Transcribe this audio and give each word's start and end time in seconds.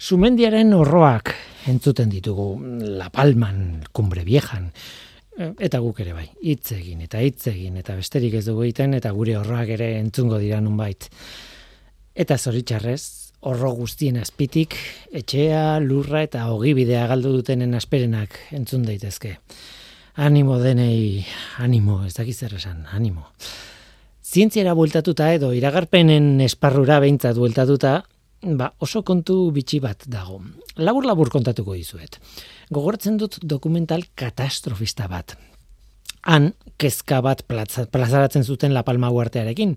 Sumendiaren 0.00 0.72
horroak 0.72 1.34
entzuten 1.68 2.08
ditugu 2.08 2.54
La 2.96 3.10
Palman, 3.12 3.82
Cumbre 3.92 4.22
Viejan, 4.24 4.70
eta 5.60 5.80
guk 5.84 5.98
ere 6.00 6.14
bai, 6.16 6.24
hitz 6.40 6.72
egin 6.72 7.02
eta 7.04 7.20
hitz 7.20 7.50
egin 7.50 7.76
eta 7.76 7.98
besterik 7.98 8.38
ez 8.38 8.46
dugu 8.46 8.64
egiten 8.64 8.96
eta 8.96 9.10
gure 9.12 9.34
horroak 9.36 9.68
ere 9.76 9.90
entzungo 9.98 10.38
dira 10.40 10.62
nunbait. 10.64 11.04
Eta 12.16 12.38
zoritxarrez, 12.40 13.02
horro 13.44 13.74
guztien 13.76 14.16
azpitik, 14.16 14.78
etxea, 15.12 15.76
lurra 15.84 16.22
eta 16.24 16.46
ogibidea 16.54 17.04
galdu 17.10 17.34
dutenen 17.36 17.76
asperenak 17.76 18.38
entzun 18.56 18.86
daitezke. 18.88 19.34
Animo 20.16 20.56
denei, 20.64 21.26
animo, 21.60 21.98
ez 22.06 22.14
dakiz 22.16 22.38
zer 22.38 22.56
esan, 22.56 22.86
animo. 22.88 23.28
Zientziera 24.24 24.72
bueltatuta 24.72 25.28
edo 25.34 25.52
iragarpenen 25.52 26.40
esparrura 26.46 27.02
behintzat 27.04 27.36
bueltatuta, 27.36 27.98
ba, 28.42 28.70
oso 28.80 29.02
kontu 29.06 29.36
bitxi 29.54 29.80
bat 29.80 30.04
dago. 30.08 30.40
Labur 30.80 31.06
labur 31.06 31.30
kontatuko 31.32 31.76
dizuet. 31.78 32.18
Gogortzen 32.70 33.18
dut 33.20 33.38
dokumental 33.42 34.04
katastrofista 34.14 35.08
bat. 35.08 35.36
Han, 36.28 36.52
kezka 36.76 37.20
bat 37.24 37.44
plazaratzen 37.48 38.44
zuten 38.44 38.74
La 38.74 38.84
Palma 38.84 39.10
uartearekin. 39.10 39.76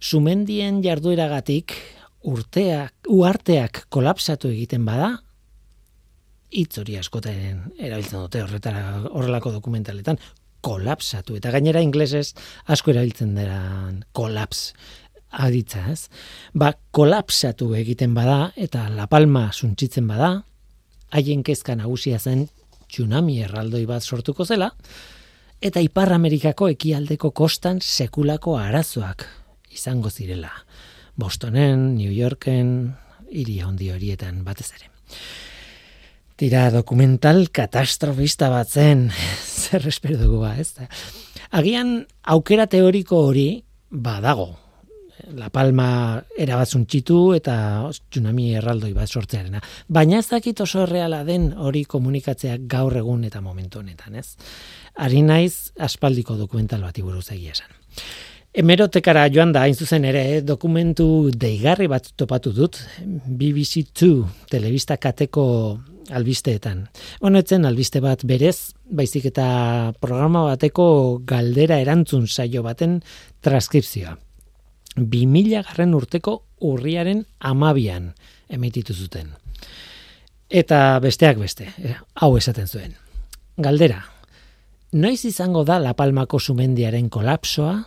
Sumendien 0.00 0.80
jardueragatik 0.82 1.74
urteak, 2.26 2.94
uarteak 3.08 3.84
kolapsatu 3.88 4.50
egiten 4.50 4.84
bada, 4.84 5.14
hitz 6.50 6.80
hori 6.80 6.96
askoten 6.98 7.70
erabiltzen 7.78 8.24
dute 8.24 8.42
horretara 8.42 8.84
horrelako 9.08 9.52
dokumentaletan, 9.54 10.18
kolapsatu. 10.64 11.36
Eta 11.38 11.52
gainera 11.54 11.82
inglesez 11.84 12.34
asko 12.70 12.92
erabiltzen 12.92 13.34
dira 13.38 13.60
kolaps 14.16 14.70
aditza, 15.30 15.84
ez? 15.92 16.08
Ba, 16.54 16.72
kolapsatu 16.90 17.72
egiten 17.78 18.14
bada 18.14 18.50
eta 18.56 18.88
La 18.94 19.06
Palma 19.10 19.50
suntsitzen 19.52 20.08
bada, 20.10 20.32
haien 21.10 21.42
kezka 21.46 21.76
nagusia 21.78 22.18
zen 22.18 22.48
tsunami 22.90 23.40
erraldoi 23.44 23.84
bat 23.86 24.02
sortuko 24.02 24.44
zela, 24.44 24.70
eta 25.60 25.82
Ipar 25.84 26.12
Amerikako 26.12 26.70
ekialdeko 26.72 27.30
kostan 27.36 27.80
sekulako 27.80 28.56
arazoak 28.58 29.26
izango 29.70 30.10
zirela. 30.10 30.50
Bostonen, 31.20 31.94
New 31.96 32.10
Yorken, 32.10 32.94
hiri 33.30 33.60
handi 33.60 33.90
horietan 33.92 34.42
batez 34.44 34.70
ere. 34.78 34.90
Tira 36.40 36.70
dokumental 36.72 37.50
katastrofista 37.52 38.48
bat 38.48 38.70
zen, 38.70 39.10
zer 39.62 39.86
espero 39.86 40.18
dugu 40.18 40.40
ba, 40.42 40.56
ez 40.58 40.74
Agian 41.50 42.06
aukera 42.22 42.66
teoriko 42.70 43.18
hori 43.26 43.64
badago, 43.90 44.54
La 45.36 45.50
Palma 45.52 46.20
erabatzun 46.38 46.86
txitu 46.86 47.20
eta 47.36 47.54
tsunami 48.10 48.54
erraldoi 48.58 48.92
bat 48.96 49.08
sortzearena. 49.08 49.60
Baina 49.88 50.18
ez 50.18 50.28
dakit 50.30 50.60
oso 50.64 50.86
reala 50.86 51.22
den 51.24 51.50
hori 51.56 51.84
komunikatzeak 51.84 52.66
gaur 52.70 52.96
egun 52.96 53.24
eta 53.28 53.40
momentu 53.40 53.80
honetan, 53.80 54.16
ez? 54.16 54.36
Ari 54.96 55.22
naiz 55.22 55.72
aspaldiko 55.78 56.36
dokumental 56.36 56.82
bat 56.86 56.98
buruz 57.00 57.28
egia 57.30 57.52
esan. 57.56 57.70
Hemerotekara 58.50 59.28
joan 59.30 59.52
da, 59.54 59.62
zuzen 59.70 60.04
ere, 60.04 60.40
dokumentu 60.42 61.30
deigarri 61.30 61.86
bat 61.86 62.08
topatu 62.18 62.50
dut, 62.50 62.80
BBC2 63.06 64.08
telebista 64.50 64.96
kateko 64.98 65.44
albisteetan. 66.10 66.82
Honetzen 67.22 67.64
albiste 67.68 68.02
bat 68.02 68.24
berez, 68.26 68.72
baizik 68.90 69.28
eta 69.30 69.46
programa 70.02 70.42
bateko 70.48 71.20
galdera 71.26 71.78
erantzun 71.78 72.26
saio 72.26 72.64
baten 72.66 72.98
transkripzioa. 73.46 74.16
2000 75.08 75.62
garren 75.64 75.94
urteko 75.94 76.42
urriaren 76.60 77.24
amabian 77.38 78.12
emititu 78.48 78.94
zuten. 78.94 79.30
Eta 80.50 80.98
besteak 81.00 81.38
beste, 81.38 81.70
eh, 81.78 81.96
hau 82.14 82.36
esaten 82.36 82.66
zuen. 82.66 82.96
Galdera, 83.56 84.04
noiz 84.92 85.24
izango 85.24 85.64
da 85.64 85.78
La 85.78 85.94
Palmako 85.94 86.40
sumendiaren 86.40 87.08
kolapsoa? 87.08 87.84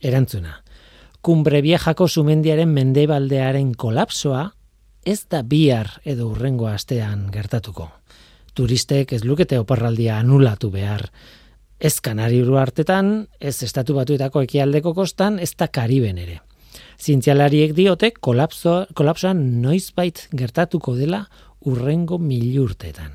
Erantzuna, 0.00 0.62
kumbre 1.22 1.62
viejako 1.62 2.08
sumendiaren 2.08 2.68
mendebaldearen 2.68 3.74
kolapsoa 3.74 4.48
ez 5.04 5.24
da 5.30 5.42
bihar 5.42 6.00
edo 6.04 6.28
urrengo 6.28 6.66
astean 6.68 7.28
gertatuko. 7.32 7.88
Turistek 8.54 9.12
ez 9.12 9.24
lukete 9.24 9.58
oparraldia 9.58 10.18
anulatu 10.18 10.70
behar, 10.70 11.06
ez 11.78 12.00
kanariru 12.02 12.58
hartetan, 12.58 13.28
ez 13.40 13.62
estatu 13.62 13.94
batuetako 13.98 14.42
ekialdeko 14.46 14.94
kostan, 14.94 15.38
ez 15.38 15.52
da 15.56 15.68
kariben 15.68 16.18
ere. 16.18 16.40
Zientzialariek 16.98 17.72
diote 17.76 18.10
kolapso, 18.10 18.82
kolapsoa 18.98 19.32
noizbait 19.34 20.26
gertatuko 20.34 20.96
dela 20.98 21.22
urrengo 21.66 22.18
milurtetan. 22.18 23.14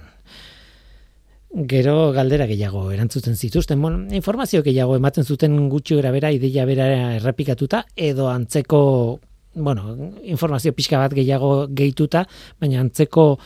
Gero 1.69 2.11
galdera 2.15 2.47
gehiago 2.49 2.87
erantzuten 2.91 3.35
zituzten, 3.35 3.81
bon, 3.81 4.07
informazio 4.15 4.63
gehiago 4.65 4.95
ematen 4.97 5.23
zuten 5.23 5.69
gutxi 5.69 5.99
bera 6.01 6.31
ideia 6.31 6.65
bera 6.65 6.87
errepikatuta, 7.17 7.83
edo 7.95 8.29
antzeko, 8.29 9.19
bueno, 9.53 10.13
informazio 10.23 10.73
pixka 10.73 10.97
bat 10.97 11.13
gehiago 11.13 11.67
gehituta, 11.69 12.25
baina 12.59 12.79
antzeko 12.81 13.37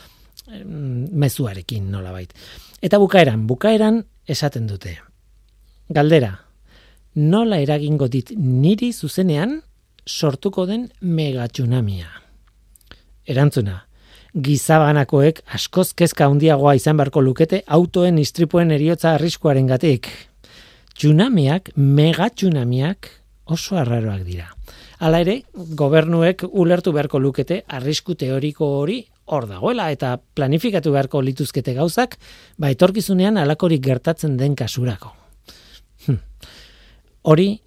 mezuarekin 0.48 1.90
nola 1.90 2.12
bait. 2.12 2.32
Eta 2.80 2.98
bukaeran, 2.98 3.46
bukaeran 3.46 4.04
esaten 4.26 4.66
dute. 4.66 5.07
Galdera, 5.88 6.34
nola 7.16 7.62
eragingo 7.64 8.10
dit 8.12 8.34
niri 8.36 8.90
zuzenean 8.92 9.62
sortuko 10.04 10.66
den 10.68 10.82
megatsunamia? 11.00 12.10
Erantzuna, 13.24 13.78
gizabanakoek 14.36 15.40
askoz 15.56 15.94
kezka 15.96 16.26
handiagoa 16.28 16.74
izan 16.76 16.98
beharko 17.00 17.22
lukete 17.24 17.62
autoen 17.66 18.18
istripuen 18.20 18.74
eriotza 18.76 19.14
arriskuaren 19.14 19.70
gatik. 19.70 20.10
Tsunamiak, 20.92 21.70
megatsunamiak 21.76 23.08
oso 23.48 23.78
arraroak 23.80 24.26
dira. 24.26 24.50
Hala 25.00 25.22
ere, 25.24 25.38
gobernuek 25.54 26.44
ulertu 26.50 26.92
beharko 26.92 27.22
lukete 27.22 27.62
arrisku 27.78 28.12
teoriko 28.18 28.68
hori 28.82 28.98
hor 29.32 29.48
dagoela 29.48 29.88
eta 29.94 30.18
planifikatu 30.18 30.92
beharko 30.92 31.24
lituzkete 31.24 31.72
gauzak, 31.80 32.18
ba 32.58 32.68
etorkizunean 32.76 33.40
alakorik 33.40 33.80
gertatzen 33.88 34.36
den 34.36 34.56
kasurako. 34.56 35.17
Hori, 37.28 37.58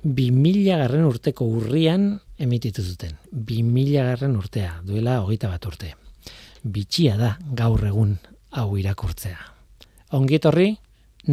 bi 0.00 0.30
mila 0.32 0.78
garren 0.80 1.04
urteko 1.04 1.44
urrian 1.58 2.06
emititu 2.40 2.80
zuten. 2.80 3.18
Bi 3.28 3.58
mila 3.60 4.06
garren 4.06 4.38
urtea, 4.40 4.78
duela 4.80 5.18
hogeita 5.20 5.50
bat 5.52 5.66
urte. 5.68 5.90
Bitxia 6.64 7.18
da 7.20 7.34
gaur 7.52 7.84
egun 7.84 8.14
hau 8.56 8.70
irakurtzea. 8.80 9.36
Ongitorri, 10.16 10.70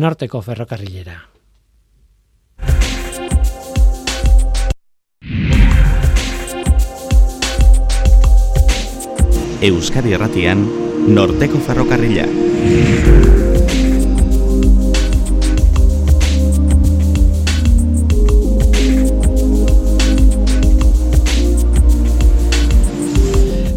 norteko 0.04 0.42
ferrokarrilera. 0.44 1.16
Euskadi 9.72 10.20
Erratian, 10.20 10.68
norteko 11.08 11.64
ferrokarrila. 11.64 12.28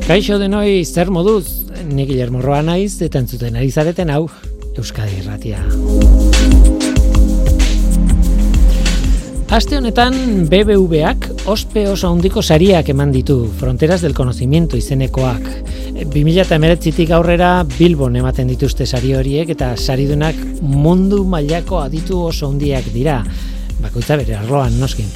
Kaixo 0.05 0.37
denoi 0.37 0.85
zer 0.85 1.09
moduz, 1.09 1.65
nik 1.89 2.11
Guillermo 2.11 2.43
Roa 2.45 2.59
naiz, 2.61 2.99
eta 3.01 3.23
entzuten 3.23 3.55
ari 3.57 3.71
zareten 3.73 4.11
hau, 4.13 4.27
Euskadi 4.77 5.23
Erratia. 5.23 5.63
Aste 9.49 9.79
honetan 9.79 10.45
BBVak 10.51 11.31
ospe 11.49 11.87
oso 11.89 12.11
handiko 12.13 12.43
sariak 12.43 12.91
eman 12.93 13.15
ditu, 13.17 13.39
Fronteras 13.57 14.03
del 14.05 14.13
Conocimiento 14.13 14.77
izenekoak. 14.77 15.49
2008tik 16.13 17.15
aurrera 17.17 17.55
Bilbon 17.79 18.21
ematen 18.21 18.53
dituzte 18.53 18.85
sari 18.85 19.15
horiek 19.17 19.57
eta 19.57 19.73
saridunak 19.79 20.37
mundu 20.61 21.25
mailako 21.25 21.81
aditu 21.81 22.21
oso 22.29 22.53
handiak 22.53 22.93
dira. 22.93 23.23
Bakoitza 23.83 24.17
bere 24.21 24.37
arloan 24.39 24.79
noskin. 24.81 25.09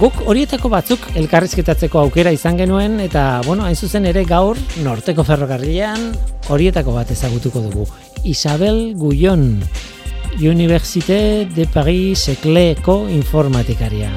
Guk 0.00 0.20
horietako 0.30 0.70
batzuk 0.70 1.06
elkarrizketatzeko 1.18 1.98
aukera 2.00 2.32
izan 2.34 2.58
genuen 2.60 3.00
eta 3.02 3.40
bueno, 3.46 3.64
hain 3.66 3.76
zuzen 3.76 4.06
ere 4.06 4.24
gaur 4.24 4.58
norteko 4.84 5.24
ferrokarrilean 5.26 6.10
horietako 6.48 6.94
bat 6.94 7.10
ezagutuko 7.10 7.62
dugu. 7.66 7.86
Isabel 8.24 8.94
Guyon, 8.94 9.62
Université 10.40 11.46
de 11.46 11.66
Paris 11.66 12.26
Secleko 12.30 13.08
informatikaria. 13.08 14.12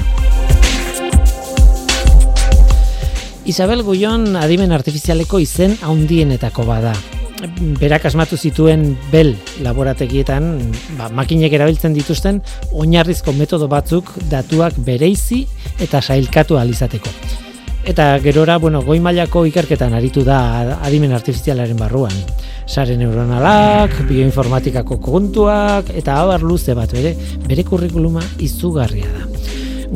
Isabel 3.46 3.84
Guyon 3.84 4.38
adimen 4.40 4.72
artifizialeko 4.72 5.42
izen 5.44 5.76
haundienetako 5.82 6.64
bada 6.70 6.94
berak 7.80 8.06
asmatu 8.08 8.38
zituen 8.38 8.94
bel 9.12 9.34
laborategietan 9.64 10.58
ba, 10.98 11.10
makinek 11.10 11.54
erabiltzen 11.54 11.96
dituzten 11.96 12.42
oinarrizko 12.72 13.34
metodo 13.36 13.68
batzuk 13.72 14.12
datuak 14.32 14.78
bereizi 14.86 15.44
eta 15.84 16.02
sailkatu 16.02 16.58
alizateko. 16.58 17.10
Eta 17.84 18.18
gerora, 18.24 18.58
bueno, 18.64 18.80
goi 18.82 19.02
mailako 19.04 19.44
ikerketan 19.50 19.94
aritu 19.94 20.24
da 20.24 20.78
adimen 20.88 21.12
artifizialaren 21.12 21.76
barruan. 21.76 22.16
Sare 22.64 22.96
neuronalak, 22.96 23.98
bioinformatikako 24.08 25.02
kontuak, 25.04 25.92
eta 25.92 26.16
abar 26.22 26.46
luze 26.48 26.78
bat 26.80 26.96
bere, 26.96 27.12
bere 27.44 27.68
kurrikuluma 27.68 28.24
izugarria 28.40 29.12
da. 29.12 29.28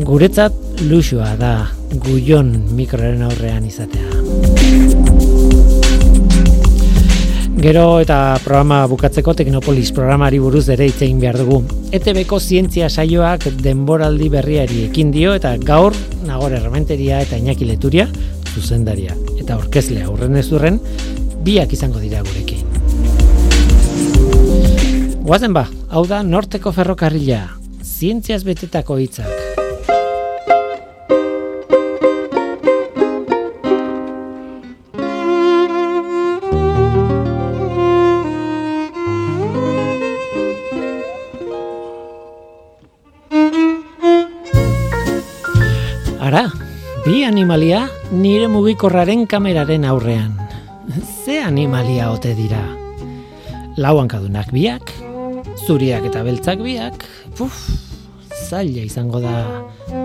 Guretzat 0.04 0.84
luxua 0.90 1.32
da 1.40 1.54
guion 1.96 2.52
mikroaren 2.76 3.24
aurrean 3.30 3.72
izatea. 3.72 5.16
Gero 7.58 7.98
eta 7.98 8.38
programa 8.44 8.84
bukatzeko 8.86 9.34
Teknopolis 9.34 9.90
programari 9.90 10.38
buruz 10.38 10.68
ere 10.70 10.86
hitz 10.86 11.00
egin 11.02 11.18
behar 11.24 11.40
dugu. 11.42 11.64
ETBko 11.90 12.38
zientzia 12.38 12.86
saioak 12.86 13.48
denboraldi 13.64 14.28
berriari 14.30 14.84
ekin 14.86 15.10
dio 15.16 15.34
eta 15.34 15.56
gaur 15.58 15.98
nagor 16.28 16.54
erramenteria 16.54 17.24
eta 17.26 17.40
Iñaki 17.42 17.66
Leturia 17.66 18.06
zuzendaria 18.54 19.18
eta 19.40 19.58
orkezle 19.58 20.06
aurren 20.06 20.38
ez 20.38 20.46
urren 20.54 20.78
biak 21.48 21.74
izango 21.74 21.98
dira 22.04 22.22
gurekin. 22.30 22.62
Guazen 25.26 25.58
ba, 25.58 25.66
hau 25.90 26.06
da 26.06 26.22
Norteko 26.24 26.72
Ferrokarrila, 26.78 27.42
zientziaz 27.82 28.44
betetako 28.46 29.02
hitzak. 29.02 29.37
Animalia 47.58 47.90
nire 48.14 48.46
mugikorraren 48.54 49.24
kameraren 49.26 49.86
aurrean. 49.90 50.36
Ze 51.26 51.40
animalia 51.42 52.12
ote 52.14 52.36
dira? 52.38 52.60
Lau 53.82 53.96
hankadunak 53.98 54.52
biak, 54.54 54.92
zuriak 55.66 56.06
eta 56.06 56.22
beltzak 56.22 56.62
biak, 56.62 57.02
puf, 57.34 57.58
zaila 58.30 58.84
izango 58.86 59.24
da 59.24 59.42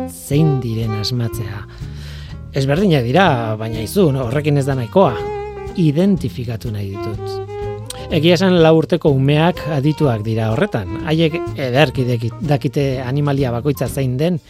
zein 0.08 0.62
diren 0.62 0.94
asmatzea. 0.96 1.60
Ezberdina 2.56 3.02
dira, 3.04 3.26
baina 3.60 3.84
izu, 3.84 4.06
horrekin 4.08 4.56
ez 4.56 4.64
da 4.64 4.78
nahikoa. 4.78 5.12
Identifikatu 5.76 6.72
nahi 6.72 6.94
ditut. 6.94 8.06
Egia 8.08 8.38
esan 8.38 8.62
lau 8.64 8.78
urteko 8.78 9.12
umeak 9.12 9.60
adituak 9.76 10.24
dira 10.24 10.54
horretan. 10.54 11.02
Haiek 11.04 11.36
ederki 11.52 12.32
dakite 12.40 13.02
animalia 13.04 13.52
bakoitza 13.52 13.92
zein 13.92 14.16
den, 14.16 14.40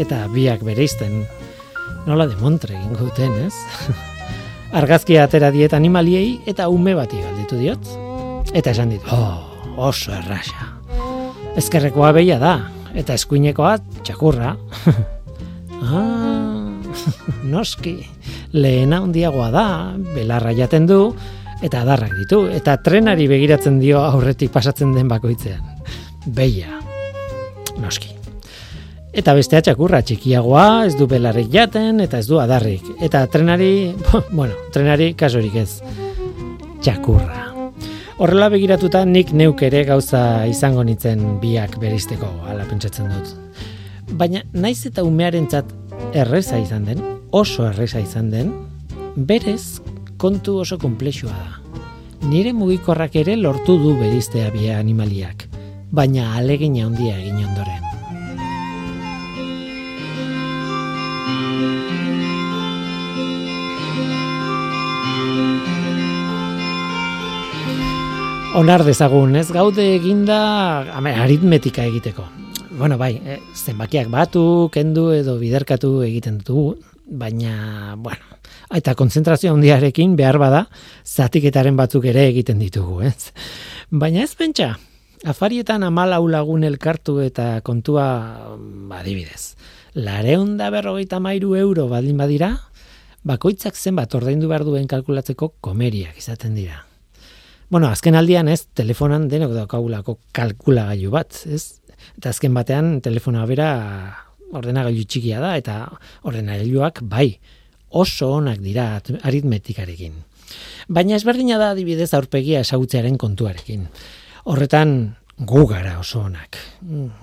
eta 0.00 0.24
biak 0.32 0.64
bereizten 0.64 1.20
nola 2.06 2.26
demontre 2.30 2.76
egin 2.78 2.94
guten, 2.98 3.34
ez? 3.46 3.54
Argazkia 4.80 5.24
atera 5.26 5.50
diet 5.54 5.74
animaliei 5.76 6.40
eta 6.46 6.68
ume 6.72 6.94
bati 6.98 7.20
galditu 7.22 7.58
diot. 7.60 7.92
Eta 8.56 8.72
esan 8.72 8.92
dit, 8.94 9.12
oh, 9.12 9.42
oso 9.88 10.14
erraxa. 10.14 10.72
Ezkerrekoa 11.58 12.12
beia 12.16 12.38
da, 12.40 12.56
eta 12.94 13.16
eskuinekoa 13.18 13.76
txakurra. 14.06 14.54
ah, 15.82 16.66
noski, 17.54 17.98
lehena 18.56 19.02
handiagoa 19.04 19.50
da, 19.54 19.66
belarra 20.14 20.54
jaten 20.56 20.88
du, 20.88 21.00
eta 21.64 21.82
adarrak 21.84 22.16
ditu, 22.18 22.44
eta 22.52 22.76
trenari 22.84 23.28
begiratzen 23.30 23.80
dio 23.82 24.02
aurretik 24.04 24.52
pasatzen 24.54 24.94
den 24.96 25.08
bakoitzean. 25.12 25.64
Beia, 26.26 26.80
noski. 27.80 28.15
Eta 29.16 29.32
bestea 29.32 29.62
txakurra 29.64 30.02
txikiagoa, 30.04 30.84
ez 30.90 30.96
du 30.98 31.06
belarrik 31.08 31.48
jaten, 31.48 32.02
eta 32.04 32.18
ez 32.20 32.26
du 32.28 32.36
adarrik. 32.36 32.84
Eta 33.00 33.22
trenari, 33.32 33.94
bueno, 34.38 34.52
trenari 34.74 35.14
kasorik 35.16 35.56
ez. 35.56 35.70
Txakurra. 36.84 37.46
Horrela 38.20 38.50
begiratuta 38.52 39.04
nik 39.08 39.32
neuk 39.32 39.62
ere 39.64 39.82
gauza 39.88 40.20
izango 40.48 40.84
nitzen 40.84 41.24
biak 41.40 41.78
beristeko, 41.80 42.28
ala 42.48 42.68
pentsatzen 42.68 43.08
dut. 43.12 43.32
Baina 44.20 44.44
naiz 44.52 44.82
eta 44.88 45.04
umearentzat 45.04 45.72
erreza 46.16 46.60
izan 46.60 46.84
den, 46.88 47.00
oso 47.32 47.64
erreza 47.70 48.04
izan 48.04 48.28
den, 48.32 48.52
berez 49.16 49.80
kontu 50.20 50.58
oso 50.60 50.76
komplexua 50.80 51.32
da. 51.32 51.80
Nire 52.28 52.52
mugikorrak 52.56 53.16
ere 53.24 53.40
lortu 53.40 53.80
du 53.80 53.96
beristea 53.96 54.52
bia 54.52 54.76
animaliak, 54.80 55.48
baina 55.88 56.34
alegina 56.36 56.84
handia 56.84 57.16
egin 57.16 57.44
ondoren. 57.44 57.85
Onar 68.56 68.86
dezagun, 68.86 69.34
ez 69.36 69.50
gaude 69.52 69.84
eginda 69.98 70.36
aritmetika 70.96 71.84
egiteko. 71.84 72.24
Bueno, 72.78 72.96
bai, 72.96 73.18
e, 73.20 73.36
zenbakiak 73.52 74.08
batu, 74.08 74.70
kendu 74.72 75.10
edo 75.12 75.34
biderkatu 75.36 75.90
egiten 76.06 76.38
dugu, 76.44 76.78
baina, 77.04 77.96
bueno, 78.00 78.38
eta 78.72 78.94
konzentrazio 78.96 79.52
handiarekin 79.52 80.16
behar 80.16 80.40
bada, 80.40 80.64
zatiketaren 81.04 81.76
batzuk 81.76 82.08
ere 82.08 82.26
egiten 82.30 82.58
ditugu, 82.64 83.02
ez? 83.04 83.30
Baina 83.90 84.24
ez 84.24 84.32
pentsa, 84.34 84.72
afarietan 85.28 85.84
amala 85.84 86.18
lagun 86.18 86.64
elkartu 86.64 87.20
eta 87.20 87.60
kontua, 87.60 88.08
badibidez, 88.88 89.54
lareun 89.94 90.56
da 90.56 90.72
berrogeita 90.72 91.20
mairu 91.20 91.56
euro 91.60 91.88
baldin 91.92 92.16
badira, 92.16 92.54
bakoitzak 93.22 93.76
zenbat 93.76 94.14
ordaindu 94.14 94.48
behar 94.48 94.64
duen 94.64 94.88
kalkulatzeko 94.88 95.52
komeriak 95.60 96.16
izaten 96.16 96.56
dira. 96.56 96.85
Bueno, 97.68 97.88
azken 97.90 98.14
aldian 98.14 98.46
ez, 98.46 98.68
telefonan 98.78 99.26
denok 99.26 99.50
daukagulako 99.56 100.20
kalkulagailu 100.36 101.10
bat, 101.10 101.34
ez? 101.50 101.80
Eta 102.14 102.30
azken 102.30 102.54
batean 102.54 103.00
telefonoa 103.02 103.46
bera 103.50 103.70
ordenagailu 104.54 105.02
txikia 105.02 105.40
da 105.42 105.56
eta 105.58 105.80
ordenagailuak 106.30 107.02
bai 107.10 107.40
oso 107.90 108.30
onak 108.36 108.62
dira 108.62 108.86
aritmetikarekin. 109.26 110.14
Baina 110.86 111.16
ezberdina 111.18 111.58
da 111.58 111.72
adibidez 111.74 112.12
aurpegia 112.14 112.62
esagutzearen 112.62 113.18
kontuarekin. 113.18 113.88
Horretan 114.46 115.16
gu 115.36 115.66
gara 115.66 115.98
oso 115.98 116.22
onak. 116.28 116.60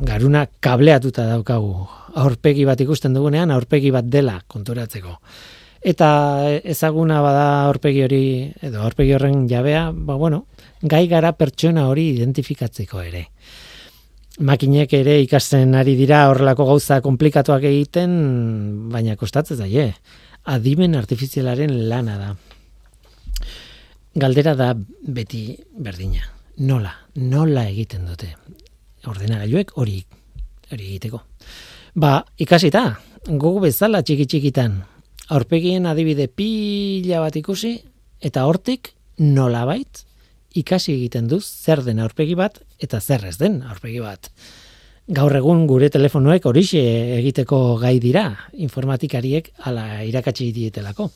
Garuna 0.03 0.43
kableatuta 0.59 1.29
daukagu. 1.29 1.87
Aurpegi 2.19 2.67
bat 2.67 2.81
ikusten 2.83 3.15
dugunean 3.15 3.51
aurpegi 3.55 3.95
bat 3.95 4.11
dela 4.11 4.41
konturatzeko 4.47 5.15
eta 5.83 6.09
ezaguna 6.63 7.19
bada 7.23 7.45
aurpegi 7.67 8.03
hori 8.05 8.23
edo 8.63 8.81
aurpegi 8.81 9.13
horren 9.13 9.47
jabea, 9.49 9.89
ba 9.91 10.15
bueno, 10.15 10.45
gai 10.81 11.07
gara 11.11 11.33
pertsona 11.35 11.87
hori 11.89 12.09
identifikatzeko 12.15 13.01
ere. 13.03 13.27
Makinek 14.39 14.95
ere 14.97 15.19
ikasten 15.21 15.75
ari 15.77 15.93
dira 15.99 16.23
horrelako 16.31 16.65
gauza 16.71 17.01
komplikatuak 17.05 17.67
egiten, 17.69 18.15
baina 18.89 19.15
kostatzen 19.19 19.59
zaie. 19.61 19.91
Adimen 20.49 20.95
artifizialaren 20.95 21.75
lana 21.89 22.17
da. 22.17 22.31
Galdera 24.15 24.55
da 24.55 24.73
beti 24.73 25.45
berdina. 25.77 26.25
Nola, 26.65 26.91
nola 27.15 27.67
egiten 27.69 28.07
dute. 28.09 28.33
Ordenagailuek 29.09 29.77
hori 29.77 30.01
hori 30.73 30.89
egiteko. 30.89 31.21
Ba, 31.99 32.23
ikasita, 32.41 32.83
gogo 33.29 33.61
bezala 33.63 34.01
txiki 34.01 34.25
txikitan, 34.29 34.79
aurpegien 35.29 35.85
adibide 35.85 36.27
pila 36.27 37.21
bat 37.23 37.35
ikusi, 37.39 37.77
eta 38.23 38.45
hortik 38.47 38.93
nolabait 39.19 40.03
ikasi 40.53 40.93
egiten 40.93 41.27
duz 41.27 41.43
zer 41.45 41.83
den 41.83 42.01
aurpegi 42.03 42.35
bat 42.37 42.59
eta 42.81 42.99
zer 43.01 43.25
ez 43.29 43.37
den 43.37 43.61
aurpegi 43.63 43.99
bat. 44.03 44.29
Gaur 45.13 45.35
egun 45.35 45.65
gure 45.67 45.89
telefonoek 45.91 46.45
horixe 46.47 46.81
egiteko 47.17 47.75
gai 47.81 47.97
dira, 47.99 48.29
informatikariek 48.53 49.49
ala 49.67 50.03
irakatsi 50.07 50.51
dietelako. 50.55 51.09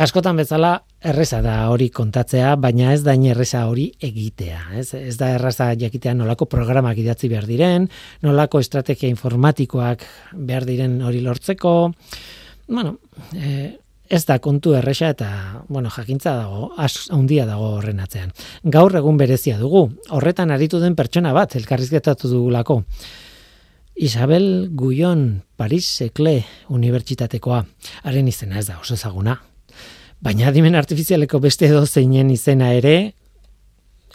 Askotan 0.00 0.38
bezala 0.38 0.76
erreza 1.02 1.40
da 1.42 1.56
hori 1.68 1.88
kontatzea, 1.90 2.54
baina 2.56 2.92
ez 2.94 3.02
da 3.02 3.16
erreza 3.18 3.64
hori 3.66 3.88
egitea. 4.00 4.60
Ez, 4.78 4.94
ez 4.94 5.16
da 5.18 5.32
erraza 5.34 5.72
jakitea 5.74 6.14
nolako 6.14 6.46
programak 6.46 7.00
idatzi 7.02 7.28
behar 7.28 7.48
diren, 7.50 7.88
nolako 8.22 8.60
estrategia 8.60 9.10
informatikoak 9.10 10.06
behar 10.32 10.64
diren 10.68 11.00
hori 11.02 11.20
lortzeko, 11.20 11.74
bueno, 12.70 12.98
e, 13.34 13.78
ez 14.10 14.24
da 14.26 14.38
kontu 14.42 14.74
erresa 14.78 15.10
eta, 15.12 15.30
bueno, 15.68 15.90
jakintza 15.90 16.34
dago, 16.38 16.70
handia 17.14 17.44
dago 17.46 17.74
horren 17.76 18.00
atzean. 18.02 18.32
Gaur 18.64 18.96
egun 18.98 19.18
berezia 19.20 19.58
dugu, 19.58 19.88
horretan 20.10 20.50
aritu 20.50 20.80
den 20.82 20.96
pertsona 20.98 21.34
bat, 21.36 21.54
elkarrizketatu 21.58 22.30
dugulako. 22.30 22.80
Isabel 24.00 24.70
Guion, 24.72 25.42
Paris 25.60 25.86
Sekle 26.00 26.40
Unibertsitatekoa, 26.72 27.64
haren 28.08 28.28
izena 28.30 28.58
ez 28.58 28.66
da, 28.70 28.78
oso 28.80 28.96
ezaguna. 28.96 29.36
Baina 30.20 30.48
adimen 30.48 30.74
artifizialeko 30.78 31.38
beste 31.40 31.68
edo 31.68 31.84
zeinen 31.86 32.30
izena 32.32 32.72
ere, 32.76 33.12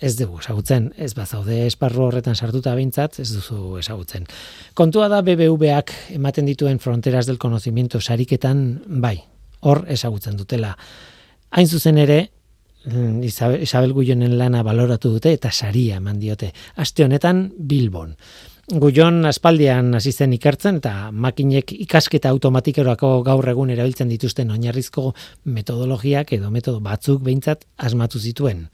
ez 0.01 0.15
dugu 0.19 0.39
esagutzen, 0.41 0.89
ez 0.97 1.13
bazaude 1.15 1.61
esparru 1.65 2.07
horretan 2.07 2.35
sartuta 2.35 2.75
behintzat, 2.75 3.19
ez 3.19 3.29
duzu 3.31 3.77
esagutzen. 3.79 4.25
Kontua 4.73 5.07
da 5.11 5.21
BBVak 5.25 5.93
ematen 6.15 6.45
dituen 6.49 6.79
fronteras 6.79 7.25
del 7.29 7.39
conocimiento 7.39 8.01
sariketan, 8.01 8.65
bai, 9.01 9.17
hor 9.61 9.85
esagutzen 9.87 10.35
dutela. 10.37 10.75
Hain 11.51 11.67
zuzen 11.67 11.97
ere, 11.97 12.19
mm, 12.85 13.23
Isabel, 13.23 13.93
Guionen 13.93 14.37
lana 14.37 14.63
baloratu 14.63 15.13
dute 15.13 15.33
eta 15.33 15.51
saria 15.51 15.97
eman 15.97 16.19
diote. 16.19 16.51
Aste 16.75 17.05
honetan 17.05 17.51
Bilbon. 17.57 18.15
Guion 18.65 19.27
aspaldian 19.29 19.93
hasi 19.93 20.09
zen 20.11 20.31
ikertzen 20.33 20.79
eta 20.79 21.11
makinek 21.13 21.69
ikasketa 21.83 22.31
automatikerako 22.33 23.21
gaur 23.21 23.45
egun 23.51 23.69
erabiltzen 23.69 24.09
dituzten 24.09 24.49
oinarrizko 24.49 25.11
metodologiak 25.45 26.33
edo 26.33 26.49
metodo 26.49 26.79
batzuk 26.81 27.21
behintzat 27.21 27.67
asmatu 27.77 28.17
zituen. 28.17 28.65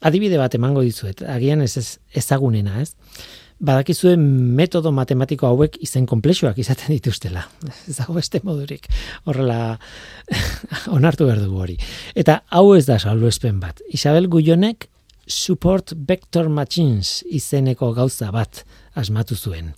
Adibide 0.00 0.38
bat 0.38 0.54
emango 0.54 0.84
dizuet, 0.86 1.22
agian 1.26 1.62
ez, 1.64 1.76
ez 1.80 1.98
ezagunena, 2.20 2.82
ez? 2.82 2.92
Badakizue 3.58 4.14
metodo 4.16 4.92
matematiko 4.94 5.48
hauek 5.48 5.80
izen 5.82 6.04
konplexuak 6.06 6.60
izaten 6.62 6.92
dituztela. 6.94 7.42
Ez 7.90 7.96
dago 7.96 8.14
beste 8.14 8.38
modurik. 8.46 8.86
Horrela 9.26 9.78
onartu 10.96 11.26
behar 11.26 11.42
dugu 11.42 11.64
hori. 11.64 11.74
Eta 12.14 12.42
hau 12.54 12.76
ez 12.76 12.84
da 12.86 13.00
salbuespen 13.02 13.58
bat. 13.58 13.82
Isabel 13.90 14.30
Guionek 14.30 14.86
Support 15.28 15.92
Vector 16.08 16.48
Machines 16.48 17.24
izeneko 17.26 17.90
gauza 17.98 18.30
bat 18.32 18.62
asmatu 18.94 19.34
zuen. 19.34 19.74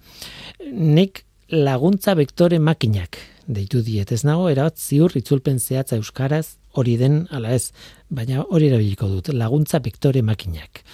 Nik 0.71 1.25
laguntza 1.50 2.15
vektore 2.15 2.61
makinak 2.61 3.17
deitu 3.50 3.81
diet 3.83 4.12
ez 4.12 4.23
nago, 4.29 4.49
erabat 4.53 4.79
ziur 4.79 5.17
itzulpen 5.19 5.59
zehatza 5.59 5.99
euskaraz 5.99 6.60
hori 6.79 6.97
den 7.00 7.25
ala 7.31 7.55
ez, 7.57 7.71
baina 8.09 8.45
hori 8.49 8.69
erabiliko 8.71 9.09
dut, 9.09 9.33
laguntza 9.35 9.81
vektore 9.83 10.23
makinak. 10.23 10.85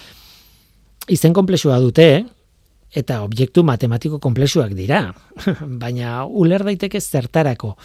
Izen 1.13 1.33
komplexua 1.33 1.79
dute, 1.79 2.25
eta 2.97 3.19
objektu 3.25 3.63
matematiko 3.67 4.19
komplexuak 4.23 4.71
dira, 4.77 5.01
baina 5.83 6.23
uler 6.25 6.63
daiteke 6.65 7.01
zertarako 7.01 7.75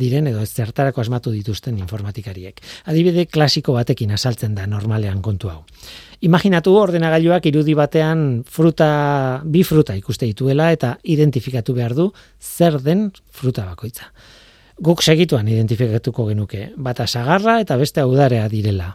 diren 0.00 0.28
edo 0.30 0.44
zertarako 0.46 1.00
asmatu 1.02 1.32
dituzten 1.34 1.78
informatikariek. 1.80 2.60
Adibide 2.92 3.26
klasiko 3.26 3.74
batekin 3.74 4.12
asaltzen 4.14 4.54
da 4.54 4.66
normalean 4.70 5.22
kontu 5.22 5.50
hau. 5.50 5.62
Imaginatu 6.20 6.74
ordenagailuak 6.76 7.46
irudi 7.48 7.74
batean 7.74 8.42
fruta, 8.44 9.40
bi 9.44 9.64
fruta 9.64 9.96
ikuste 9.96 10.28
dituela 10.28 10.70
eta 10.72 10.98
identifikatu 11.02 11.74
behar 11.74 11.96
du 11.96 12.10
zer 12.40 12.78
den 12.84 13.08
fruta 13.32 13.64
bakoitza. 13.72 14.12
Guk 14.80 15.02
segituan 15.04 15.48
identifikatuko 15.50 16.24
genuke, 16.30 16.70
bata 16.80 17.04
sagarra 17.06 17.58
eta 17.60 17.76
beste 17.76 18.00
udarea 18.08 18.46
direla. 18.48 18.94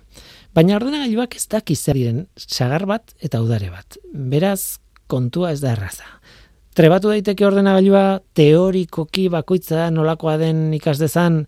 Baina 0.56 0.80
ordenagailuak 0.80 1.36
ez 1.38 1.44
daki 1.52 1.76
zer 1.76 2.00
diren 2.00 2.24
sagar 2.42 2.88
bat 2.90 3.14
eta 3.22 3.42
udare 3.44 3.70
bat. 3.70 4.00
Beraz, 4.10 4.80
kontua 5.06 5.52
ez 5.54 5.60
da 5.62 5.76
erraza. 5.76 6.08
Trebatu 6.76 7.12
daiteke 7.14 7.46
ordenagailua 7.46 8.20
teorikoki 8.34 9.28
bakoitza 9.30 9.92
nolakoa 9.94 10.40
den 10.42 10.74
ikas 10.74 10.98
dezan 10.98 11.44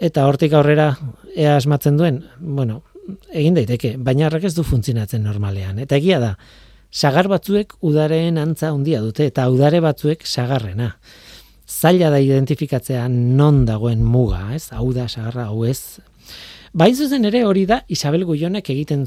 eta 0.00 0.24
hortik 0.24 0.56
aurrera 0.56 0.94
ea 1.36 1.58
asmatzen 1.58 2.00
duen. 2.00 2.22
Bueno, 2.40 2.80
egin 3.28 3.58
daiteke, 3.58 3.96
baina 3.98 4.30
horrek 4.30 4.48
ez 4.48 4.54
du 4.56 4.64
funtzionatzen 4.64 5.22
normalean. 5.28 5.78
Eta 5.84 6.00
egia 6.00 6.22
da, 6.24 6.34
sagar 6.90 7.28
batzuek 7.28 7.76
udaren 7.84 8.40
antza 8.40 8.72
handia 8.72 9.04
dute 9.04 9.28
eta 9.28 9.50
udare 9.52 9.84
batzuek 9.84 10.24
sagarrena. 10.24 10.94
Zaila 11.68 12.08
da 12.10 12.18
identifikatzea 12.20 13.08
non 13.12 13.64
dagoen 13.68 14.00
muga, 14.04 14.54
ez? 14.56 14.70
Hau 14.72 14.92
da 14.96 15.08
sagarra, 15.08 15.50
hau 15.52 15.66
ez, 15.68 16.00
Bai 16.76 16.92
zuzen 16.94 17.24
ere 17.24 17.40
hori 17.48 17.64
da 17.66 17.78
Isabel 17.88 18.24
Guionek 18.28 18.68
egiten 18.70 19.06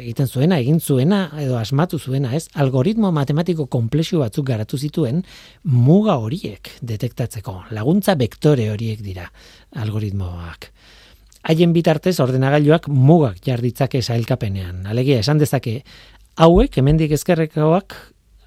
egiten 0.00 0.28
zuena, 0.28 0.56
egin 0.58 0.78
zuena 0.80 1.26
edo 1.42 1.58
asmatu 1.58 1.98
zuena, 1.98 2.32
ez? 2.34 2.46
Algoritmo 2.54 3.10
matematiko 3.12 3.66
komplexu 3.66 4.22
batzuk 4.22 4.46
garatu 4.48 4.78
zituen 4.78 5.20
muga 5.62 6.16
horiek 6.16 6.70
detektatzeko. 6.80 7.58
Laguntza 7.76 8.16
vektore 8.16 8.70
horiek 8.72 9.02
dira 9.04 9.28
algoritmoak. 9.84 10.70
Haien 11.50 11.74
bitartez 11.74 12.18
ordenagailuak 12.22 12.88
mugak 12.88 13.42
jarditzake 13.44 14.00
sailkapenean. 14.02 14.86
Alegia 14.86 15.20
esan 15.20 15.42
dezake 15.42 15.82
hauek 16.40 16.78
hemendik 16.78 17.12
ezkerrekoak 17.12 17.98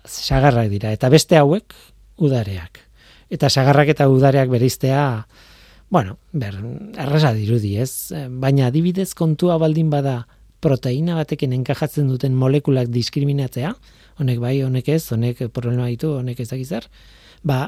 sagarrak 0.05 0.72
dira 0.74 0.95
eta 0.95 1.12
beste 1.13 1.38
hauek 1.38 1.75
udareak. 2.17 2.85
Eta 3.29 3.50
sagarrak 3.50 3.89
eta 3.96 4.10
udareak 4.10 4.50
bereiztea 4.50 5.25
Bueno, 5.89 6.17
ber, 6.34 6.55
erraza 6.98 7.32
dirudi, 7.38 7.75
ez? 7.77 8.12
Baina 8.41 8.65
adibidez 8.67 9.13
kontua 9.13 9.60
baldin 9.62 9.91
bada 9.94 10.25
proteina 10.60 11.15
batekin 11.20 11.53
enkajatzen 11.60 12.10
duten 12.10 12.34
molekulak 12.36 12.89
diskriminatzea, 12.89 13.75
honek 14.20 14.41
bai, 14.41 14.55
honek 14.65 14.89
ez, 14.89 15.03
honek 15.13 15.46
problema 15.53 15.86
ditu, 15.91 16.15
honek 16.17 16.41
ez 16.41 16.50
dakizer, 16.50 16.88
ba, 17.46 17.67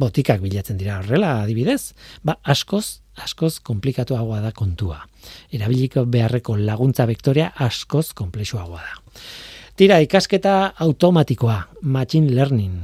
botikak 0.00 0.40
bilatzen 0.40 0.78
dira 0.80 1.00
horrela 1.02 1.34
adibidez, 1.42 1.92
ba, 2.24 2.38
askoz, 2.42 3.02
askoz 3.20 3.58
komplikatuagoa 3.66 4.40
da 4.40 4.54
kontua. 4.56 5.02
Erabiliko 5.52 6.06
beharreko 6.08 6.56
laguntza 6.56 7.06
vektorea 7.10 7.52
askoz 7.68 8.12
komplexuagoa 8.16 8.80
da. 8.80 9.20
Tira, 9.78 10.00
ikasketa 10.02 10.54
automatikoa, 10.82 11.58
machine 11.82 12.32
learning, 12.34 12.80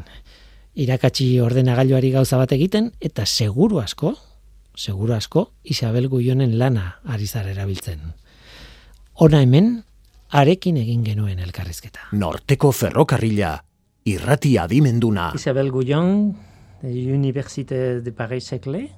irakatsi 0.75 1.40
ordenagailuari 1.40 2.11
gauza 2.14 2.38
bat 2.40 2.52
egiten, 2.52 2.90
eta 3.00 3.26
seguru 3.26 3.81
asko, 3.83 4.14
seguro 4.75 5.14
asko, 5.14 5.50
Isabel 5.62 6.09
Guionen 6.09 6.59
lana 6.59 7.00
ari 7.04 7.26
zara 7.26 7.52
erabiltzen. 7.54 8.00
Ona 9.23 9.40
hemen, 9.45 9.85
arekin 10.35 10.81
egin 10.81 11.04
genuen 11.07 11.38
elkarrizketa. 11.38 12.11
Norteko 12.19 12.73
ferrokarrila, 12.75 13.54
irrati 14.11 14.57
adimenduna. 14.59 15.31
Isabel 15.35 15.71
Guion, 15.73 16.35
Université 16.83 18.00
de 18.00 18.12
Paris-Seclé, 18.12 18.88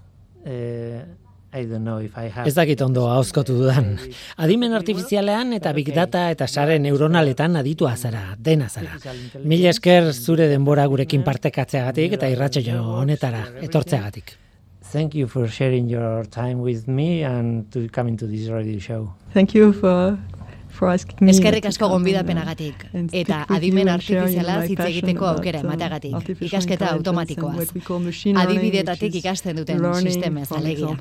eh, 0.45 1.05
I 1.53 1.65
don't 1.65 1.85
know 1.85 1.99
if 2.03 2.17
I 2.19 2.29
have... 2.29 2.47
Ez 2.49 2.55
dakit 2.55 2.81
ondo 2.85 3.07
hauzkotu 3.09 3.55
dudan. 3.57 3.95
Adimen 4.37 4.75
artifizialean 4.77 5.55
eta 5.57 5.73
big 5.73 5.93
data 5.95 6.27
eta 6.31 6.47
sare 6.47 6.79
neuronaletan 6.83 7.57
aditu 7.57 7.89
azara, 7.89 8.35
dena 8.39 8.69
zara. 8.69 8.99
Mila 9.45 9.71
esker 9.71 10.13
zure 10.13 10.51
denbora 10.51 10.87
gurekin 10.87 11.25
partekatzeagatik 11.25 12.19
eta 12.19 12.29
irratxe 12.33 12.65
jo 12.67 12.83
honetara, 13.01 13.47
etortzeagatik. 13.63 14.37
Thank 14.93 15.15
you 15.15 15.27
for 15.27 15.49
sharing 15.49 15.91
your 15.91 16.25
time 16.27 16.63
with 16.63 16.87
me 16.87 17.25
and 17.25 17.71
to 17.73 17.89
coming 17.89 18.17
to 18.19 18.27
this 18.27 18.49
radio 18.49 18.79
show. 18.79 19.15
Thank 19.33 19.55
you 19.55 19.73
for. 19.73 20.19
Eskerrik 21.33 21.69
asko 21.71 21.89
gonbidapenagatik 21.93 22.87
eta 23.13 23.45
adimen 23.57 23.89
artifiziala 23.93 24.59
hitz 24.65 24.81
egiteko 24.89 25.31
aukera 25.35 25.63
emateagatik. 25.65 26.35
Ikasketa 26.49 26.93
automatikoaz. 26.97 27.71
Adibidetatik 28.43 29.23
ikasten 29.23 29.63
duten 29.63 29.87
sistemez 30.03 30.51
alegia. 30.53 30.97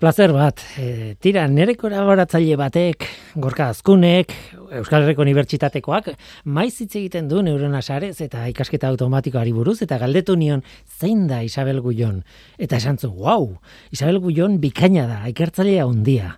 Placer 0.00 0.32
bat, 0.32 0.62
e, 0.80 1.14
tira, 1.20 1.42
nire 1.52 1.74
kolaboratzaile 1.76 2.54
batek, 2.56 3.04
gorka 3.36 3.66
azkunek, 3.68 4.32
Euskal 4.78 5.04
Herriko 5.04 5.20
Unibertsitatekoak, 5.26 6.08
maiz 6.48 6.72
hitz 6.80 6.94
egiten 6.94 7.28
du 7.28 7.42
neurona 7.44 7.82
sarez 7.84 8.14
eta 8.24 8.46
ikasketa 8.48 8.88
automatikoari 8.88 9.52
buruz, 9.52 9.76
eta 9.84 9.98
galdetu 10.00 10.38
nion, 10.40 10.64
zein 10.88 11.26
da 11.28 11.42
Isabel 11.44 11.82
Gullon? 11.84 12.22
Eta 12.56 12.80
esan 12.80 12.96
zu, 12.96 13.12
wow, 13.12 13.44
Isabel 13.92 14.22
Gullon 14.24 14.56
bikaina 14.64 15.04
da, 15.04 15.20
ikertzailea 15.34 15.84
handia. 15.84 16.32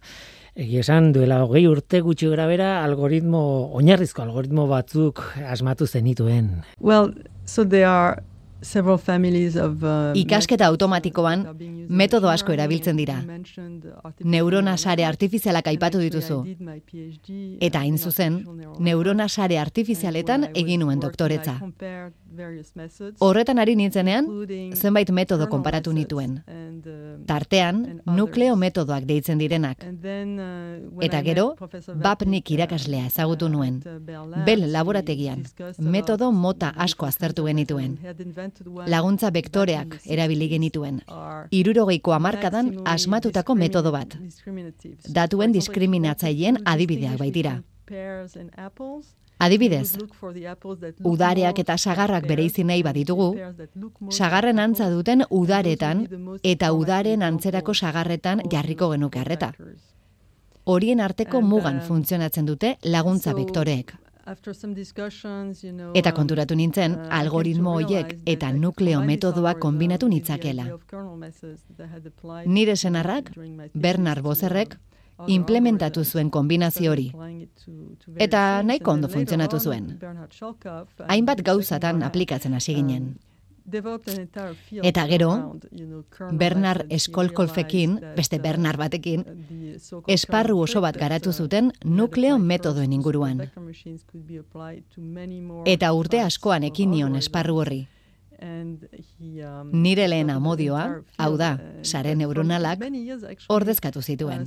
Egi 0.52 0.82
esan, 0.82 1.12
duela 1.14 1.38
hogei 1.46 1.62
urte 1.66 2.02
gutxi 2.04 2.28
grabera, 2.28 2.82
algoritmo, 2.84 3.40
oinarrizko 3.78 4.20
algoritmo 4.26 4.66
batzuk 4.68 5.22
asmatu 5.48 5.86
zenituen. 5.86 6.50
Well, 6.78 7.14
so 7.46 7.64
they 7.64 7.84
are 7.84 8.20
Uh, 8.62 10.12
Ikasketa 10.14 10.66
automatikoan 10.70 11.44
metodo 11.88 12.30
asko 12.30 12.52
erabiltzen 12.54 12.96
dira. 12.96 13.16
Neurona 14.22 14.76
sare 14.78 15.04
artifizialak 15.04 15.66
aipatu 15.72 15.98
dituzu. 15.98 16.38
Eta 17.60 17.82
hain 17.82 17.98
zuzen, 17.98 18.38
neurona 18.78 19.28
sare 19.28 19.58
artifizialetan 19.58 20.46
egin 20.54 20.80
nuen 20.80 21.00
doktoretza. 21.00 21.58
Horretan 23.18 23.58
ari 23.58 23.74
nintzenean, 23.76 24.26
zenbait 24.74 25.10
metodo 25.10 25.48
konparatu 25.48 25.92
nituen. 25.92 26.38
Tartean, 27.26 28.00
nukleo 28.06 28.56
metodoak 28.56 29.04
deitzen 29.08 29.38
direnak. 29.38 29.84
Eta 31.02 31.22
gero, 31.26 31.46
BAPNIK 32.06 32.52
irakaslea 32.56 33.06
ezagutu 33.10 33.48
nuen. 33.52 33.80
Bel 34.46 34.66
laborategian, 34.72 35.44
metodo 35.78 36.32
mota 36.32 36.72
asko 36.76 37.06
aztertu 37.06 37.46
genituen. 37.48 37.98
Laguntza 38.86 39.30
vektoreak 39.30 39.98
erabili 40.06 40.48
genituen. 40.48 41.02
Irurogeiko 41.50 42.16
amarkadan 42.16 42.74
asmatutako 42.84 43.54
metodo 43.54 43.92
bat. 43.92 44.16
Datuen 45.08 45.52
diskriminatzaileen 45.52 46.62
adibideak 46.64 47.18
baitira. 47.20 47.60
Adibidez, 49.42 49.96
udareak 51.02 51.58
eta 51.58 51.76
sagarrak 51.78 52.26
bere 52.30 52.44
nahi 52.64 52.82
baditugu, 52.82 53.30
sagarren 54.10 54.58
antza 54.58 54.88
duten 54.90 55.24
udaretan 55.30 56.06
eta 56.42 56.72
udaren 56.72 57.22
antzerako 57.22 57.74
sagarretan 57.74 58.42
jarriko 58.50 58.90
genuke 58.90 59.18
harreta. 59.18 59.52
horien 60.64 61.00
arteko 61.00 61.40
mugan 61.42 61.80
um, 61.80 61.86
funtzionatzen 61.86 62.46
dute 62.46 62.76
laguntza 62.82 63.32
know, 65.72 65.90
Eta 65.94 66.10
um, 66.10 66.16
konturatu 66.16 66.54
nintzen, 66.54 66.92
uh, 66.94 67.08
algoritmo 67.10 67.80
that 67.80 68.14
eta 68.24 68.52
nukleo 68.52 69.02
metodoa 69.02 69.54
kombinatu 69.58 70.08
nitzakela. 70.08 70.66
Nire 72.46 72.76
senarrak, 72.76 73.32
Bernard 73.74 74.22
Bozerrek, 74.22 74.78
implementatu 75.26 76.04
zuen 76.04 76.30
kombinazio 76.30 76.92
hori. 76.92 77.10
Eta 78.16 78.62
nahiko 78.62 78.92
ondo 78.92 79.08
funtzionatu 79.08 79.56
on, 79.56 79.60
zuen. 79.60 79.98
Hainbat 81.08 81.42
gauzatan 81.42 82.02
aplikatzen 82.02 82.54
hasi 82.54 82.74
ginen. 82.74 83.14
Eta 84.82 85.06
gero, 85.06 85.56
Bernard 86.32 86.86
Eskolkolfekin, 86.90 87.98
beste 88.16 88.38
Bernard 88.42 88.78
batekin, 88.78 89.24
esparru 90.08 90.58
oso 90.64 90.82
bat 90.82 90.98
garatu 90.98 91.32
zuten 91.32 91.70
nukleo 91.84 92.38
metodoen 92.38 92.92
inguruan. 92.92 93.44
Eta 95.64 95.92
urte 95.92 96.20
askoan 96.20 96.64
ekin 96.64 96.90
nion 96.90 97.16
esparru 97.16 97.60
horri. 97.62 97.86
Um, 98.42 99.70
Nire 99.72 100.08
lehen 100.08 100.30
amodioa, 100.30 100.82
hau 101.22 101.36
da, 101.38 101.52
uh, 101.54 101.82
sare 101.86 102.14
neuronalak, 102.18 102.80
ordezkatu 103.48 104.02
zituen. 104.02 104.42
uh, 104.42 104.46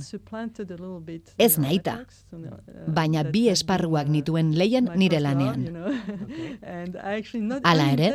Ez 1.38 1.54
so, 1.54 1.62
uh, 1.62 2.48
baina 2.92 3.22
bi 3.24 3.48
esparruak 3.48 4.08
nituen 4.12 4.52
leian 4.58 4.84
my 4.84 4.96
nire 4.96 5.20
lanean. 5.20 5.64
Hala 7.64 7.86
ere, 7.92 8.10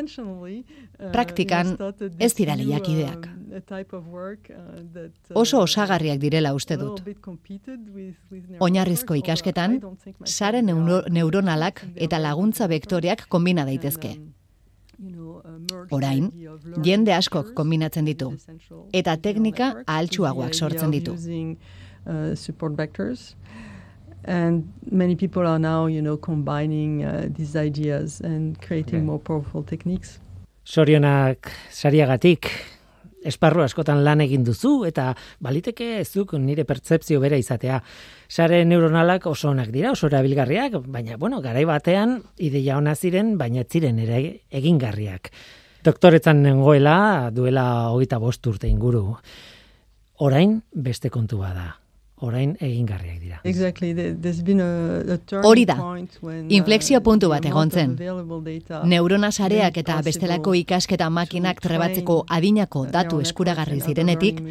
praktikan 1.11 1.77
ez 2.19 2.33
dira 2.35 2.55
lehiakideak. 2.55 3.25
um, 3.25 5.09
Oso 5.33 5.61
osagarriak 5.61 6.19
direla 6.19 6.53
uste 6.53 6.77
dut. 6.77 7.01
Oinarrizko 8.59 9.15
ikasketan, 9.15 9.79
sare 10.25 10.61
neuronalak 10.61 11.83
eta 11.95 12.19
laguntza 12.19 12.67
vektoreak 12.67 13.25
kombina 13.29 13.65
daitezke. 13.65 14.19
Orain, 15.91 16.31
jende 16.86 17.13
askok 17.13 17.53
kombinatzen 17.58 18.05
ditu. 18.05 18.31
Eta 18.93 19.17
teknika 19.17 19.84
ahaltsuagoak 19.86 20.53
sortzen 20.53 20.91
ditu. 20.91 21.13
using, 21.13 21.58
support 22.36 22.75
vectors. 22.75 23.36
And 24.24 24.72
many 24.91 25.15
people 25.15 25.48
are 25.48 25.58
now, 25.58 25.88
you 25.88 26.01
know, 26.01 26.15
combining 26.15 27.03
uh, 27.03 27.27
these 27.36 27.55
ideas 27.55 28.22
and 28.22 28.60
creating 28.62 29.00
Okay. 29.00 29.05
more 29.05 29.20
powerful 29.20 29.63
techniques. 29.63 30.20
Sorionak 30.63 31.50
sariagatik 31.72 32.51
esparru 33.25 33.63
askotan 33.63 34.03
lan 34.03 34.22
egin 34.22 34.43
duzu 34.46 34.86
eta 34.86 35.15
baliteke 35.41 36.00
ez 36.00 36.12
duk 36.13 36.34
nire 36.34 36.65
pertzepzio 36.65 37.20
bera 37.20 37.38
izatea. 37.38 37.81
Sare 38.31 38.63
neuronalak 38.63 39.25
oso 39.27 39.50
onak 39.50 39.73
dira, 39.75 39.89
oso 39.91 40.07
erabilgarriak, 40.07 40.77
baina 40.88 41.17
bueno, 41.19 41.41
garai 41.43 41.65
batean 41.67 42.21
ideia 42.39 42.77
ona 42.79 42.93
ziren, 42.95 43.33
baina 43.38 43.65
ziren 43.67 44.00
ere 44.00 44.21
egingarriak. 44.47 45.27
Doktoretzan 45.83 46.39
nengoela 46.45 47.27
duela 47.35 47.65
hogeita 47.91 48.21
bost 48.23 48.47
urte 48.47 48.71
inguru. 48.71 49.03
Orain 50.23 50.61
beste 50.71 51.11
kontu 51.11 51.41
bada. 51.43 51.80
Orain 52.22 52.51
egingarriak 52.62 53.18
dira. 53.20 53.40
Exactly. 53.44 53.94
Been 54.46 54.60
a, 54.62 54.66
a 55.13 55.18
turning 55.18 55.46
Hori 55.46 55.66
da. 55.66 55.75
point 55.75 56.18
when, 56.22 56.51
Inflexio 56.54 57.00
uh, 57.00 57.04
puntu 57.04 57.30
bat 57.32 57.46
egon 57.50 57.72
zen. 57.72 57.96
Neurona 58.86 59.32
sareak 59.32 59.80
eta 59.82 59.96
bestelako 60.06 60.54
ikasketa 60.60 61.10
makinak 61.10 61.62
trebatzeko 61.63 62.20
adinako 62.30 62.86
datu 62.94 63.22
eskuragarri 63.25 63.82
zirenetik, 63.82 64.44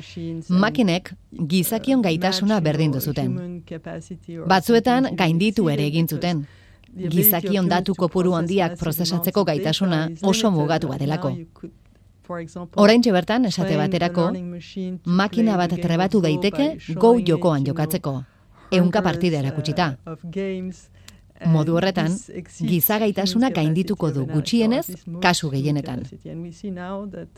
makinek 0.48 1.12
gizakion 1.30 2.00
uh, 2.00 2.08
gaitasuna 2.08 2.56
match, 2.56 2.64
you 2.64 2.72
berdindu 2.72 2.98
know, 2.98 3.06
zuten. 3.06 3.30
human 3.30 3.62
capacity 3.66 4.38
or 4.38 4.48
Batzuetan 4.50 5.14
gainditu 5.14 5.70
ere 5.70 5.86
egin 5.86 6.08
zuten. 6.08 6.46
Gizakion 6.90 7.68
datu 7.70 7.94
kopuru 7.94 8.34
handiak 8.34 8.74
prozesatzeko 8.78 9.44
gaitasuna 9.44 10.08
oso 10.22 10.50
limited. 10.50 10.58
mugatu 10.58 10.88
Oraintxe 12.76 13.12
bertan, 13.12 13.44
esate 13.50 13.76
baterako, 13.76 14.30
makina 15.04 15.56
bat 15.56 15.74
trebatu 15.82 16.20
daiteke 16.22 16.76
Go 16.94 17.16
jokoan 17.18 17.64
jokatzeko. 17.66 18.22
Ehunka 18.70 19.02
partida 19.02 19.40
erakutsita. 19.40 19.96
uh, 20.06 21.48
Modu 21.48 21.74
horretan, 21.74 22.12
this 22.12 22.28
exceeds 22.28 22.70
giza 22.70 22.98
gaitasuna 23.00 23.48
human 23.48 23.54
gaindituko 23.54 24.10
du 24.12 24.26
gutxienez 24.26 24.90
kasu 25.22 25.50
gehienetan. 25.50 26.02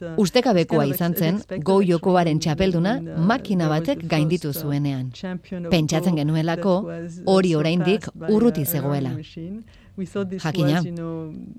uh, 0.02 0.14
Ustekabekoa 0.18 0.86
izan 0.90 1.14
zen, 1.14 1.40
Go 1.62 1.80
jokoaren 1.82 2.40
txapelduna 2.40 2.96
uh, 2.98 3.20
makina 3.32 3.68
batek 3.68 4.04
gainditu 4.10 4.52
zuenean. 4.52 5.12
Pentsatzen 5.70 6.16
genuelako 6.18 6.74
hori 7.26 7.54
oraindik 7.54 8.08
urruti 8.28 8.64
zegoela. 8.66 9.16
Jakina, 9.96 10.80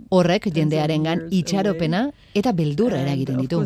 Horrek 0.10 0.48
jendearengan 0.56 1.28
itxaropena 1.30 2.08
eta 2.34 2.52
beldurra 2.52 2.98
eragiten 3.04 3.38
of 3.38 3.42
ditu. 3.46 3.60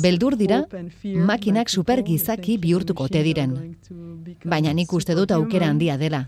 Beldur 0.00 0.36
dira, 0.36 0.64
makinak 1.04 1.66
by 1.66 1.70
super 1.70 1.96
people 1.96 2.12
gizaki 2.12 2.42
thinking 2.42 2.60
bihurtuko 2.62 3.04
are 3.04 3.22
diren. 3.22 3.76
Baina 4.44 4.72
nik 4.72 4.92
uste 4.92 5.14
dut 5.14 5.30
aukera 5.30 5.68
handia 5.68 5.98
dela. 5.98 6.26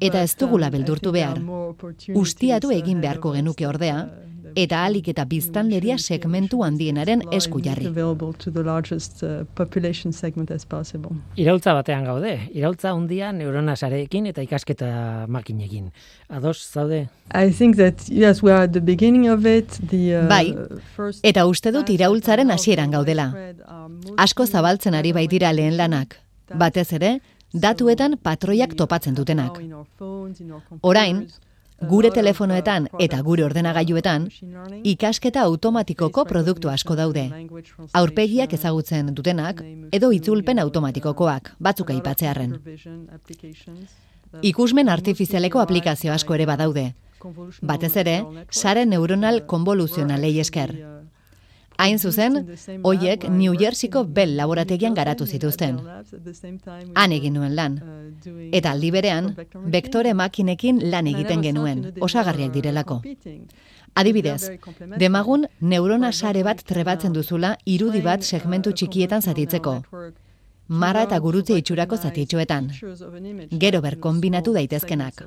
Eta 0.00 0.22
ez 0.22 0.36
dugula 0.36 0.66
um, 0.66 0.72
beldurtu 0.72 1.12
behar. 1.12 1.40
Ustiatu 2.14 2.70
egin 2.70 2.98
ahead 2.98 3.02
beharko 3.02 3.32
genuke 3.32 3.66
ordea, 3.66 4.04
uh, 4.04 4.30
eta 4.56 4.82
ahalik 4.82 5.08
eta 5.12 5.24
biztanleria 5.24 5.98
segmentu 5.98 6.62
handienaren 6.64 7.22
esku 7.32 7.60
jarri. 7.62 7.86
uh. 11.10 11.16
Iraultza 11.36 11.74
batean 11.74 12.04
gaude. 12.04 12.34
Iraultza 12.52 12.90
handia 12.90 13.32
neurona 13.32 13.76
sareekin 13.76 14.26
eta 14.26 14.42
ikasketa 14.42 15.26
makinekin. 15.28 15.90
Ados 16.28 16.58
zaude? 16.72 17.08
I 17.34 17.50
think 17.52 17.76
that 17.76 18.08
yes, 18.08 18.42
we 18.42 18.52
are 18.52 18.64
at 18.64 18.72
the 18.72 18.80
beginning 18.80 19.28
of 19.30 19.46
it. 19.46 19.78
The 19.90 20.16
uh, 20.22 20.28
Bai, 20.28 20.54
first 20.96 21.24
eta 21.26 21.46
uste 21.46 21.72
dut 21.72 21.90
iraultzaren 21.90 22.50
hasieran 22.50 22.90
gaudela. 22.90 23.32
Asko 24.16 24.46
zabaltzen 24.46 24.94
ari 24.94 25.12
baitira 25.12 25.52
lehen 25.52 25.76
lanak. 25.76 26.16
Batez 26.50 26.92
ere, 26.92 27.20
datuetan 27.52 28.16
patroiak 28.22 28.74
topatzen 28.74 29.14
dutenak. 29.14 29.58
Orain, 30.82 31.26
gure 31.88 32.10
telefonoetan 32.10 32.88
eta 33.00 33.20
gure 33.22 33.44
ordenagailuetan, 33.44 34.28
ikasketa 34.84 35.42
automatikoko 35.48 36.24
produktu 36.24 36.68
asko 36.68 36.96
daude. 36.96 37.24
Aurpegiak 37.92 38.52
ezagutzen 38.52 39.14
dutenak, 39.14 39.62
edo 39.92 40.12
itzulpen 40.12 40.58
automatikokoak, 40.58 41.54
batzuk 41.58 41.90
aipatzearren. 41.96 42.56
Ikusmen 44.42 44.88
artifizialeko 44.88 45.60
aplikazio 45.60 46.12
asko 46.12 46.34
ere 46.34 46.46
badaude. 46.46 46.92
Batez 47.62 47.96
ere, 48.00 48.16
sare 48.50 48.86
neuronal 48.86 49.44
konvoluzionalei 49.46 50.38
esker. 50.40 50.99
Hain 51.80 51.98
zuzen, 51.98 52.34
hoiek 52.84 53.22
New 53.30 53.54
Jerseyko 53.56 54.02
Bell 54.04 54.36
laborategian 54.36 54.94
garatu 54.94 55.26
zituzten. 55.26 55.78
Han 56.94 57.14
egin 57.16 57.38
nuen 57.38 57.54
lan. 57.56 57.78
Eta 58.52 58.74
aldi 58.74 58.90
berean, 58.92 59.30
bektore 59.76 60.12
makinekin 60.14 60.82
lan 60.92 61.08
egiten 61.08 61.40
genuen, 61.46 61.86
osagarriak 62.08 62.52
direlako. 62.52 63.00
Adibidez, 63.94 64.50
demagun 65.00 65.46
neurona 65.60 66.12
sare 66.12 66.42
bat 66.44 66.60
trebatzen 66.72 67.16
duzula 67.16 67.54
irudi 67.64 68.04
bat 68.04 68.28
segmentu 68.28 68.76
txikietan 68.76 69.24
zatitzeko. 69.24 69.80
Marra 70.68 71.08
eta 71.08 71.18
gurutze 71.18 71.56
itxurako 71.58 71.96
zatitxoetan. 71.96 72.68
Gero 73.64 73.80
ber 73.80 73.96
konbinatu 73.98 74.52
daitezkenak. 74.54 75.24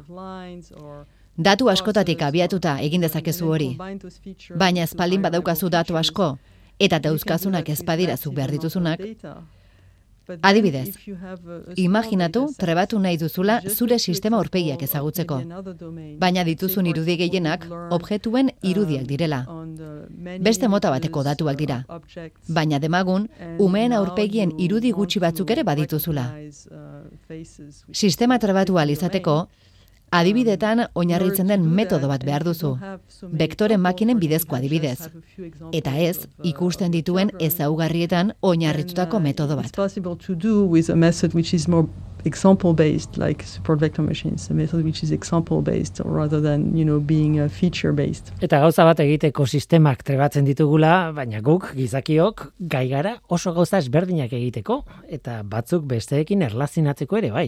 Datu 1.38 1.70
askotatik 1.70 2.22
abiatuta 2.22 2.78
egin 2.88 3.02
dezakezu 3.02 3.50
hori. 3.50 3.70
Baina 4.56 4.84
espaldin 4.84 5.22
badaukazu 5.22 5.70
datu 5.70 5.98
asko, 5.98 6.38
eta 6.80 7.00
dauzkazunak 7.00 7.70
ezpadirazuk 7.70 8.36
behar 8.36 8.52
dituzunak, 8.52 9.02
Adibidez, 10.42 10.96
imaginatu 11.76 12.46
trebatu 12.58 13.00
nahi 13.00 13.18
duzula 13.20 13.58
zure 13.68 13.98
sistema 14.00 14.38
aurpegiak 14.38 14.84
ezagutzeko. 14.86 15.40
Baina 16.20 16.46
dituzun 16.48 16.88
irudi 16.88 17.18
gehienak 17.20 17.66
objetuen 17.92 18.52
irudiak 18.62 19.04
direla. 19.10 19.42
Beste 20.40 20.70
mota 20.72 20.94
bateko 20.96 21.26
datuak 21.28 21.60
dira. 21.60 21.82
Baina 22.48 22.80
demagun, 22.80 23.28
umeen 23.60 23.92
aurpegien 24.00 24.56
irudi 24.58 24.94
gutxi 24.96 25.20
batzuk 25.20 25.52
ere 25.52 25.64
badituzula. 25.64 26.30
Sistema 27.92 28.40
trebatu 28.40 28.80
izateko, 28.80 29.48
adibidetan 30.14 30.86
oinarritzen 30.94 31.50
den 31.50 31.66
metodo 31.78 32.10
bat 32.12 32.24
behar 32.26 32.46
duzu. 32.46 32.76
Bektore 33.44 33.78
makinen 33.82 34.22
bidezko 34.22 34.58
adibidez. 34.60 35.10
Eta 35.74 35.96
ez, 35.98 36.28
ikusten 36.54 36.94
dituen 36.94 37.34
ezaugarrietan 37.42 38.34
oinarritutako 38.42 39.20
metodo 39.24 39.60
bat. 39.60 39.74
Example 42.26 42.74
based 42.74 43.18
like 43.18 43.44
support 43.44 43.82
vector 43.82 44.02
machines 44.02 44.50
a 44.50 44.54
method 44.54 44.86
which 44.86 45.04
is 45.04 45.12
example 45.12 45.62
based 45.62 46.00
rather 46.06 46.40
than 46.40 46.74
you 46.74 46.86
know 46.86 46.98
being 46.98 47.38
a 47.40 47.50
feature 47.50 47.92
based 47.92 48.32
eta 48.40 48.62
gauza 48.64 48.86
bat 48.88 49.02
egiteko 49.04 49.44
sistemak 49.46 50.06
trebatzen 50.08 50.48
ditugula 50.48 51.12
baina 51.12 51.42
guk 51.44 51.74
gizakiok 51.76 52.46
gai 52.60 52.88
gara 52.88 53.18
oso 53.28 53.52
gauza 53.52 53.84
ezberdinak 53.84 54.32
egiteko 54.40 54.86
eta 55.20 55.42
batzuk 55.44 55.84
besteekin 55.84 56.48
erlazionatzeko 56.48 57.20
ere 57.20 57.36
bai 57.36 57.48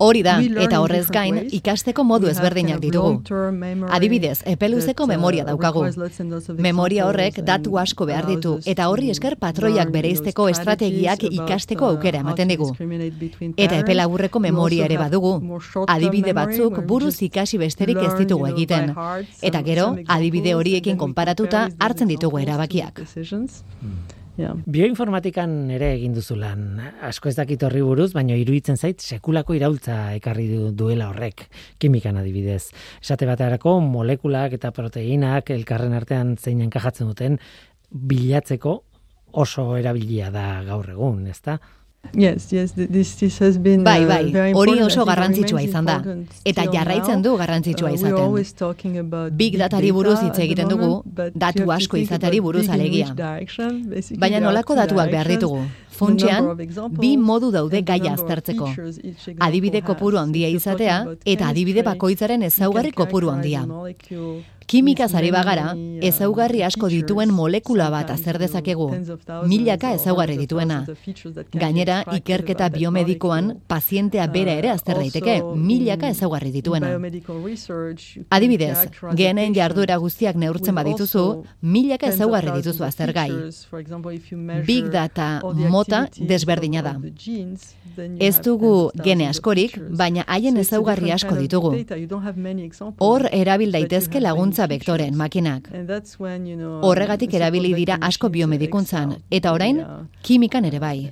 Hori 0.00 0.22
da, 0.24 0.38
eta 0.40 0.80
horrez 0.80 1.06
gain, 1.12 1.36
ikasteko 1.52 2.04
modu 2.04 2.30
ezberdinak 2.30 2.80
ditugu. 2.80 3.20
Adibidez, 3.92 4.38
epeluzeko 4.48 5.06
memoria 5.06 5.44
uh, 5.44 5.50
daukagu. 5.52 5.84
Memoria 6.56 7.06
horrek 7.06 7.42
datu 7.44 7.76
asko 7.78 8.06
behar 8.08 8.26
ditu, 8.30 8.54
eta 8.64 8.88
horri 8.88 9.10
esker 9.12 9.36
patroiak 9.36 9.92
bereizteko 9.92 10.48
estrategiak 10.48 11.26
ikasteko 11.28 11.90
aukera 11.92 12.24
ematen 12.24 12.48
digu. 12.54 12.70
Eta 13.56 13.82
epelaburreko 13.82 14.40
memoria 14.40 14.88
ere 14.88 14.98
badugu. 15.02 15.36
Adibide 15.86 16.32
batzuk 16.32 16.80
buruz 16.88 17.16
ikasi 17.28 17.60
besterik 17.60 18.00
ez 18.00 18.14
ditugu 18.18 18.48
egiten. 18.54 18.94
Eta 19.42 19.62
gero, 19.62 19.90
adibide 20.08 20.56
horiekin 20.56 20.96
konparatuta 20.96 21.68
hartzen 21.78 22.08
ditugu 22.08 22.40
erabakiak. 22.40 23.04
Yeah. 24.34 24.56
Bioinformatikan 24.66 25.52
ere 25.76 25.92
egin 25.94 26.14
duzu 26.16 26.34
lan. 26.34 26.80
Asko 27.06 27.30
ez 27.30 27.36
dakit 27.38 27.62
horri 27.62 27.84
buruz, 27.86 28.08
baina 28.16 28.34
iruditzen 28.34 28.74
zait 28.74 29.02
sekulako 29.02 29.54
iraultza 29.54 29.98
ekarri 30.16 30.48
du, 30.50 30.72
duela 30.74 31.06
horrek, 31.12 31.46
kimikan 31.78 32.18
adibidez. 32.18 32.72
Esate 32.98 33.28
baterako 33.30 33.76
molekulak 33.84 34.56
eta 34.58 34.72
proteinak 34.74 35.54
elkarren 35.54 35.94
artean 35.94 36.34
zein 36.36 36.64
enkajatzen 36.66 37.12
duten 37.12 37.38
bilatzeko 37.94 38.80
oso 39.44 39.68
erabilia 39.78 40.32
da 40.34 40.64
gaur 40.66 40.90
egun, 40.96 41.26
ezta? 41.30 41.60
Yes, 42.12 42.52
yes, 42.52 42.72
this, 42.72 43.14
this 43.16 43.38
has 43.38 43.58
been 43.58 43.82
bai, 43.84 44.04
uh, 44.04 44.08
bai, 44.08 44.52
hori 44.54 44.82
oso 44.82 45.04
garrantzitsua 45.04 45.62
izan 45.64 45.84
da. 45.88 46.02
Eta 46.44 46.64
jarraitzen 46.72 47.22
du 47.22 47.36
garrantzitsua 47.36 47.90
uh, 47.90 47.94
izaten. 47.94 49.30
Big 49.32 49.58
datari 49.58 49.90
buruz 49.92 50.20
hitz 50.22 50.38
egiten 50.44 50.68
dugu, 50.68 51.02
datu 51.34 51.70
asko 51.72 51.96
izateari 51.98 52.40
buruz 52.40 52.68
alegia. 52.68 53.08
Baina 54.18 54.40
nolako 54.40 54.74
datuak 54.78 55.10
behar 55.10 55.28
ditugu? 55.36 55.64
Funtxean, 55.98 56.50
bi 57.00 57.16
modu 57.16 57.50
daude 57.54 57.82
gaia 57.82 58.14
aztertzeko. 58.14 58.70
Adibide 59.48 59.82
kopuru 59.86 60.18
handia 60.18 60.50
izatea 60.50 60.98
eta 61.24 61.52
adibide 61.52 61.86
bakoitzaren 61.86 62.42
ezaugarri 62.50 62.92
kopuru 62.92 63.30
handia. 63.34 63.64
Kimika 64.66 65.08
zari 65.08 65.30
bagara, 65.30 65.74
ezaugarri 66.08 66.62
asko 66.64 66.88
dituen 66.88 67.32
molekula 67.36 67.90
bat 67.92 68.10
azer 68.14 68.38
dezakegu, 68.40 68.86
milaka 69.50 69.90
ezaugarri 69.92 70.38
dituena. 70.40 70.78
Gainera, 71.52 71.98
ikerketa 72.16 72.70
biomedikoan, 72.72 73.50
pazientea 73.68 74.26
bera 74.32 74.54
ere 74.60 74.70
azter 74.72 74.96
daiteke, 74.96 75.36
milaka 75.56 76.08
ezaugarri 76.14 76.52
dituena. 76.54 76.94
Adibidez, 78.38 78.88
genen 79.20 79.54
jarduera 79.54 79.98
guztiak 80.00 80.40
neurtzen 80.40 80.74
badituzu, 80.80 81.26
milaka 81.60 82.08
ezaugarri 82.14 82.56
dituzu 82.62 82.88
aztergai. 82.88 83.30
Big 84.64 84.88
data 84.92 85.28
mota 85.84 86.08
desberdina 86.18 86.82
da. 86.82 86.96
Ez 88.18 88.40
dugu 88.42 88.90
gene 89.04 89.28
askorik, 89.28 89.76
baina 89.96 90.24
haien 90.26 90.56
ezaugarri 90.58 91.12
asko 91.14 91.36
ditugu. 91.38 91.72
Hor 92.98 93.26
erabil 93.30 93.72
daitezke 93.72 94.20
laguntza 94.20 94.66
vektoren 94.66 95.14
makinak. 95.16 95.68
Horregatik 96.82 97.34
erabili 97.34 97.74
dira 97.74 97.98
asko 98.00 98.28
biomedikuntzan, 98.34 99.14
eta 99.30 99.52
orain, 99.52 99.80
kimikan 100.22 100.64
ere 100.64 100.80
bai. 100.82 101.10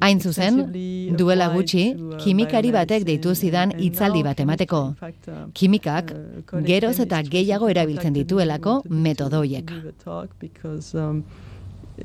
Hain 0.00 0.20
zuzen, 0.20 0.62
duela 1.16 1.50
gutxi, 1.54 1.84
uh, 1.94 2.16
kimikari 2.22 2.72
batek 2.74 3.06
deitu 3.08 3.34
zidan 3.34 3.74
hitzaldi 3.78 4.22
bat 4.22 4.40
emateko. 4.40 4.82
Uh, 5.00 5.40
Kimikak, 5.54 6.14
uh, 6.14 6.62
geroz 6.66 6.98
eta 7.00 7.22
gehiago 7.22 7.68
erabiltzen 7.68 8.14
dituelako 8.14 8.82
metodoiek. 8.88 9.72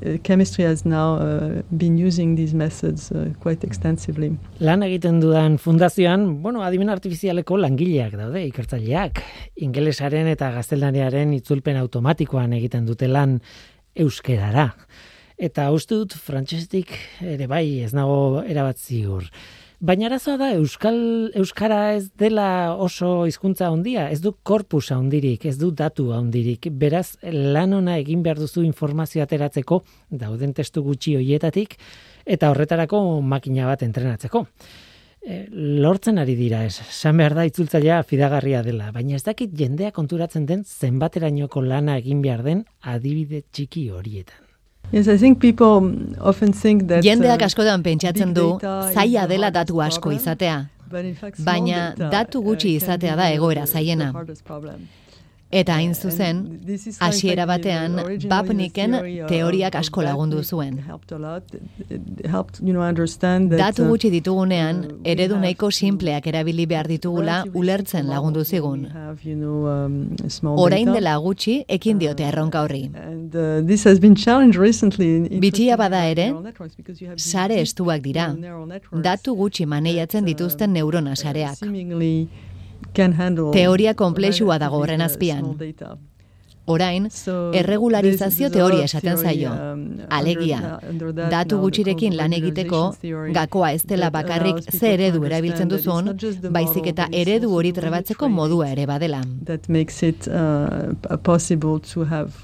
Uh, 0.02 0.18
chemistry 0.22 0.64
has 0.64 0.84
now 0.84 1.16
uh, 1.16 1.62
been 1.70 1.96
using 1.96 2.36
these 2.36 2.54
methods 2.54 3.10
uh, 3.12 3.32
quite 3.40 3.64
extensively. 3.64 4.36
Lan 4.60 4.82
egiten 4.82 5.20
dudan 5.20 5.56
fundazioan, 5.58 6.42
bueno, 6.42 6.62
adimen 6.66 6.90
artifizialeko 6.92 7.56
langileak 7.56 8.16
daude, 8.18 8.42
ikertzaileak, 8.50 9.22
ingelesaren 9.64 10.28
eta 10.28 10.50
gaztelaniaren 10.52 11.32
itzulpen 11.38 11.80
automatikoan 11.80 12.52
egiten 12.58 12.86
dute 12.88 13.08
lan 13.08 13.38
euskerara. 13.96 14.70
Eta 15.36 15.70
uste 15.72 15.98
dut, 16.00 16.16
frantzestik 16.16 16.92
ere 17.20 17.48
bai, 17.48 17.80
ez 17.84 17.92
nago 17.96 18.42
erabat 18.44 18.80
ziur. 18.80 19.28
Baina 19.76 20.06
arazoa 20.08 20.38
da 20.40 20.46
euskal 20.56 20.96
euskara 21.36 21.92
ez 21.98 22.06
dela 22.16 22.72
oso 22.80 23.26
hizkuntza 23.28 23.66
handia, 23.68 24.06
ez 24.08 24.22
du 24.24 24.32
korpus 24.32 24.88
handirik, 24.94 25.44
ez 25.44 25.58
du 25.60 25.68
datu 25.70 26.14
handirik. 26.16 26.70
Beraz, 26.72 27.18
lan 27.20 27.74
ona 27.76 27.98
egin 28.00 28.22
behar 28.24 28.40
duzu 28.40 28.64
informazio 28.64 29.20
ateratzeko 29.22 29.82
dauden 30.08 30.54
testu 30.56 30.80
gutxi 30.86 31.18
hoietatik 31.18 31.76
eta 32.24 32.50
horretarako 32.54 33.20
makina 33.20 33.68
bat 33.68 33.84
entrenatzeko. 33.84 34.46
E, 35.20 35.44
lortzen 35.52 36.22
ari 36.24 36.38
dira 36.40 36.62
ez, 36.64 36.80
san 36.80 37.20
behar 37.20 37.36
da 37.36 37.44
itzultzailea 37.44 38.00
fidagarria 38.08 38.64
dela, 38.64 38.88
baina 38.96 39.20
ez 39.20 39.26
dakit 39.28 39.52
jendea 39.52 39.92
konturatzen 39.92 40.48
den 40.48 40.64
zenbaterainoko 40.64 41.60
lana 41.60 42.00
egin 42.00 42.24
behar 42.24 42.46
den 42.48 42.64
adibide 42.80 43.44
txiki 43.52 43.90
horietan. 43.90 44.45
Yes, 44.92 45.08
I 45.08 45.18
think 45.18 45.40
people 45.40 45.92
often 46.20 46.52
think 46.52 46.86
that 46.88 47.02
Jendeak 47.04 47.40
uh, 47.42 47.46
askotan 47.46 47.82
pentsatzen 47.82 48.34
du 48.34 48.58
zaila 48.94 49.26
dela 49.26 49.50
datu 49.50 49.80
asko 49.82 50.12
izatea. 50.14 50.68
Baina 51.44 51.94
datu 51.98 52.42
gutxi 52.42 52.76
uh, 52.76 52.82
izatea 52.82 53.16
da 53.16 53.30
egoera 53.34 53.66
zaiena. 53.66 54.12
Eta 55.50 55.76
hain 55.78 55.94
zuzen, 55.94 56.40
hasiera 56.98 57.44
batean, 57.46 58.00
Bapniken 58.28 58.96
teoriak 59.28 59.76
asko 59.78 60.02
lagundu 60.02 60.42
zuen. 60.42 60.80
Datu 63.52 63.84
uh, 63.84 63.88
gutxi 63.88 64.10
ditugunean, 64.10 64.80
eredu 65.06 65.38
nahiko 65.38 65.70
simpleak 65.70 66.26
erabili 66.26 66.66
behar 66.66 66.90
ditugula 66.90 67.44
ulertzen 67.54 68.10
lagundu 68.10 68.42
zigun. 68.44 68.88
Um, 68.90 70.16
Orain 70.56 70.90
dela 70.90 71.14
gutxi, 71.22 71.60
ekin 71.68 72.02
diote 72.02 72.26
uh, 72.26 72.32
erronka 72.32 72.64
horri. 72.66 72.90
Bitia 75.46 75.78
bada 75.78 76.02
ere, 76.10 76.26
sare 77.16 77.60
estuak 77.62 78.02
dira. 78.02 78.32
Datu 78.90 79.38
gutxi 79.38 79.66
maneiatzen 79.66 80.26
dituzten 80.26 80.74
neurona 80.74 81.14
sareak. 81.14 81.62
Teoria 83.52 83.94
komplexua 83.94 84.58
dago 84.58 84.82
horren 84.82 85.04
azpian. 85.04 85.54
Orain, 86.66 87.04
erregularizazio 87.54 88.48
teoria 88.50 88.84
esaten 88.88 89.20
zaio. 89.22 89.52
Um, 89.54 89.82
Alegia, 90.10 90.80
datu 91.30 91.60
gutxirekin 91.62 92.16
lan 92.18 92.32
egiteko, 92.34 92.80
gakoa 93.36 93.70
ez 93.76 93.84
dela 93.86 94.10
bakarrik 94.10 94.58
ze 94.72 94.94
eredu 94.96 95.22
erabiltzen 95.28 95.70
duzun, 95.70 96.10
baizik 96.50 96.90
eta 96.90 97.06
eredu 97.12 97.52
hori 97.54 97.72
trebatzeko 97.76 98.28
modua 98.28 98.72
ere 98.74 98.86
badela. 98.90 99.22
Uh, 99.46 99.54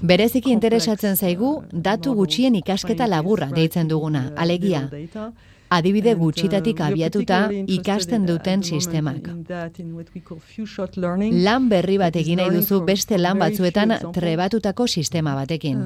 Bereziki 0.01 0.55
interesatzen 0.55 1.19
zaigu, 1.19 1.57
datu 1.73 2.15
gutxien 2.15 2.55
ikasketa 2.63 3.07
laburra 3.11 3.51
deitzen 3.51 3.91
duguna. 3.91 4.29
Alegia, 4.37 4.87
adibide 5.77 6.13
gutxitatik 6.19 6.79
uh, 6.79 6.87
abiatuta 6.87 7.39
ikasten 7.77 8.27
duten 8.29 8.63
sistemak. 8.63 9.27
Lan 11.47 11.69
berri 11.73 11.97
bat 12.01 12.15
egin 12.21 12.41
nahi 12.41 12.55
duzu 12.57 12.81
beste 12.87 13.17
lan 13.17 13.41
batzuetan 13.41 13.97
trebatutako 14.13 14.87
sistema 14.87 15.35
batekin. 15.39 15.83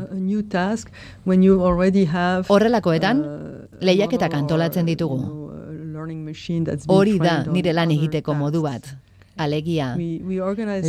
Horrelakoetan, 2.53 3.25
uh, 3.25 3.81
lehiaketak 3.81 4.39
antolatzen 4.43 4.87
ditugu. 4.93 5.19
Hori 6.87 7.17
da 7.19 7.43
nire 7.49 7.73
lan 7.73 7.91
egiteko 7.91 8.33
modu 8.37 8.63
bat. 8.69 8.95
Alegia, 9.37 9.91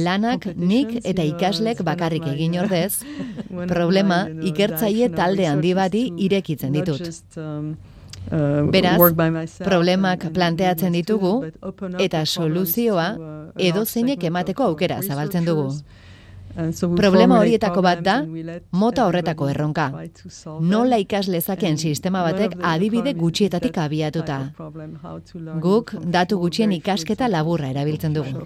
lanak 0.05 0.47
nik 0.57 0.95
eta 1.05 1.25
ikaslek 1.31 1.83
bakarrik 1.85 2.25
egin 2.31 2.57
ordez, 2.63 3.03
problema 3.75 4.23
ikertzaile 4.51 5.11
talde 5.13 5.45
handi 5.51 5.75
bati 5.77 6.05
irekitzen 6.29 6.73
ditut. 6.73 7.05
Uh, 8.29 8.69
Beraz, 8.69 8.99
problemak 9.65 10.27
planteatzen 10.35 10.93
ditugu 10.93 11.33
eta 11.99 12.27
soluzioa 12.27 13.07
uh, 13.17 13.39
edo 13.57 13.87
zeinek 13.87 14.25
emateko 14.29 14.67
aukera 14.69 15.01
zabaltzen 15.03 15.49
dugu. 15.49 15.71
Problema 16.97 17.39
horietako 17.39 17.83
bat 17.83 18.01
da, 18.03 18.17
mota 18.73 19.07
horretako 19.07 19.49
erronka. 19.53 19.87
Nola 20.61 20.99
ikas 20.99 21.29
lezakeen 21.31 21.79
sistema 21.79 22.23
batek 22.27 22.57
adibide 22.73 23.15
gutxietatik 23.15 23.79
abiatuta. 23.79 24.39
Guk 25.63 25.95
datu 26.19 26.39
gutxien 26.43 26.73
ikasketa 26.73 27.29
laburra 27.29 27.71
erabiltzen 27.71 28.17
dugu. 28.17 28.43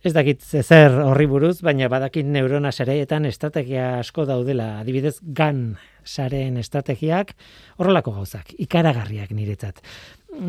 Ez 0.00 0.14
dakit 0.16 0.40
zer 0.40 0.94
horri 1.04 1.26
buruz, 1.28 1.58
baina 1.60 1.90
badakit 1.92 2.24
neurona 2.24 2.70
sareetan 2.72 3.26
estrategia 3.28 3.98
asko 3.98 4.24
daudela, 4.24 4.78
adibidez 4.80 5.18
GAN 5.20 5.74
sareen 6.08 6.56
estrategiak, 6.56 7.34
horrelako 7.76 8.14
gauzak, 8.16 8.54
ikaragarriak 8.64 9.34
niretzat. 9.36 9.82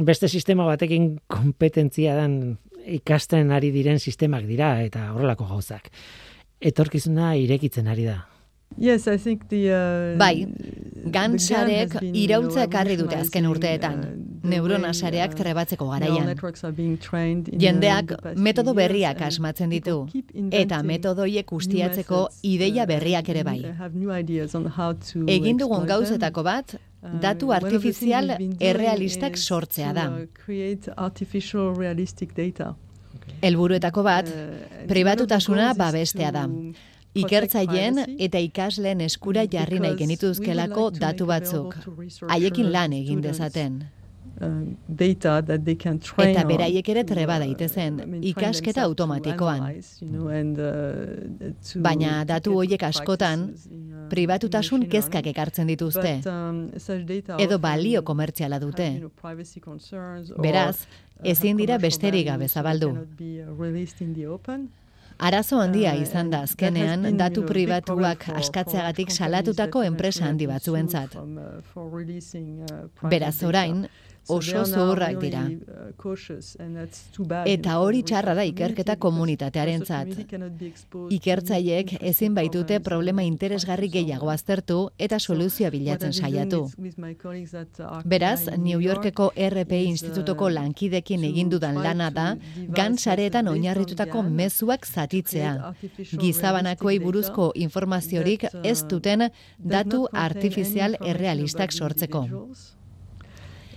Beste 0.08 0.30
sistema 0.32 0.64
batekin 0.70 1.18
kompetentzia 1.28 2.16
dan 2.16 2.38
ikasten 2.88 3.52
ari 3.52 3.74
diren 3.76 4.00
sistemak 4.00 4.48
dira 4.48 4.78
eta 4.86 5.10
horrelako 5.12 5.50
gauzak. 5.52 5.92
Etorkizuna 6.62 7.34
irekitzen 7.36 7.92
ari 7.92 8.08
da. 8.08 8.22
Yes, 8.78 9.08
I 9.08 9.18
think 9.18 9.48
the, 9.50 9.70
uh, 9.70 10.18
bai, 10.18 10.48
gansarek 11.06 11.98
irautza 12.14 12.64
ekarri 12.68 12.98
dute 12.98 13.18
azken 13.20 13.48
urteetan. 13.50 14.00
Uh, 14.00 14.50
Neurona 14.52 14.90
sareak 14.94 15.36
trebatzeko 15.38 15.86
garaian. 15.92 16.30
uh, 16.32 17.60
Jendeak 17.64 18.14
metodo 18.36 18.74
berriak 18.74 19.22
asmatzen 19.22 19.70
ditu 19.70 20.08
eta 20.50 20.82
metodoiek 20.84 21.52
ustiatzeko 21.54 22.28
ideia 22.42 22.88
berriak 22.90 23.30
ere 23.30 23.44
bai. 23.44 23.60
Egin 25.28 25.62
dugun 25.62 25.86
gauzetako 25.86 26.44
bat 26.44 26.76
datu 27.22 27.52
artifizial 27.54 28.38
errealistak 28.60 29.38
sortzea 29.38 29.94
da. 29.94 30.08
Helburuetako 33.42 34.04
bat 34.04 34.34
pribatutasuna 34.88 35.74
babestea 35.78 36.32
da 36.32 36.48
ikertzaileen 37.13 38.04
eta 38.19 38.39
ikasleen 38.39 39.02
eskura 39.08 39.45
jarri 39.52 39.80
nahi 39.84 39.97
genituzkelako 40.00 40.89
datu 41.00 41.26
batzuk. 41.30 41.76
Haiekin 42.30 42.71
lan 42.71 42.93
egin 42.93 43.21
dezaten. 43.24 43.82
Uh, 44.41 44.74
data 44.88 45.41
that 45.41 45.65
they 45.65 45.76
can 45.76 46.00
train 46.00 46.32
eta 46.32 46.41
beraiek 46.50 46.88
ere 46.89 47.04
treba 47.06 47.36
daitezen 47.38 48.00
ikasketa 48.26 48.82
automatikoan. 48.88 49.67
Uh, 50.02 50.32
Baina 51.86 52.24
datu 52.26 52.56
horiek 52.58 52.82
askotan 52.88 53.43
uh, 53.52 54.08
pribatutasun 54.10 54.88
kezkak 54.89 55.30
ekartzen 55.30 55.69
dituzte 55.69 56.15
um, 56.26 56.63
edo 57.38 57.60
balio 57.62 58.02
komertziala 58.08 58.58
dute. 58.63 58.89
Beraz, 60.41 60.88
ezin 61.21 61.62
dira 61.62 61.78
besterik 61.78 62.26
gabe 62.32 62.47
zabaldu. 62.50 62.95
Arazo 65.22 65.60
handia 65.62 65.92
uh, 65.94 66.02
izan 66.02 66.32
da 66.34 66.42
azkenean 66.48 67.04
datu 67.18 67.44
pribatuak 67.46 68.24
askatzeagatik 68.34 69.12
salatutako 69.14 69.84
enpresa 69.86 70.26
handi 70.26 70.48
batzuentzat. 70.50 71.14
Beraz 73.12 73.36
orain, 73.46 73.84
oso 74.28 74.66
zuhurrak 74.66 75.20
dira. 75.22 75.44
Eta 77.46 77.78
hori 77.80 78.02
txarra 78.04 78.36
da 78.38 78.46
ikerketa 78.48 78.96
komunitatearen 79.02 79.86
zat. 79.86 80.08
Ikertzaiek 81.18 81.96
ezin 82.00 82.36
baitute 82.38 82.80
problema 82.80 83.24
interesgarri 83.28 83.90
gehiago 83.94 84.30
aztertu 84.34 84.80
eta 84.98 85.20
soluzioa 85.20 85.72
bilatzen 85.74 86.14
saiatu. 86.14 86.64
Beraz, 88.06 88.48
New 88.58 88.82
Yorkeko 88.82 89.32
RPI 89.36 89.86
institutoko 89.92 90.50
lankidekin 90.50 91.24
egindudan 91.32 91.82
lana 91.84 92.10
da, 92.12 92.28
gan 92.70 92.98
sareetan 92.98 93.48
oinarritutako 93.48 94.24
mezuak 94.24 94.86
zatitzea. 94.86 95.74
Gizabanakoi 96.24 97.00
buruzko 97.00 97.52
informaziorik 97.56 98.46
ez 98.64 98.84
duten 98.88 99.30
datu 99.58 100.06
artifizial 100.28 100.96
errealistak 101.02 101.72
sortzeko. 101.72 102.28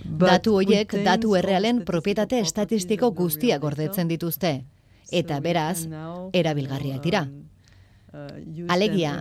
Datu 0.05 0.55
hoiek 0.59 0.93
datu 1.05 1.35
errealen 1.35 1.81
propietate 1.85 2.39
estatistiko 2.39 3.11
guztiak 3.11 3.61
gordetzen 3.61 4.07
dituzte 4.07 4.53
eta 5.11 5.39
beraz 5.41 5.87
erabilgarriak 6.33 7.03
dira. 7.03 7.25
Uh, 8.15 8.71
Alegia, 8.71 9.11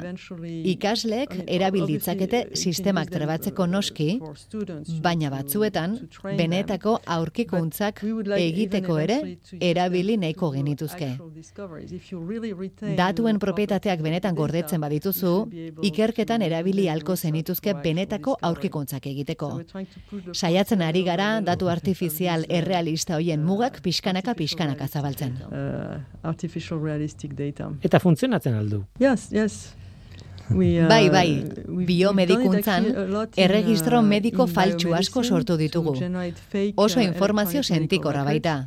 ikasleek 0.71 1.33
erabil 1.51 1.87
ditzakete 1.89 2.41
sistemak 2.55 3.09
trebatzeko 3.11 3.67
noski, 3.67 4.21
baina 5.03 5.33
batzuetan 5.33 5.97
benetako 6.39 6.93
aurkikuntzak 7.17 8.05
egiteko 8.37 8.99
ere 9.03 9.17
erabili 9.59 10.15
nahiko 10.23 10.53
genituzke. 10.55 11.09
Datuen 13.01 13.41
propietateak 13.43 14.05
benetan 14.07 14.39
gordetzen 14.39 14.85
badituzu, 14.87 15.35
ikerketan 15.91 16.47
erabili 16.47 16.87
halko 16.93 17.17
zenituzke 17.17 17.75
benetako 17.83 18.37
aurkikuntzak 18.51 19.11
egiteko. 19.11 19.51
Saiatzen 20.31 20.87
ari 20.87 21.03
gara 21.11 21.41
datu 21.43 21.73
artifizial 21.73 22.47
errealista 22.49 23.19
hoien 23.19 23.43
mugak 23.43 23.83
pixkanaka 23.83 24.39
pixkanaka 24.39 24.87
zabaltzen. 24.87 25.35
Uh, 25.51 25.99
Eta 27.83 27.99
funtzionatzen 27.99 28.55
aldu. 28.55 28.84
Yes, 28.99 29.29
yes. 29.33 29.75
We, 30.51 30.79
uh, 30.79 30.89
bai, 30.89 31.09
bai, 31.09 31.29
biomedikuntzan 31.89 32.87
erregistro 33.37 33.99
uh, 33.99 34.05
mediko 34.05 34.47
faltsu 34.47 34.93
asko 34.95 35.25
sortu 35.25 35.57
ditugu. 35.57 35.97
Oso 36.77 37.01
uh, 37.01 37.05
informazio 37.05 37.63
sentikorra 37.63 38.25
baita. 38.25 38.59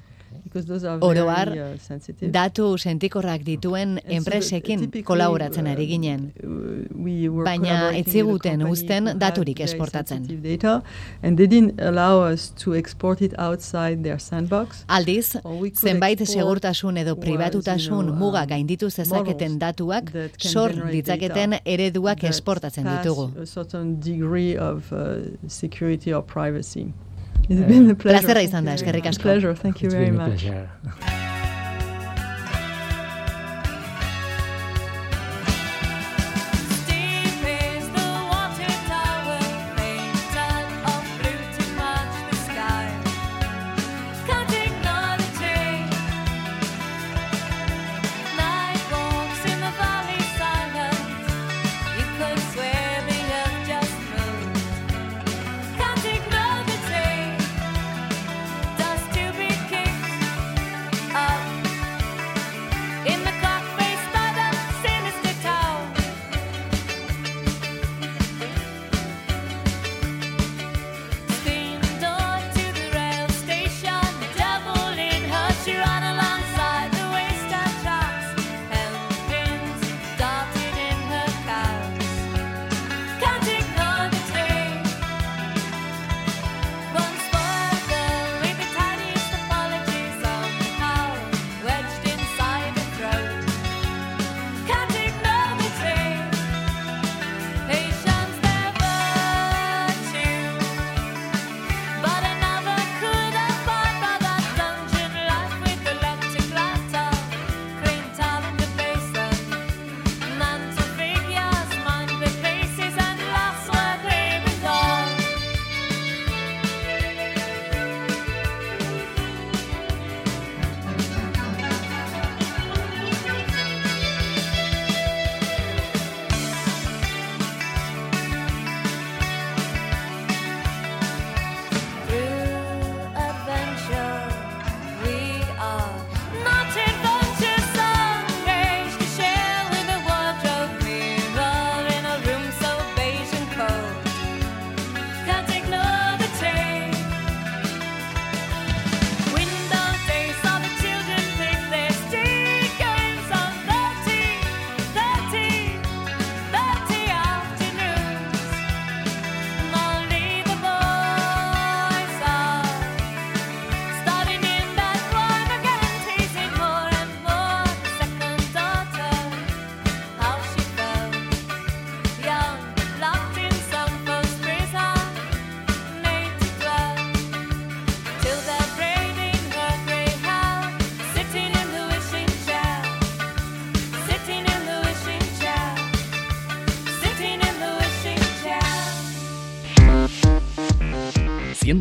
Oroar, 1.01 1.51
uh, 1.51 2.29
datu 2.33 2.67
sentikorrak 2.77 3.43
dituen 3.45 3.97
enpresekin 4.03 4.88
kolaboratzen 5.05 5.67
ari 5.67 5.88
ginen. 5.88 6.31
Uh, 6.43 7.43
Baina 7.45 7.91
etziguten 7.97 8.63
uzten 8.67 9.12
daturik 9.19 9.62
esportatzen. 9.65 10.25
Aldiz, 14.88 15.38
zenbait 15.73 16.23
segurtasun 16.27 16.97
edo 17.03 17.15
pribatutasun 17.19 18.12
uh, 18.12 18.17
muga 18.17 18.45
gainditu 18.49 18.89
zezaketen 18.89 19.60
datuak 19.60 20.12
sor 20.38 20.75
ditzaketen 20.91 21.60
ereduak 21.65 22.23
esportatzen 22.31 22.88
ditugu. 22.88 23.31
It's 27.49 27.67
been 27.67 27.89
a 27.89 27.95
pleasure. 27.95 28.19
Plazerra 28.19 28.41
izan 28.41 28.65
da, 28.65 28.73
eskerrik 28.73 29.05
asko. 29.05 29.23
Pleasure, 29.23 29.55
thank 29.55 29.81
you 29.83 29.89
very 29.89 30.12
much. 30.12 31.26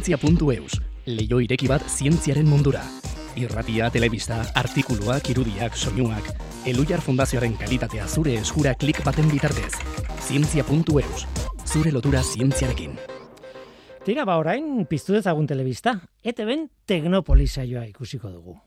zientzia.eus, 0.06 0.76
leio 1.10 1.40
ireki 1.42 1.66
bat 1.66 1.82
zientziaren 1.90 2.46
mundura. 2.46 2.82
Irratia, 3.36 3.88
telebista, 3.90 4.38
artikuluak, 4.54 5.26
irudiak, 5.32 5.74
soinuak, 5.74 6.28
Elujar 6.66 7.02
Fundazioaren 7.02 7.56
kalitatea 7.58 8.06
zure 8.06 8.36
eskura 8.38 8.74
klik 8.78 9.02
baten 9.02 9.26
bitartez. 9.32 9.72
Zientzia.eus, 10.28 11.26
zure 11.66 11.90
lotura 11.90 12.22
zientziarekin. 12.22 12.94
Tira, 14.06 14.24
ba 14.24 14.38
orain, 14.38 14.86
piztu 14.86 15.18
dezagun 15.18 15.50
telebista, 15.50 15.98
ete 16.22 16.46
ben 16.46 16.68
teknopolisaioa 16.86 17.88
ikusiko 17.90 18.30
dugu. 18.30 18.60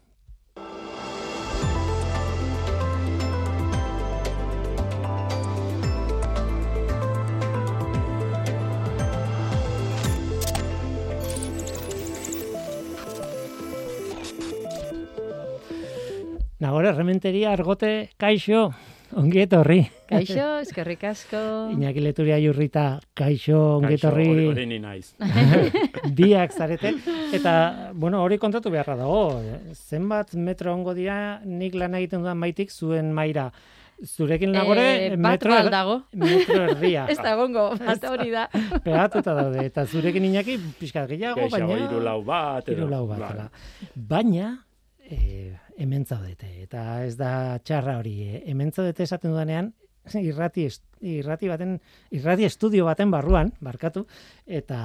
Nagore, 16.60 16.92
rementeria, 16.92 17.54
argote, 17.56 18.10
kaixo, 18.20 18.66
ongi 19.16 19.40
etorri. 19.46 19.80
Kaixo, 20.10 20.58
eskerrik 20.60 21.06
asko. 21.08 21.40
Iñaki 21.72 22.02
leturia 22.04 22.36
jurrita, 22.44 23.00
kaixo, 23.16 23.78
ongi 23.78 23.96
etorri. 23.96 24.26
Hori 24.50 24.66
ni 24.68 24.80
naiz. 24.84 25.14
Biak 26.20 26.52
zarete. 26.52 26.92
Eta, 27.38 27.54
bueno, 27.94 28.20
hori 28.26 28.38
kontatu 28.42 28.72
beharra 28.74 28.98
dago. 29.00 29.22
Zenbat 29.72 30.34
metro 30.36 30.74
ongo 30.76 30.94
dira 30.98 31.40
nik 31.46 31.78
lan 31.80 31.96
egiten 31.96 32.26
dudan 32.26 32.42
maitik 32.42 32.74
zuen 32.76 33.14
maira. 33.16 33.48
Zurekin 34.00 34.52
nagore, 34.56 34.84
Eh, 35.06 35.10
bat 35.16 35.20
metro, 35.20 35.52
bal 35.56 35.70
dago. 35.72 35.96
metro 36.16 36.60
erdia. 36.68 37.06
Ez 37.12 37.18
da 37.24 37.34
gongo, 37.40 37.70
bat 37.80 38.04
hori 38.08 38.30
da. 38.36 38.46
Pegatuta 38.86 39.34
daude. 39.36 39.64
Eta 39.68 39.86
zurekin 39.88 40.28
Iñaki 40.28 40.58
pixkat 40.80 41.08
gehiago, 41.12 41.40
Geixago 41.48 41.72
baina... 41.72 41.88
hiru 41.88 42.04
lau 42.04 42.20
bat. 42.24 42.68
edo- 42.68 42.76
Hiru 42.82 42.88
lau 42.92 43.06
bat, 43.08 43.20
Bai. 43.20 43.50
Baina, 43.96 44.54
e, 45.04 45.52
hemen 45.80 46.06
zaudete, 46.06 46.50
eta 46.66 47.04
ez 47.06 47.16
da 47.18 47.60
txarra 47.64 47.98
hori, 48.02 48.16
e, 48.28 48.42
hemen 48.52 48.74
zaudete 48.76 49.06
esaten 49.08 49.32
dudanean, 49.32 49.72
irrati, 50.20 50.66
irrati 51.06 51.50
baten, 51.52 51.76
irrati 52.16 52.48
estudio 52.48 52.86
baten 52.88 53.12
barruan, 53.14 53.52
barkatu, 53.64 54.06
eta 54.46 54.80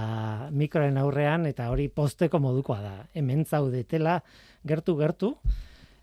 mikroen 0.52 0.98
aurrean, 1.00 1.46
eta 1.50 1.70
hori 1.72 1.88
posteko 1.88 2.40
modukoa 2.42 2.80
da. 2.82 2.94
Hemen 3.14 3.44
zaudetela, 3.44 4.20
gertu, 4.66 4.96
gertu, 5.00 5.34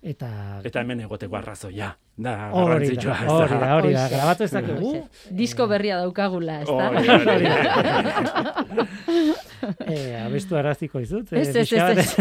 eta... 0.02 0.62
Eta 0.66 0.82
hemen 0.82 1.00
egoteko 1.06 1.36
arrazoia. 1.38 1.92
Da, 2.22 2.34
garrantzitsua. 2.54 3.14
da, 3.14 3.24
ez 3.24 3.32
hori 3.32 3.60
da, 3.62 3.76
hori 3.78 3.92
da, 3.96 4.08
grabatu 4.12 4.44
ez 4.46 4.52
dakigu, 4.54 4.92
Disko 5.38 5.68
berria 5.72 5.98
daukagula, 6.02 6.60
ez 6.62 6.68
da? 6.70 6.90
Hori, 6.90 7.08
hori, 7.16 7.26
hori. 7.34 7.48
e, 9.94 9.98
abestu 10.22 10.58
araziko 10.60 11.02
izut. 11.02 11.34
Ez, 11.34 11.56
ez, 11.56 11.72
ez, 11.74 11.98
ez. 11.98 12.12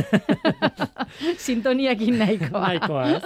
Sintoniakin 1.47 2.21
nahikoa. 2.21 2.67
Nahikoa, 2.67 3.05
ez? 3.17 3.23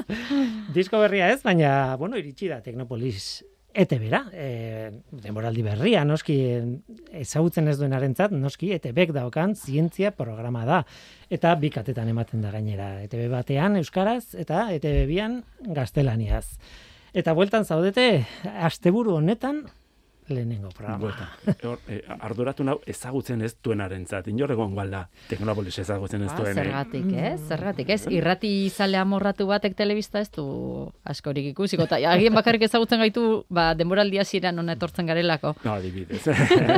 Disko 0.75 1.03
berria 1.05 1.31
ez, 1.35 1.41
baina, 1.45 1.97
bueno, 2.01 2.19
iritsi 2.21 2.51
da 2.51 2.61
Teknopolis 2.65 3.45
ete 3.75 3.99
bera, 3.99 4.23
e, 4.33 4.91
denboraldi 5.25 5.65
berria, 5.67 6.05
noski, 6.07 6.37
ezagutzen 7.19 7.69
ez 7.69 7.77
duenarentzat, 7.81 8.33
noski, 8.39 8.71
ETBek 8.77 9.13
daukan 9.17 9.57
zientzia 9.59 10.13
programa 10.15 10.65
da. 10.69 10.81
Eta 11.35 11.55
bikatetan 11.59 12.09
ematen 12.13 12.45
da 12.45 12.55
gainera, 12.55 12.95
ETB 13.05 13.27
batean 13.33 13.77
euskaraz 13.83 14.37
eta 14.39 14.69
ETB 14.77 15.05
bian 15.11 15.41
gaztelaniaz. 15.75 16.47
Eta 17.15 17.35
bueltan 17.35 17.67
zaudete, 17.67 18.25
asteburu 18.67 19.19
honetan, 19.19 19.65
lehenengo 20.29 20.69
programa. 20.71 20.99
Buelta. 20.99 21.29
Hor, 21.69 21.79
eh, 21.89 22.03
arduratu 22.21 22.65
nau 22.65 22.79
ezagutzen 22.87 23.43
ez 23.43 23.55
duenarentzat. 23.63 24.29
Inor 24.29 24.53
egon 24.53 24.75
da 24.91 25.09
Teknopolis 25.29 25.79
ezagutzen 25.79 26.23
ez 26.23 26.31
Ba, 26.33 26.37
duen. 26.39 26.51
eh? 26.51 26.55
zergatik, 26.63 27.13
ez? 27.13 27.41
Zergatik, 27.49 27.89
ez? 27.91 28.07
Irrati 28.11 28.51
izale 28.67 28.97
amorratu 28.99 29.47
batek 29.47 29.77
telebista 29.77 30.21
ez 30.21 30.31
du 30.31 30.91
askorik 31.05 31.47
ikusiko. 31.53 31.87
Ta, 31.87 31.97
agien 31.97 32.35
bakarrik 32.35 32.63
ezagutzen 32.63 32.99
gaitu, 32.99 33.45
ba, 33.49 33.75
denboraldi 33.75 34.19
hasieran 34.19 34.59
hona 34.59 34.73
etortzen 34.73 35.07
garelako. 35.07 35.55
No, 35.65 35.75
adibidez. 35.75 36.23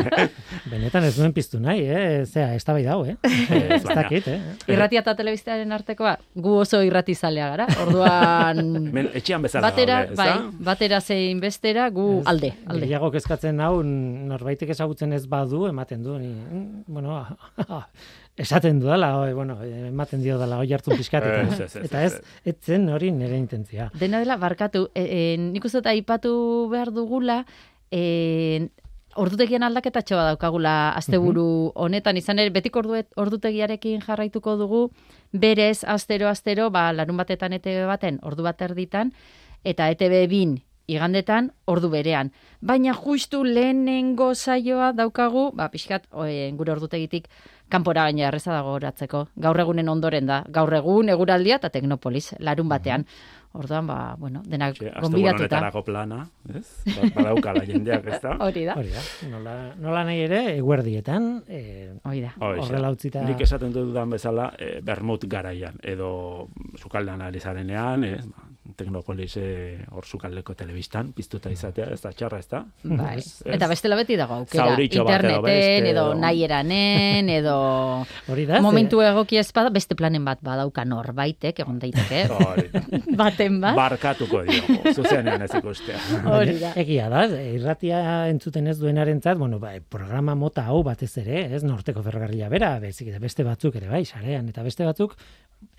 Benetan 0.71 1.05
ez 1.05 1.15
duen 1.17 1.33
piztu 1.37 1.61
nahi, 1.61 1.85
eh? 1.87 2.25
Zea, 2.27 2.55
ez 2.55 2.65
da 2.65 2.73
bai 2.77 2.85
dau, 2.85 3.05
eh? 3.07 3.17
ez 3.23 3.83
dakit, 3.85 4.29
eh? 4.29 4.41
Irratia 4.73 5.01
eta 5.05 5.15
telebistaren 5.19 5.73
artekoa, 5.73 6.17
gu 6.35 6.57
oso 6.63 6.83
irrati 6.83 7.15
zalea 7.15 7.49
gara. 7.55 7.67
Orduan, 7.85 8.63
Men, 8.93 9.11
etxean 9.15 9.43
bezala 9.47 9.71
batera, 9.71 10.01
gaude, 10.07 10.17
bai, 10.19 10.65
batera 10.71 11.01
zein 11.01 11.41
bestera, 11.41 11.89
gu 11.91 12.23
alde, 12.27 12.53
alde. 12.67 12.87
Gehiago 12.87 13.11
kezkatzen 13.37 13.61
hau 13.61 13.83
norbaitek 13.83 14.71
ezagutzen 14.73 15.13
ez 15.13 15.27
badu 15.29 15.67
ematen 15.69 16.03
du 16.03 16.17
ni 16.19 16.33
mm, 16.33 16.85
bueno 16.89 17.27
esaten 18.37 18.81
dudala 18.81 19.19
oi, 19.21 19.33
bueno 19.35 19.59
ematen 19.63 20.23
dio 20.23 20.39
dela 20.39 20.59
oi 20.59 20.73
hartu 20.73 20.91
pizkat 20.97 21.25
Ez, 21.27 21.61
eta, 21.61 21.65
ez, 21.65 21.77
ez, 21.77 21.85
eta 21.85 22.03
ez 22.03 22.13
ez. 22.15 22.21
etzen 22.45 22.89
hori 22.89 23.11
nire 23.13 23.37
intentzia 23.37 23.91
Dena 23.95 24.21
dela, 24.21 24.37
barkatu, 24.37 24.89
e, 24.95 25.03
e, 25.05 25.37
nik 25.37 25.65
uste 25.65 25.81
dut 25.81 25.87
aipatu 25.91 26.69
behar 26.71 26.93
dugula, 26.93 27.45
e, 27.91 28.69
ordutegian 29.17 29.63
aldaketatxo 29.63 30.17
daukagula 30.17 30.93
asteburu 30.97 31.73
honetan, 31.75 32.17
izan 32.17 32.39
ere, 32.39 32.53
betik 32.53 32.77
orduet, 32.77 33.09
ordutegiarekin 33.17 34.03
jarraituko 34.05 34.57
dugu, 34.61 34.83
berez, 35.33 35.85
astero, 35.85 36.29
astero, 36.29 36.71
ba, 36.71 36.91
larun 36.93 37.17
batetan 37.17 37.57
ETB 37.57 37.87
baten, 37.89 38.21
ordu 38.23 38.45
bat 38.47 38.61
erditan, 38.69 39.13
eta 39.65 39.89
ETB 39.95 40.27
bin, 40.31 40.59
igandetan, 40.87 41.53
ordu 41.67 41.91
berean. 41.91 42.33
Baina 42.61 42.95
justu 42.95 43.43
lehenengo 43.45 44.35
saioa 44.35 44.93
daukagu, 44.93 45.51
ba, 45.55 45.69
pixkat, 45.71 46.07
oe, 46.13 46.51
gure 46.57 46.73
ordutegitik, 46.73 47.27
kanpora 47.69 48.05
baina 48.07 48.29
erreza 48.29 48.53
dago 48.55 48.77
horatzeko. 48.77 49.27
Gaur 49.37 49.59
egunen 49.61 49.89
ondoren 49.89 50.27
da. 50.27 50.45
Gaur 50.49 50.73
egun, 50.79 51.09
eguraldia 51.11 51.57
eta 51.59 51.71
teknopolis, 51.75 52.35
larun 52.39 52.69
batean. 52.71 53.07
Orduan, 53.57 53.87
ba, 53.89 54.15
bueno, 54.21 54.43
denak 54.45 54.77
gonbidatuta. 55.01 55.47
honetarako 55.57 55.83
plana, 55.87 56.19
ez? 56.53 56.67
Ba- 56.93 57.07
Badaukala 57.15 57.63
jendeak, 57.65 58.05
ez 58.13 58.19
da? 58.21 58.35
Hori 58.47 58.67
da, 58.69 58.75
hori 58.77 58.91
da 58.93 59.01
nola, 59.33 59.55
nola 59.81 60.03
nahi 60.05 60.19
ere 60.27 60.41
eguerdietan 60.59 61.31
eh, 61.49 61.95
hori 62.05 62.21
da. 62.27 62.35
Horrela 62.37 62.91
utzita 62.93 63.23
Nik 63.25 63.41
esaten 63.41 63.73
dudan 63.73 64.13
bezala, 64.13 64.51
e, 64.61 64.83
bermut 64.85 65.25
garaian, 65.25 65.81
edo 65.83 66.11
sukaldean 66.77 67.23
ari 67.25 67.41
zarenean, 67.41 68.05
ez, 68.05 68.27
ba, 68.29 68.45
Teknopolis 68.77 69.37
eh, 69.39 69.85
hor 69.95 70.05
sukaldeko 70.05 70.55
telebistan, 70.59 71.13
piztuta 71.17 71.51
izatea, 71.53 71.87
ez 71.95 72.01
da 72.03 72.11
txarra, 72.13 72.39
ez 72.43 72.49
da? 72.51 72.65
Bai. 72.83 73.17
Ez, 73.21 73.43
ez. 73.45 73.55
Eta 73.55 73.69
bestela 73.71 73.97
beti 73.97 74.17
dago 74.19 74.35
aukera. 74.41 74.67
Zauritxo 74.73 75.05
bat 75.07 75.21
edo 75.21 75.29
Interneten, 75.29 75.45
beste, 75.45 75.91
edo 75.93 76.03
edo- 76.11 76.19
nahi 76.21 76.43
eranen, 76.45 77.29
edo 77.31 77.55
hori 78.33 78.47
da 78.49 78.61
momentu 78.65 79.01
egoki 79.05 79.39
ez 79.41 79.47
bada, 79.55 79.71
beste 79.71 79.95
planen 79.97 80.25
bat 80.27 80.43
badauka 80.45 80.85
norbaitek, 80.85 81.61
egon 81.65 81.79
daiteke. 81.83 82.25
Baten 83.23 83.61
bat. 83.63 83.77
Barkatuko 83.79 84.43
diogu, 84.49 84.79
zuzenean 84.95 85.47
ez 85.47 85.51
ikustea. 85.61 86.01
Hori 86.35 86.59
da. 86.61 86.73
Egia 86.83 87.09
da, 87.13 87.25
irratia 87.55 88.03
entzuten 88.33 88.67
ez 88.73 88.77
duenarentzat, 88.81 89.39
bueno, 89.39 89.59
bai, 89.63 89.79
programa 89.81 90.35
mota 90.35 90.67
hau 90.71 90.83
batez 90.87 91.13
ere, 91.23 91.47
ez 91.57 91.63
norteko 91.65 92.03
ferrokarrila 92.07 92.49
bera, 92.53 92.75
bezik 92.83 93.09
eta 93.13 93.23
beste 93.23 93.45
batzuk 93.47 93.77
ere 93.81 93.89
bai, 93.93 94.05
sarean, 94.05 94.49
eta 94.53 94.65
beste 94.67 94.85
batzuk 94.87 95.17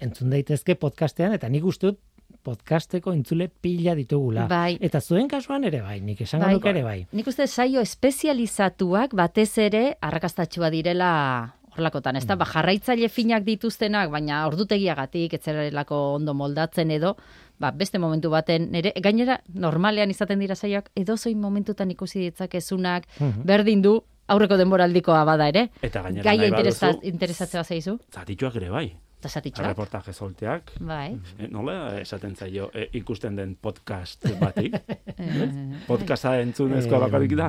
entzun 0.01 0.31
daitezke 0.33 0.75
podcastean, 0.79 1.33
eta 1.37 1.49
nik 1.49 1.65
uste 1.65 1.91
dut 1.91 1.99
podcasteko 2.43 3.11
entzule 3.13 3.49
pila 3.49 3.95
ditugula. 3.95 4.47
Bai. 4.47 4.77
Eta 4.81 5.01
zuen 5.01 5.27
kasuan 5.27 5.63
ere 5.67 5.81
bai, 5.81 5.99
nik 6.01 6.21
esango 6.21 6.45
Bai. 6.45 6.53
nuke 6.53 6.69
ere 6.69 6.83
bai. 6.83 7.05
Nik 7.11 7.27
uste 7.27 7.47
saio 7.47 7.81
espezializatuak 7.81 9.13
batez 9.15 9.57
ere 9.57 9.97
arrakastatxua 10.01 10.69
direla 10.69 11.53
horlakotan, 11.77 12.15
ez 12.17 12.25
da? 12.25 12.35
Ba, 12.35 12.45
jarraitzaile 12.49 13.07
finak 13.09 13.43
dituztenak, 13.45 14.09
baina 14.09 14.47
ordutegiagatik, 14.47 15.33
etzerelako 15.37 15.99
ondo 16.15 16.33
moldatzen 16.33 16.89
edo, 16.91 17.15
ba, 17.61 17.69
beste 17.71 17.99
momentu 18.01 18.31
baten, 18.33 18.71
nere, 18.73 18.93
gainera, 19.03 19.39
normalean 19.53 20.09
izaten 20.09 20.39
dira 20.41 20.55
saioak, 20.55 20.89
edozoin 20.95 21.39
momentutan 21.39 21.91
ikusi 21.91 22.19
ditzakezunak, 22.31 23.05
Mhm. 23.19 23.43
berdin 23.45 23.81
du, 23.83 24.03
aurreko 24.27 24.57
denboraldikoa 24.57 25.23
bada 25.23 25.47
ere, 25.47 25.69
Eta 25.81 26.01
gainera 26.01 26.23
gaia 26.23 26.41
nahi 26.41 26.49
interesa, 26.49 26.91
interesatzea 27.03 27.63
zaizu, 27.63 27.99
zatituak 28.11 28.55
ere 28.55 28.69
bai. 28.69 28.95
Eta 29.17 29.29
satitxoak. 29.29 29.65
Reportaje 29.67 30.13
solteak. 30.13 30.71
Bai. 30.79 31.17
E, 31.39 31.47
nola 31.49 31.77
esaten 32.01 32.35
zaio 32.35 32.69
e, 32.73 32.87
ikusten 32.99 33.35
den 33.39 33.55
podcast 33.61 34.27
bati? 34.39 34.71
Eh, 35.17 35.49
Podcasta 35.87 36.35
entzunezko 36.43 36.93
Eh, 36.93 36.99
bakarrik 37.01 37.31
da? 37.39 37.47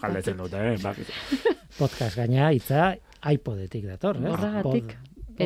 Galdetzen 0.00 0.38
dute, 0.40 0.56
eh? 0.72 0.78
Podcast 1.80 2.16
gaina 2.16 2.46
hitza 2.56 2.94
iPodetik 3.28 3.84
dator? 3.84 4.16
Horregatik. 4.16 4.96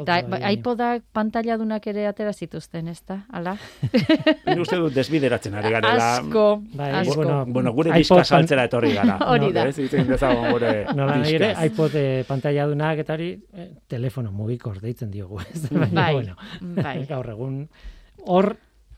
Eta 0.01 0.17
ba, 0.29 0.39
iPodak 0.53 1.03
pantailadunak 1.17 1.87
ere 1.93 2.07
atera 2.09 2.33
zituzten, 2.33 2.89
ez 2.89 3.01
da? 3.07 3.21
Hala? 3.33 3.55
nik 4.47 4.61
uste 4.65 4.77
dut 4.81 4.95
desbideratzen 4.97 5.55
ari 5.55 5.71
garela. 5.75 6.09
Asko, 6.19 6.45
Bai, 6.75 6.91
asko. 7.01 7.15
bueno, 7.17 7.39
Bueno, 7.47 7.73
gure 7.73 7.91
iPod 7.91 7.99
diska 8.03 8.17
pan- 8.21 8.25
saltzera 8.25 8.65
etorri 8.71 8.93
gara. 8.95 9.17
Hori 9.33 9.53
da. 9.53 9.67
Ez, 9.71 9.79
egiten 9.79 10.09
dezagun 10.09 10.51
gure 10.53 10.73
Nola 10.99 11.17
nahi 11.23 11.35
ere, 11.39 11.49
diskaz. 11.55 11.67
iPod 11.71 11.99
eh, 12.01 12.25
pantailadunak 12.29 12.99
eta 13.05 13.15
hori 13.19 13.31
eh, 13.55 13.71
telefono 13.89 14.33
mugikor 14.33 14.81
deitzen 14.81 15.11
diogu. 15.11 15.41
Ez? 15.41 15.67
Bai, 15.71 16.13
bueno, 16.15 16.37
bai. 16.61 16.99
gaur 17.09 17.29
egun 17.35 17.61
hor 18.27 18.55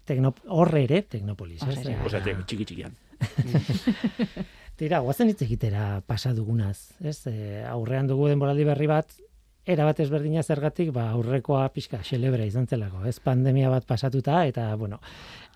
tekno, 0.06 0.34
hor 0.54 0.70
ere 0.78 1.02
Teknopolis. 1.02 1.62
Ere. 1.66 1.92
Eh, 1.92 1.98
Osea, 2.06 2.22
txiki 2.46 2.64
txikian. 2.64 2.94
Tira, 4.76 4.98
guazen 5.00 5.30
hitz 5.32 5.40
egitera 5.46 6.02
pasa 6.06 6.34
dugunaz, 6.36 6.92
ez? 7.00 7.22
E, 7.30 7.62
aurrean 7.64 8.06
dugu 8.10 8.26
denboraldi 8.28 8.66
berri 8.68 8.86
bat, 8.90 9.14
era 9.66 9.84
bat 9.88 10.00
ezberdina 10.00 10.44
zergatik, 10.46 10.92
ba, 10.94 11.08
aurrekoa 11.16 11.66
pixka, 11.74 12.00
xelebra 12.06 12.46
izan 12.46 12.68
zelako, 12.70 13.02
ez 13.08 13.18
pandemia 13.20 13.70
bat 13.72 13.86
pasatuta, 13.86 14.44
eta, 14.46 14.68
bueno, 14.78 15.00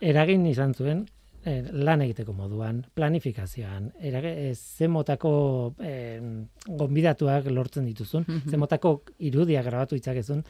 eragin 0.01 0.47
izan 0.51 0.75
zuen, 0.75 1.05
eh, 1.45 1.63
lan 1.73 2.03
egiteko 2.03 2.35
moduan, 2.35 2.83
planifikazioan, 2.95 3.93
erage, 4.11 4.33
eh, 4.49 4.55
zemotako 4.55 5.33
eh, 5.79 6.19
gonbidatuak 6.67 7.47
lortzen 7.55 7.87
dituzun, 7.87 8.25
mm 8.27 8.35
-hmm. 8.35 8.51
zemotako 8.51 9.03
irudia 9.19 9.63
grabatu 9.63 9.97
itzakezun, 9.97 10.43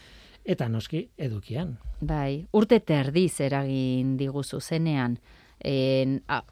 eta 0.44 0.68
noski 0.68 1.08
edukian. 1.18 1.76
Bai, 2.00 2.46
urte 2.52 2.80
terdiz 2.80 3.40
eragin 3.40 4.16
diguzu 4.16 4.60
zenean, 4.60 5.18
en, 5.60 6.22
a, 6.28 6.42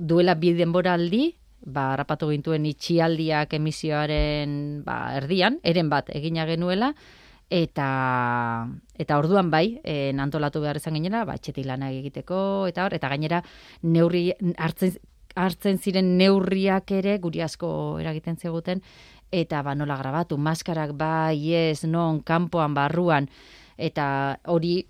duela 0.00 0.34
bi 0.34 0.52
denboraldi, 0.54 1.36
ba, 1.64 1.96
rapatu 1.96 2.30
gintuen 2.30 2.66
itxialdiak 2.66 3.54
emisioaren 3.58 4.82
ba, 4.86 5.16
erdian, 5.18 5.58
eren 5.62 5.90
bat 5.92 6.10
egina 6.14 6.46
genuela, 6.46 6.92
eta 7.52 8.66
eta 8.96 9.18
orduan 9.20 9.50
bai, 9.52 9.78
en 9.84 10.20
antolatu 10.24 10.62
behar 10.64 10.80
izan 10.80 10.96
ginera, 10.96 11.26
ba 11.28 11.36
etxetik 11.36 11.66
lana 11.68 11.90
egiteko 11.92 12.66
eta 12.70 12.86
hor 12.86 12.96
eta 12.96 13.10
gainera 13.12 13.42
neurri 13.82 14.30
hartzen 14.56 14.96
hartzen 15.36 15.78
ziren 15.78 16.16
neurriak 16.18 16.90
ere 16.92 17.16
guri 17.18 17.42
asko 17.44 17.98
eragiten 18.00 18.36
ziguten 18.36 18.82
eta 19.32 19.62
ba 19.64 19.74
nola 19.74 19.96
grabatu 19.96 20.36
maskarak 20.36 20.92
bai 20.96 21.54
ez 21.54 21.84
non 21.84 22.20
kanpoan 22.20 22.74
barruan 22.74 23.28
eta 23.78 24.38
hori 24.44 24.86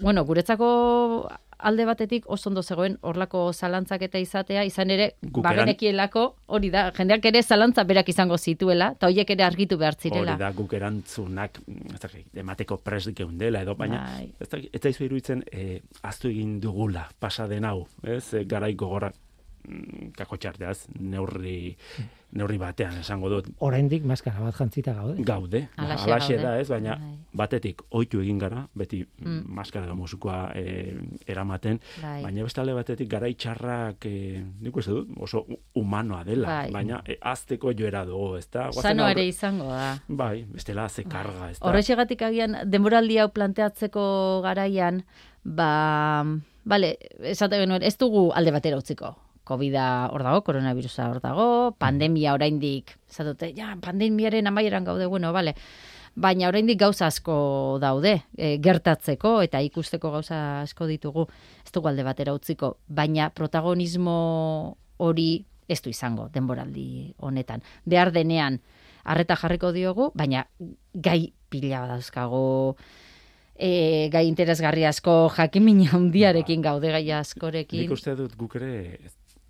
bueno 0.00 0.24
guretzako 0.24 1.28
alde 1.58 1.84
batetik 1.84 2.24
oso 2.30 2.48
ondo 2.50 2.62
zegoen 2.62 2.96
horlako 3.02 3.52
zalantzak 3.52 4.02
eta 4.06 4.18
izatea, 4.22 4.64
izan 4.64 4.90
ere 4.94 5.08
bagenekielako 5.22 6.24
hori 6.54 6.70
da, 6.70 6.88
jendeak 6.96 7.24
ere 7.30 7.42
zalantza 7.42 7.84
berak 7.84 8.08
izango 8.08 8.38
zituela, 8.38 8.92
eta 8.96 9.10
horiek 9.10 9.30
ere 9.34 9.44
argitu 9.44 9.78
behar 9.78 9.98
zirela. 9.98 10.34
Hori 10.36 10.44
da, 10.44 10.50
guk 10.56 10.74
erantzunak, 10.78 11.60
emateko 12.34 12.78
pres 12.84 13.08
geundela, 13.14 13.62
edo, 13.66 13.74
baina, 13.78 14.04
bai. 14.14 14.28
ez 14.40 14.48
da, 14.48 14.62
ez 14.72 14.82
da 14.82 14.94
iruditzen, 15.08 15.44
e, 15.52 15.80
aztu 16.02 16.30
egin 16.30 16.58
dugula, 16.62 17.08
pasa 17.18 17.48
den 17.50 17.66
hau, 17.68 17.86
ez, 18.02 18.32
e, 18.34 18.44
garai 18.48 18.74
gogorra, 18.78 19.12
mm, 19.68 20.12
kako 20.16 20.36
txarteaz, 20.40 20.88
neurri, 20.98 21.76
neurri 22.36 22.58
batean 22.60 22.98
esango 23.00 23.30
dut. 23.32 23.46
Oraindik 23.64 24.04
maskara 24.08 24.42
bat 24.42 24.56
jantzita 24.56 24.92
gaude. 24.96 25.22
Gaude. 25.24 25.62
Alaxe 25.80 26.36
da, 26.40 26.54
ez, 26.60 26.66
baina 26.68 26.96
bai. 27.00 27.12
batetik 27.40 27.82
ohitu 27.96 28.20
egin 28.20 28.40
gara, 28.40 28.64
beti 28.76 29.00
mm. 29.04 29.46
maskara 29.58 29.94
musukoa 29.96 30.50
e, 30.58 30.96
eramaten, 31.28 31.80
bai. 32.02 32.18
baina 32.26 32.44
bestalde 32.44 32.74
batetik 32.76 33.08
garai 33.08 33.32
txarrak 33.34 34.08
e, 34.10 34.42
nik 34.64 34.76
uste 34.76 34.96
dut 34.96 35.14
oso 35.24 35.44
humanoa 35.78 36.20
dela, 36.28 36.48
bai. 36.50 36.72
baina 36.74 37.00
e, 37.06 37.16
azteko 37.32 37.72
joera 37.78 38.04
dugu, 38.08 38.34
ezta? 38.42 38.68
Sano 38.76 39.08
ere 39.08 39.24
izango 39.28 39.70
da. 39.72 39.94
Bai, 40.08 40.44
bestela 40.52 40.88
ze 40.88 41.06
karga, 41.08 41.52
ezta? 41.54 41.64
Horrexegatik 41.68 42.26
agian 42.28 42.58
denboraldi 42.68 43.16
hau 43.22 43.30
planteatzeko 43.32 44.04
garaian, 44.44 45.00
ba, 45.44 46.26
vale, 46.68 46.96
esate 47.32 47.62
genuen, 47.62 47.86
ez 47.86 47.96
dugu 47.96 48.28
alde 48.36 48.52
batera 48.52 48.80
utziko 48.80 49.14
COVID-a 49.48 50.08
hor 50.12 50.24
dago, 50.26 50.42
koronavirusa 50.44 51.08
hor 51.08 51.22
dago, 51.24 51.48
pandemia 51.80 52.34
oraindik, 52.36 52.92
zatote, 53.08 53.54
ja, 53.56 53.72
pandemiaren 53.80 54.50
amaieran 54.50 54.84
gaude, 54.84 55.06
bueno, 55.08 55.32
bale, 55.32 55.54
baina 56.18 56.48
oraindik 56.50 56.78
gauza 56.80 57.06
asko 57.08 57.78
daude, 57.80 58.18
e, 58.36 58.56
gertatzeko 58.62 59.38
eta 59.46 59.62
ikusteko 59.64 60.12
gauza 60.18 60.62
asko 60.62 60.88
ditugu, 60.90 61.28
ez 61.64 61.72
dugu 61.72 61.88
alde 61.88 62.04
batera 62.04 62.34
utziko, 62.36 62.76
baina 62.88 63.30
protagonismo 63.30 64.18
hori 64.98 65.30
ez 65.68 65.80
du 65.84 65.92
izango 65.92 66.28
denboraldi 66.32 67.14
honetan. 67.24 67.62
Behar 67.84 68.12
denean, 68.12 68.60
arreta 69.04 69.36
jarriko 69.36 69.72
diogu, 69.72 70.10
baina 70.16 70.46
gai 70.94 71.32
pila 71.48 71.86
dauzkago, 71.88 72.76
e, 73.58 74.08
gai 74.12 74.24
interesgarri 74.28 74.86
asko 74.88 75.28
jakimin 75.36 75.84
handiarekin 75.92 76.64
gaude 76.64 76.92
gai 76.94 77.04
askorekin. 77.18 77.84
Nik 77.84 77.94
uste 77.98 78.16
dut 78.18 78.36
guk 78.38 78.56
ere 78.60 78.72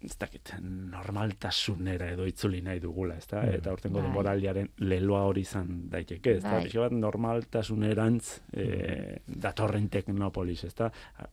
ez 0.04 0.14
dakit, 0.18 0.52
normaltasunera 0.62 2.12
edo 2.14 2.26
itzuli 2.28 2.60
nahi 2.62 2.78
dugula, 2.82 3.16
ez 3.18 3.26
da? 3.26 3.42
Mm. 3.42 3.58
Eta 3.58 3.72
hortengo 3.74 3.98
bai. 3.98 4.06
denboraliaren 4.06 4.68
leloa 4.86 5.24
hori 5.26 5.42
izan 5.42 5.72
daiteke, 5.90 6.36
ez 6.38 6.42
da? 6.44 6.58
Bai. 6.60 6.70
bat 6.84 6.94
normaltasunerantz 6.94 8.24
e, 8.52 8.68
datorren 9.26 9.88
teknopolis, 9.90 10.62
ez 10.68 10.74
da? 10.78 10.90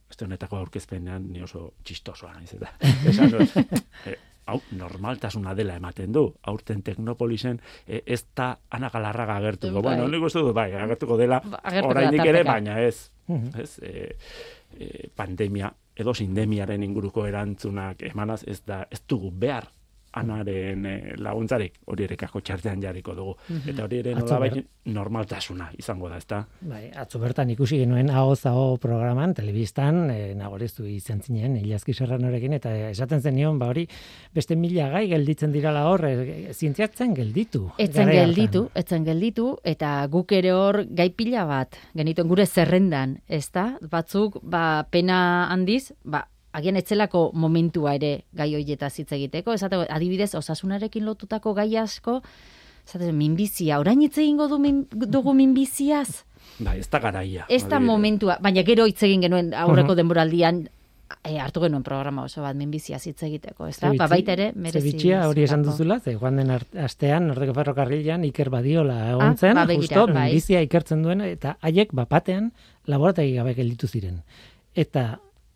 Ez 0.10 0.18
honetako 0.26 0.64
aurkezpenean 0.64 1.30
ni 1.32 1.44
oso 1.46 1.68
txistosoa 1.86 2.34
naiz, 2.34 2.56
eta 2.58 2.74
esan 3.12 3.38
e, 3.38 4.18
hau, 4.50 4.60
normaltasuna 4.82 5.54
dela 5.58 5.78
ematen 5.78 6.14
du, 6.16 6.26
aurten 6.50 6.82
teknopolisen 6.86 7.62
e, 7.86 8.02
ez 8.06 8.24
da 8.34 8.56
anagalarraga 8.74 9.38
agertuko. 9.44 9.82
Bai. 9.82 9.94
Bueno, 9.94 10.10
nik 10.10 10.26
uste 10.26 10.42
du, 10.42 10.54
bai, 10.58 10.72
agertuko 10.74 11.22
dela, 11.22 11.44
ba, 11.46 11.62
oraindik 11.86 12.26
ere, 12.26 12.46
baina 12.48 12.82
ez, 12.82 13.12
mm 13.30 13.58
ez, 13.62 13.72
e, 13.82 14.10
e, 14.78 15.10
pandemia 15.16 15.70
edo 15.96 16.14
sindemiaren 16.14 16.84
inguruko 16.84 17.26
erantzunak 17.28 18.04
emanaz 18.12 18.44
ez 18.48 18.60
da 18.68 18.84
ez 18.92 19.02
dugu 19.08 19.32
behar 19.32 19.70
anaren 20.16 20.86
e, 20.86 20.96
laguntzarik 21.22 21.82
hori 21.92 22.06
ere 22.08 22.18
kako 22.20 22.42
txartean 22.42 22.82
jarriko 22.82 23.16
dugu. 23.16 23.36
Mhm. 23.50 23.70
Eta 23.74 23.86
hori 23.86 24.00
ere 24.04 24.16
nola 24.16 24.40
bai 24.40 24.52
normaltasuna 24.86 25.72
izango 25.80 26.10
da, 26.10 26.20
ezta? 26.22 26.44
Bai, 26.62 26.84
atzo 26.94 27.20
bertan 27.20 27.50
ikusi 27.50 27.80
genuen 27.82 28.12
hau 28.14 28.36
zao 28.36 28.78
programan, 28.82 29.34
telebistan, 29.34 30.04
e, 30.14 30.36
nagoreztu 30.38 30.86
izan 30.90 31.22
zinen, 31.26 31.58
ilazki 31.58 31.94
serranorekin, 31.94 32.54
eta 32.60 32.74
esaten 32.92 33.22
zenion, 33.22 33.58
ba 33.60 33.72
hori, 33.74 33.88
beste 34.36 34.56
mila 34.60 34.92
gai 34.94 35.08
gelditzen 35.10 35.56
dirala 35.56 35.88
hor, 35.90 36.06
e, 36.06 36.54
zientziatzen 36.54 37.16
gelditu. 37.18 37.66
Etzen 37.82 38.14
gelditu, 38.14 38.68
etzen 38.76 39.08
gelditu, 39.08 39.48
eta 39.64 39.96
guk 40.12 40.36
ere 40.38 40.54
hor 40.54 40.84
gai 40.86 41.10
pila 41.18 41.48
bat, 41.50 41.80
genituen 41.98 42.30
gure 42.30 42.46
zerrendan, 42.46 43.20
ezta? 43.28 43.72
Batzuk, 43.90 44.40
ba, 44.44 44.86
pena 44.92 45.18
handiz, 45.50 45.90
ba, 46.04 46.28
agian 46.56 46.80
etzelako 46.80 47.30
momentua 47.34 47.96
ere 47.98 48.14
gai 48.36 48.54
hoieta 48.56 48.90
hitz 48.90 49.12
egiteko, 49.12 49.56
esate 49.56 49.82
adibidez 49.90 50.34
osasunarekin 50.40 51.06
lotutako 51.06 51.54
gai 51.58 51.70
asko, 51.82 52.22
esate 52.86 53.12
minbizia, 53.12 53.80
orain 53.82 54.02
hitz 54.06 54.18
egingo 54.18 54.48
du 54.52 54.60
min, 54.62 54.86
dugu 54.92 55.34
minbiziaz. 55.34 56.24
Bai, 56.60 56.80
ez 56.80 56.88
da 56.90 57.02
garaia. 57.04 57.50
Ez 57.50 57.66
da 57.68 57.82
momentua, 57.84 58.38
baina 58.42 58.64
gero 58.64 58.86
hitz 58.88 59.02
egin 59.04 59.26
genuen 59.26 59.52
aurreko 59.58 59.96
denboraldian 59.98 60.64
e, 61.26 61.36
hartu 61.42 61.64
genuen 61.66 61.84
programa 61.84 62.24
oso 62.30 62.44
bat 62.46 62.56
minbizia 62.56 63.00
hitz 63.02 63.18
egiteko, 63.28 63.68
ez 63.68 63.80
da? 63.82 63.92
Ba, 63.98 64.08
baita 64.12 64.36
ere, 64.38 64.52
merezi. 64.56 64.86
Zebitxia 64.86 65.26
hori 65.28 65.44
esan 65.46 65.66
duzula, 65.66 66.00
ze 66.00 66.16
joan 66.16 66.40
den 66.40 66.54
astean, 66.56 67.28
nordeko 67.32 67.58
ferrokarrilan, 67.58 68.24
iker 68.30 68.54
badiola 68.54 69.00
egon 69.12 69.28
ah, 69.28 69.36
zen, 69.36 69.60
ba, 69.60 69.68
justo, 69.74 70.08
bai. 70.08 70.30
minbizia 70.30 70.64
ikertzen 70.66 71.04
duen, 71.04 71.26
eta 71.28 71.58
haiek 71.66 71.94
bapatean 71.98 72.52
laborategi 72.92 73.36
gabe 73.42 73.56
gelditu 73.58 73.90
ziren. 73.92 74.22
Eta 74.76 75.08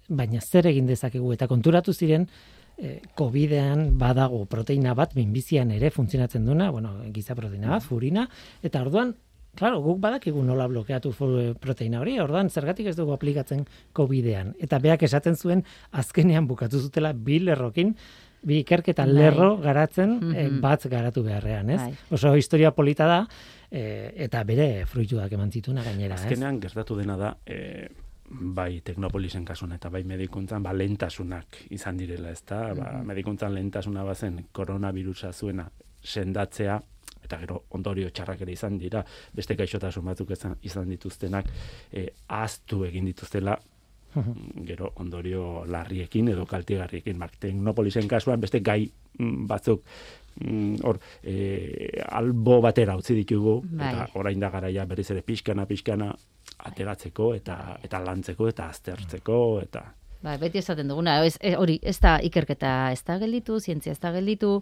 baina 0.10 0.42
zer 0.42 0.68
egin 0.68 0.88
dezakegu 0.90 1.34
eta 1.34 1.48
konturatu 1.48 1.94
ziren 1.94 2.28
eh, 2.78 3.00
COVIDean 3.16 3.98
badago 4.00 4.46
proteina 4.50 4.94
bat 4.98 5.16
minbizian 5.16 5.72
ere 5.72 5.92
funtzionatzen 5.92 6.46
duna, 6.46 6.70
bueno, 6.72 6.96
giza 7.14 7.36
proteina 7.36 7.76
bat, 7.76 7.84
furina, 7.84 8.28
eta 8.64 8.82
orduan, 8.82 9.14
claro, 9.60 9.82
guk 9.84 10.00
badakigu 10.02 10.44
nola 10.46 10.68
blokeatu 10.72 11.12
proteina 11.60 12.00
hori, 12.02 12.18
orduan 12.20 12.50
zergatik 12.50 12.88
ez 12.92 12.96
dugu 12.98 13.14
aplikatzen 13.16 13.66
COVIDean. 13.94 14.56
Eta 14.60 14.80
beak 14.80 15.04
esaten 15.04 15.36
zuen 15.36 15.64
azkenean 15.92 16.48
bukatu 16.48 16.80
zutela 16.80 17.14
bi 17.14 17.40
lerrokin, 17.44 17.96
bi 18.42 18.62
ikerketa 18.64 19.04
bai. 19.06 19.14
lerro 19.14 19.56
garatzen 19.60 20.20
mm 20.20 20.60
bat 20.64 20.86
garatu 20.92 21.24
beharrean, 21.24 21.70
ez? 21.70 21.80
Bai. 21.82 21.96
Oso 22.16 22.36
historia 22.36 22.72
polita 22.72 23.08
da, 23.08 23.24
eh, 23.72 24.14
eta 24.26 24.44
bere 24.44 24.86
fruituak 24.86 25.32
eman 25.36 25.52
zituna 25.52 25.84
gainera, 25.84 26.16
ez? 26.16 26.26
Azkenean 26.26 26.60
gertatu 26.64 26.96
dena 26.96 27.18
da, 27.18 27.38
eh, 27.46 27.90
bai 28.30 28.82
teknopolisen 28.86 29.46
kasuan 29.46 29.74
eta 29.74 29.90
bai 29.90 30.04
medikuntzan 30.04 30.64
ba 30.64 30.74
lentasunak 30.74 31.64
izan 31.70 31.98
direla, 31.98 32.30
ezta? 32.32 32.56
Mm 32.56 32.72
-hmm. 32.72 32.84
Ba, 32.84 32.92
mhm. 32.92 33.08
medikuntzan 33.08 33.54
lentasuna 33.54 34.04
bazen 34.04 34.46
koronavirusa 34.52 35.34
zuena 35.34 35.70
sendatzea 36.04 36.82
eta 37.24 37.38
gero 37.38 37.64
ondorio 37.70 38.10
txarrak 38.10 38.42
ere 38.42 38.52
izan 38.52 38.78
dira, 38.78 39.04
beste 39.36 39.56
gaixotasun 39.56 40.06
batzuk 40.06 40.32
izan, 40.32 40.56
izan 40.62 40.90
dituztenak 40.90 41.46
e, 41.92 42.08
aztu 42.28 42.84
egin 42.86 43.06
dituztela 43.06 43.58
mhm. 44.16 44.64
gero 44.66 44.94
ondorio 44.96 45.66
larriekin 45.66 46.28
edo 46.28 46.46
kaltigarriekin. 46.46 47.20
Ba, 47.20 47.30
teknopolisen 47.40 48.08
kasuan 48.08 48.42
beste 48.42 48.60
gai 48.60 48.92
mm, 49.20 49.46
batzuk 49.48 49.84
mm, 50.42 50.76
hor 50.84 51.00
e, 51.24 52.04
albo 52.08 52.62
batera 52.62 52.98
utzi 52.98 53.16
ditugu 53.16 53.62
bai. 53.66 53.94
eta 53.94 54.10
orain 54.14 54.40
da 54.40 54.50
garaia 54.50 54.86
berriz 54.86 55.10
ere 55.12 55.22
pixkana 55.22 55.66
pixkana 55.66 56.16
ateratzeko 56.68 57.34
eta 57.38 57.56
eta 57.84 58.02
lantzeko 58.04 58.50
eta 58.52 58.70
aztertzeko 58.74 59.40
eta 59.64 59.86
Ba, 60.20 60.34
beti 60.36 60.60
esaten 60.60 60.90
duguna, 60.92 61.14
ez, 61.24 61.38
hori, 61.56 61.78
ez 61.80 61.96
da 62.04 62.18
ikerketa 62.20 62.92
ez 62.92 63.00
da 63.08 63.16
gelditu, 63.22 63.56
zientzia 63.64 63.94
ez 63.96 64.02
da 64.04 64.12
gelditu, 64.12 64.58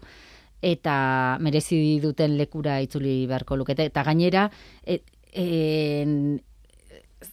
eta 0.62 0.98
merezi 1.42 1.80
duten 2.02 2.36
lekura 2.38 2.76
itzuli 2.86 3.24
beharko 3.26 3.58
lukete. 3.58 3.88
Eta 3.90 4.04
gainera, 4.06 4.44
e, 4.86 5.00
e, 5.34 5.48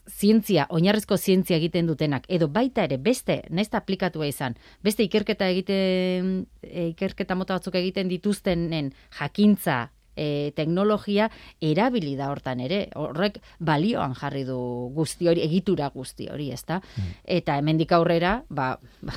zientzia, 0.09 0.67
oinarrezko 0.73 1.19
zientzia 1.19 1.59
egiten 1.61 1.87
dutenak, 1.91 2.25
edo 2.33 2.49
baita 2.49 2.87
ere 2.89 2.97
beste, 2.97 3.43
naiz 3.51 3.69
aplikatua 3.77 4.29
izan, 4.31 4.57
beste 4.83 5.05
ikerketa 5.05 5.51
egiten, 5.53 6.47
e, 6.63 6.89
ikerketa 6.95 7.37
mota 7.37 7.59
batzuk 7.59 7.77
egiten 7.81 8.09
dituztenen 8.09 8.93
jakintza 9.19 9.91
e, 10.17 10.53
teknologia 10.57 11.31
erabili 11.61 12.15
da 12.17 12.31
hortan 12.33 12.61
ere. 12.65 12.89
Horrek 12.95 13.41
balioan 13.59 14.15
jarri 14.19 14.45
du 14.49 14.59
guzti 14.95 15.29
hori, 15.29 15.45
egitura 15.45 15.91
guzti 15.95 16.29
hori, 16.31 16.51
ezta? 16.55 16.81
Mm. 16.81 17.13
Eta 17.39 17.59
hemendik 17.61 17.93
aurrera, 17.93 18.37
ba, 18.49 18.75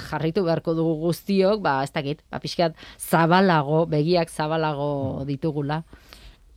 jarritu 0.09 0.43
beharko 0.47 0.75
dugu 0.77 0.97
guztiok, 1.07 1.61
ba, 1.61 1.79
ez 1.83 1.91
dakit, 1.95 2.23
ba, 2.31 2.41
pixkat 2.43 2.77
zabalago, 2.97 3.85
begiak 3.89 4.33
zabalago 4.33 4.91
mm. 5.21 5.27
ditugula 5.31 5.83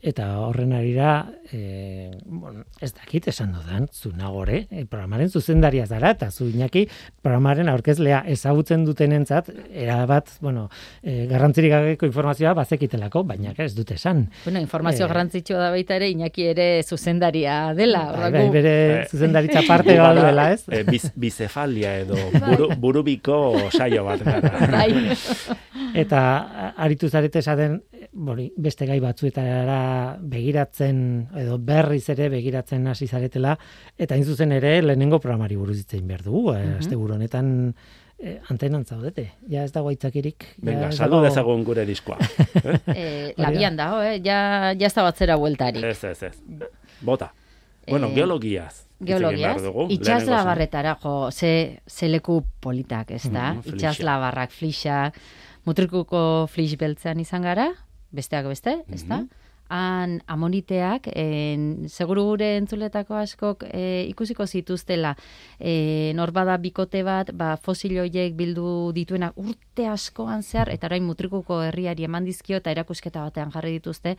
eta 0.01 0.26
horren 0.40 0.72
arira, 0.72 1.26
e, 1.53 2.11
bon, 2.24 2.62
ez 2.80 2.92
dakit 2.96 3.28
esan 3.28 3.53
dudan, 3.53 3.86
zu 3.92 4.12
nagore, 4.16 4.62
e, 4.70 4.86
programaren 4.88 5.28
zuzendaria 5.28 5.84
zara, 5.86 6.14
eta 6.16 6.30
zu 6.30 6.48
inaki 6.48 6.86
programaren 7.20 7.68
aurkezlea 7.68 8.22
ezagutzen 8.32 8.86
duten 8.86 9.12
entzat, 9.12 9.51
bat, 10.09 10.30
bueno, 10.40 10.68
e, 11.03 11.26
garrantzirik 11.28 11.72
gageko 11.74 12.09
informazioa 12.09 12.55
bazekitelako, 12.57 13.24
baina 13.28 13.53
ez 13.61 13.74
dute 13.76 13.98
esan. 14.01 14.24
Bueno, 14.44 14.62
informazio 14.64 15.05
e, 15.05 15.09
garrantzitsua 15.09 15.61
da 15.66 15.70
baita 15.74 15.98
ere, 16.01 16.09
inaki 16.14 16.48
ere 16.55 16.68
zuzendaria 16.82 17.74
dela. 17.76 18.07
Bai, 18.16 18.32
bai, 18.38 18.46
bere 18.57 18.74
zuzendaritza 19.11 19.66
parte 19.68 19.98
bat 20.01 20.16
dela, 20.16 20.48
ez? 20.55 20.64
E, 20.72 20.82
biz, 20.88 21.11
bizefalia 21.14 21.98
edo 22.07 22.16
buru, 22.48 22.70
burubiko 22.80 23.40
saio 23.68 24.07
bat 24.09 24.24
gara. 24.24 24.66
Bai. 24.78 25.16
eta 26.01 26.20
aritu 26.80 27.09
zarete 27.11 27.40
esaten, 27.40 27.80
bori, 28.13 28.49
beste 28.59 28.87
gai 28.89 28.99
batzuetara 29.03 30.19
begiratzen 30.21 31.01
edo 31.39 31.59
berriz 31.63 32.09
ere 32.11 32.29
begiratzen 32.33 32.89
hasi 32.91 33.07
zaretela 33.07 33.57
eta 33.99 34.19
in 34.19 34.25
zuzen 34.25 34.53
ere 34.53 34.81
lehenengo 34.83 35.21
programari 35.23 35.57
buruz 35.57 35.79
hitzein 35.79 36.07
behar 36.09 36.25
dugu 36.25 36.53
mm 36.53 36.79
-hmm. 36.81 37.13
honetan 37.15 37.75
eh, 38.19 38.41
antenan 38.49 38.85
zaudete. 38.85 39.31
Ja 39.49 39.65
ez 39.65 39.73
dago 39.73 39.89
aitzakirik 39.89 40.45
venga 40.63 40.91
saldu 40.93 41.23
dezagun 41.23 41.65
gure 41.65 41.87
diskoa. 41.87 42.19
Eh? 42.95 43.33
Labian 43.37 43.77
dago 43.77 44.03
eh? 44.03 44.21
Ja 44.25 44.73
ja 44.73 44.87
ez 44.87 44.95
da 44.95 45.03
batzera 45.03 45.37
bueltari 45.37 45.85
ez 45.85 46.05
ez 46.05 46.23
ez. 46.23 46.37
Bota. 47.01 47.33
Bueno 47.89 48.09
eh, 48.09 48.15
geologiaz. 48.15 48.87
Geologiaz, 49.01 49.63
itxasla 49.89 50.45
barretara, 50.45 50.99
jo, 51.03 51.31
ze, 51.31 51.81
ze 51.89 52.09
leku 52.09 52.43
politak, 52.61 53.11
ez 53.11 53.31
da? 53.33 53.55
Mm, 53.55 53.63
itxasla 53.65 54.19
barrak, 54.19 54.51
flixak, 54.51 55.17
mutrikuko 55.65 56.47
flix 56.53 56.77
beltzean 56.77 57.21
izan 57.21 57.43
gara, 57.43 57.71
besteak 58.13 58.47
beste, 58.51 58.83
ez 58.93 59.05
da? 59.07 59.23
Mhm 59.23 59.49
han 59.71 60.19
amoniteak, 60.27 61.07
en, 61.15 61.87
seguru 61.89 62.25
gure 62.33 62.49
entzuletako 62.59 63.15
askok 63.21 63.63
e, 63.71 64.05
ikusiko 64.11 64.47
zituztela, 64.47 65.15
e, 65.59 66.11
norbada 66.19 66.57
bikote 66.59 67.05
bat, 67.07 67.31
ba, 67.39 67.53
fosiloiek 67.63 68.35
bildu 68.35 68.91
dituena 68.97 69.31
urte 69.39 69.87
askoan 69.87 70.43
zehar, 70.43 70.73
eta 70.75 70.91
orain 70.91 71.07
mutrikuko 71.07 71.61
herriari 71.69 72.09
eman 72.09 72.27
dizkio, 72.27 72.59
eta 72.59 72.75
erakusketa 72.75 73.23
batean 73.29 73.55
jarri 73.55 73.77
dituzte, 73.79 74.17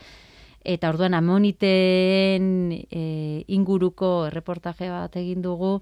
eta 0.63 0.93
orduan 0.93 1.19
amoniteen 1.19 2.47
e, 2.87 3.03
inguruko 3.51 4.29
erreportaje 4.29 4.87
bat 4.93 5.19
egin 5.19 5.43
dugu, 5.43 5.81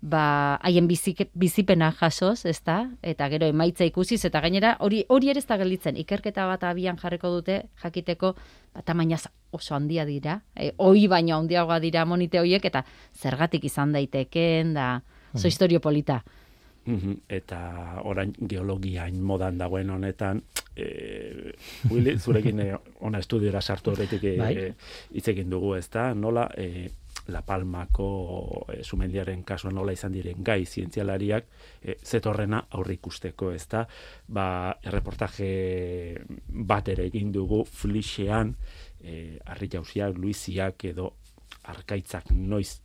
ba, 0.00 0.58
haien 0.62 0.86
bizipena 0.88 1.90
jasoz, 2.00 2.44
ez 2.46 2.60
da? 2.64 2.78
Eta 3.02 3.28
gero 3.32 3.48
emaitza 3.50 3.86
ikusiz, 3.88 4.20
eta 4.24 4.40
gainera 4.44 4.76
hori 4.80 5.04
hori 5.08 5.30
ere 5.32 5.42
ez 5.42 5.46
da 5.46 5.58
gelditzen. 5.58 5.96
Ikerketa 5.96 6.46
bat 6.46 6.64
abian 6.64 6.98
jarriko 7.00 7.30
dute, 7.34 7.62
jakiteko, 7.82 8.34
ba, 8.74 8.82
tamainaz 8.82 9.26
oso 9.52 9.74
handia 9.74 10.04
dira. 10.06 10.40
E, 10.54 10.72
oi 10.78 11.06
baino 11.08 11.38
handiagoa 11.38 11.80
dira 11.80 12.04
monite 12.04 12.40
horiek, 12.40 12.64
eta 12.64 12.84
zergatik 13.14 13.64
izan 13.64 13.92
daitekeen, 13.92 14.74
da, 14.74 14.90
zo 15.34 15.42
hmm. 15.42 15.48
historio 15.48 15.80
polita. 15.80 16.22
Eta 17.28 17.58
orain 18.08 18.32
geologia 18.48 19.04
modan 19.12 19.58
dagoen 19.60 19.90
honetan, 19.90 20.40
e, 20.78 21.52
Willy, 21.90 22.14
zurekin 22.18 22.60
eh, 22.60 22.76
ona 23.04 23.20
estudiora 23.20 23.60
sartu 23.60 23.92
horretik 23.92 24.24
bai. 24.38 24.54
e, 24.56 24.72
itzekin 25.20 25.50
dugu, 25.50 25.74
ez 25.76 25.88
da? 25.92 26.14
Nola, 26.14 26.48
e, 26.56 26.88
La 27.28 27.42
Palmako 27.44 28.08
e, 28.72 28.82
sumendiaren 28.82 29.42
kasuan 29.44 29.76
nola 29.76 29.92
izan 29.92 30.14
diren 30.16 30.42
gai 30.44 30.62
zientzialariak 30.66 31.48
e, 31.82 31.96
zetorrena 32.04 32.62
aurre 32.76 32.96
ikusteko, 32.96 33.52
ez 33.52 33.66
da? 33.68 33.84
Ba, 34.28 34.48
erreportaje 34.82 35.50
bat 36.48 36.88
ere 36.88 37.08
egin 37.12 37.32
dugu 37.32 37.64
flixean, 37.68 38.54
e, 39.00 39.38
arri 39.44 39.70
jauziak, 39.76 40.16
luiziak 40.16 40.88
edo 40.92 41.12
arkaitzak 41.68 42.32
noiz 42.32 42.78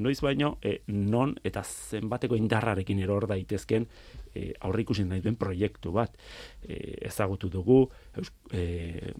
noiz 0.00 0.20
baino, 0.24 0.56
e, 0.62 0.80
non 0.88 1.34
eta 1.44 1.62
zenbateko 1.66 2.38
indarrarekin 2.38 3.02
eror 3.04 3.26
daitezken 3.28 3.86
e, 4.34 4.52
aurrikusin 4.60 5.08
nahi 5.08 5.24
duen 5.24 5.36
proiektu 5.36 5.92
bat. 5.92 6.16
E, 6.62 6.78
ezagutu 7.08 7.50
dugu 7.50 7.82
e, 8.52 8.62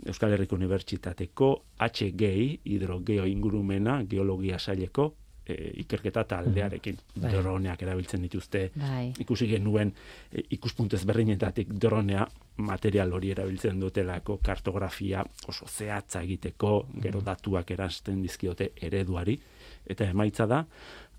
Euskal 0.06 0.36
Herriko 0.36 0.56
Unibertsitateko 0.56 1.50
HGI, 1.80 2.60
hidrogeo 2.64 3.26
ingurumena, 3.26 4.00
geologia 4.08 4.58
saileko, 4.58 5.10
e, 5.50 5.72
ikerketa 5.82 6.24
taldearekin 6.24 6.98
bai. 7.16 7.32
droneak 7.32 7.82
erabiltzen 7.82 8.22
dituzte 8.22 8.70
bai. 8.76 9.12
ikusi 9.18 9.48
genuen 9.50 9.92
e, 10.32 10.44
ikuspuntez 10.56 11.02
berrinetatik 11.06 11.72
dronea 11.80 12.26
material 12.60 13.12
hori 13.16 13.32
erabiltzen 13.34 13.80
dutelako 13.80 14.38
kartografia 14.44 15.24
oso 15.48 15.66
zehatza 15.66 16.22
egiteko 16.22 16.74
gero 17.02 17.22
datuak 17.24 17.70
erasten 17.70 18.22
dizkiote 18.22 18.72
ereduari 18.88 19.38
eta 19.86 20.10
emaitza 20.10 20.46
da 20.46 20.64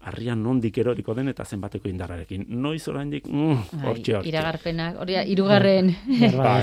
harrian 0.07 0.41
nondik 0.43 0.77
eroriko 0.81 1.13
den 1.17 1.29
eta 1.31 1.45
zenbateko 1.45 1.89
indarrarekin. 1.89 2.45
Noiz 2.61 2.81
oraindik, 2.89 3.27
mm, 3.27 3.57
hortxe, 3.85 4.15
hortxe. 4.17 4.29
Iragarpenak, 4.29 4.99
hori 5.03 5.17
irugarren 5.33 5.91
ba, 6.39 6.55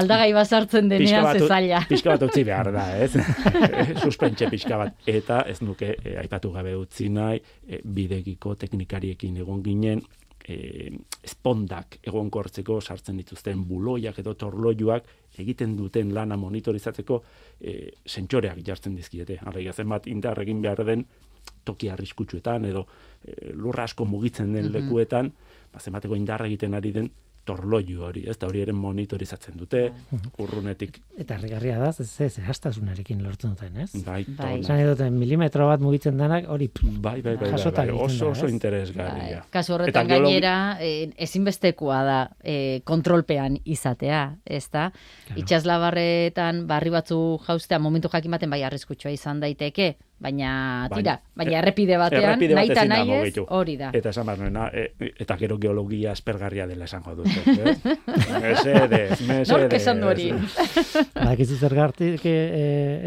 aldagai 0.00 0.32
bazartzen 0.36 0.90
denean 0.92 1.30
zezaila. 1.32 1.84
Pixka 1.92 2.14
bat 2.14 2.26
utzi 2.28 2.44
behar 2.48 2.72
da, 2.74 2.86
ez? 2.98 3.12
Suspentxe 4.04 4.50
pixka 4.52 4.80
bat. 4.84 4.98
Eta 5.08 5.42
ez 5.48 5.60
nuke, 5.64 5.94
e, 6.02 6.16
aipatu 6.22 6.52
gabe 6.54 6.74
utzi 6.76 7.08
nahi, 7.12 7.40
e, 7.66 7.80
bidegiko 7.84 8.56
teknikariekin 8.60 9.40
egon 9.44 9.62
ginen, 9.64 10.04
e, 10.48 10.90
espondak 11.22 11.98
egonkortzeko 12.02 12.80
sartzen 12.80 13.18
dituzten 13.20 13.64
buloiak 13.68 14.18
edo 14.22 14.34
torloiuak 14.38 15.08
egiten 15.42 15.76
duten 15.78 16.12
lana 16.14 16.36
monitorizatzeko 16.36 17.22
e, 17.60 17.76
sentsoreak 18.06 18.62
jartzen 18.66 18.96
dizkiete. 18.98 19.38
Arra, 19.46 19.62
zenbat 19.72 20.08
indar 20.10 20.40
egin 20.42 20.62
behar 20.62 20.84
den 20.86 21.06
toki 21.64 21.90
arriskutsuetan 21.90 22.64
edo 22.64 22.86
e, 23.24 23.52
lurra 23.54 23.84
asko 23.84 24.04
mugitzen 24.04 24.52
den 24.52 24.66
mm 24.66 24.68
-hmm. 24.68 24.72
lekuetan, 24.72 25.32
ba, 25.72 25.80
zenbateko 25.80 26.16
indarra 26.16 26.46
egiten 26.46 26.74
ari 26.74 26.92
den 26.92 27.10
torloiu 27.44 28.04
hori, 28.06 28.22
ez 28.30 28.36
da 28.38 28.46
hori 28.46 28.60
ere 28.62 28.72
monitorizatzen 28.76 29.56
dute, 29.58 29.82
bai. 30.10 30.20
urrunetik. 30.44 30.98
Eta 31.18 31.34
herrigarria 31.34 31.78
da, 31.80 31.88
ez 31.90 32.10
ez, 32.22 32.36
hastasunarekin 32.46 33.22
lortzen 33.24 33.56
duten, 33.56 33.80
ez? 33.82 33.88
Bai, 34.06 34.22
bai. 34.38 34.52
Zan 34.62 35.16
milimetro 35.18 35.66
bat 35.66 35.82
mugitzen 35.82 36.20
denak, 36.20 36.46
hori 36.52 36.68
bai, 36.72 37.18
bai, 37.24 37.34
bai, 37.40 37.50
bai, 37.50 37.72
bai, 37.74 37.88
oso, 37.90 38.30
oso 38.30 38.50
interesgarria. 38.50 39.40
Bai. 39.42 39.50
Kasu 39.50 39.74
horretan 39.74 40.10
gainera, 40.12 40.54
eh, 40.80 41.10
ezinbestekoa 41.26 42.00
da 42.06 42.20
eh, 42.38 42.80
kontrolpean 42.86 43.58
izatea, 43.64 44.22
ez 44.46 44.68
da? 44.70 44.90
Claro. 45.26 45.42
Itxaslabarretan 45.42 46.66
barri 46.70 46.94
batzu 46.94 47.18
jaustea 47.48 47.82
momentu 47.82 48.12
jakimaten 48.12 48.54
bai 48.54 48.62
arriskutsua 48.68 49.10
izan 49.10 49.42
daiteke, 49.42 49.96
baina 50.22 50.52
tira, 50.92 51.16
baina 51.34 51.58
errepide 51.58 51.98
batean, 51.98 52.22
errepide 52.22 52.54
nahi 52.56 52.70
eta 52.70 52.84
nahi 52.86 53.14
ez, 53.16 53.32
hori 53.42 53.74
da. 53.80 53.90
Eta 53.96 54.12
esan 54.12 54.28
barnuena, 54.28 54.68
e, 54.70 55.10
eta 55.24 55.36
gero 55.40 55.58
geologia 55.62 56.12
espergarria 56.14 56.66
dela 56.70 56.86
esango 56.86 57.16
dut. 57.18 57.26
Eh? 57.26 57.74
mesedez, 58.44 59.18
mesedez. 59.26 59.48
Nork 59.50 59.74
esan 59.78 60.02
du 60.02 60.10
hori. 60.12 60.28
Bakizu 61.32 61.58
zergartik 61.58 62.26
e, 62.28 62.36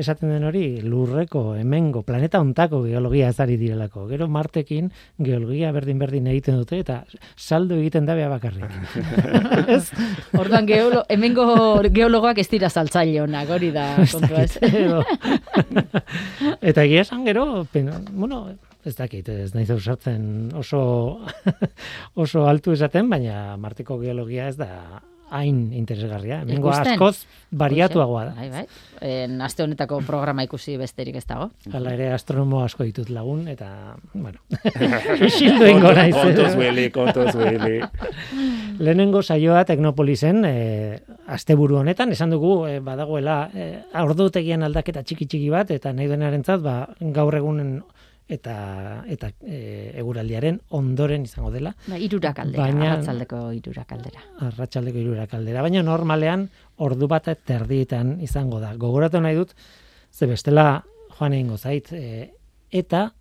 esaten 0.02 0.34
den 0.34 0.48
hori, 0.50 0.66
lurreko, 0.84 1.46
hemengo, 1.56 2.04
planeta 2.08 2.42
ontako 2.44 2.84
geologia 2.86 3.32
ezari 3.32 3.56
direlako. 3.62 4.08
Gero 4.12 4.28
martekin 4.32 4.92
geologia 5.18 5.72
berdin-berdin 5.76 6.28
egiten 6.34 6.60
dute, 6.60 6.82
eta 6.84 7.04
saldo 7.38 7.80
egiten 7.80 8.10
dabea 8.10 8.28
bakarrik. 8.34 8.68
ez? 9.78 9.86
Orduan, 10.36 10.68
geolo, 10.68 11.06
hemengo 11.10 11.48
geologoak 11.96 12.44
ez 12.44 12.50
dira 12.52 12.70
saltzaile 12.70 13.24
honak, 13.24 13.56
hori 13.56 13.72
da. 13.76 13.88
Kontua, 14.12 14.44
ez? 14.44 14.60
eta 16.66 16.84
egia 16.84 17.05
esan 17.06 17.26
gero, 17.26 17.66
pena, 17.72 18.00
bueno, 18.10 18.48
ez 18.86 18.96
dakit, 18.98 19.30
ez 19.30 19.52
nahi 19.54 19.66
sartzen 19.70 20.52
oso, 20.58 20.82
oso 22.24 22.46
altu 22.50 22.74
esaten, 22.74 23.10
baina 23.10 23.58
marteko 23.62 24.00
geologia 24.02 24.48
ez 24.50 24.58
da 24.58 24.72
hain 25.36 25.74
interesgarria. 25.74 26.42
Mengo 26.48 26.72
askoz 26.74 27.26
bariatuagoa 27.56 28.26
da. 28.30 28.34
Bai, 28.38 28.50
bai. 28.52 28.66
En 29.06 29.42
aste 29.46 29.64
honetako 29.64 30.00
programa 30.08 30.46
ikusi 30.48 30.78
besterik 30.80 31.18
ez 31.20 31.26
dago. 31.28 31.50
Hala 31.72 31.94
ere 31.96 32.12
astronomo 32.16 32.62
asko 32.64 32.88
ditut 32.88 33.12
lagun 33.14 33.48
eta, 33.52 33.70
bueno, 34.14 34.40
isildu 35.30 35.68
ingo 35.72 35.92
naiz. 35.96 36.16
Kontuz 36.16 36.54
Willy, 36.60 36.90
kontuz 36.96 37.36
Willy. 37.40 37.82
Lehenengo 38.86 39.22
saioa 39.24 39.64
Teknopolisen, 39.66 40.44
e, 40.46 41.00
asteburu 41.32 41.80
honetan, 41.80 42.12
esan 42.12 42.34
dugu, 42.34 42.56
e, 42.68 42.80
badagoela, 42.84 43.38
e, 43.54 43.68
ordutegian 44.02 44.66
aldaketa 44.68 45.04
txiki-txiki 45.04 45.52
bat, 45.54 45.72
eta 45.72 45.94
nahi 45.96 46.10
denarentzat, 46.12 46.64
ba, 46.64 46.76
gaur 47.16 47.38
egunen 47.40 47.78
eta 48.28 49.04
eta 49.08 49.30
e, 49.46 49.92
eguraldiaren 50.02 50.58
ondoren 50.74 51.24
izango 51.28 51.52
dela. 51.54 51.76
Ba, 51.88 51.98
irurak 52.02 52.40
aldera, 52.42 52.64
Baina- 52.66 52.88
arratzaldeko 52.94 53.52
irurak 53.54 53.92
aldera. 53.94 54.20
Arratsaldeko 54.48 54.98
hirurak 54.98 55.34
aldera, 55.38 55.62
baina 55.62 55.84
normalean 55.86 56.48
ordu 56.78 57.08
bat 57.08 57.30
terdietan 57.46 58.18
izango 58.26 58.60
da. 58.60 58.74
Gogoratu 58.76 59.22
nahi 59.22 59.36
dut, 59.38 59.54
ze 60.12 60.26
bestela 60.26 60.84
joan 61.20 61.34
egingo 61.38 61.58
zait, 61.58 61.92
e, 61.94 62.32
eta 62.72 63.12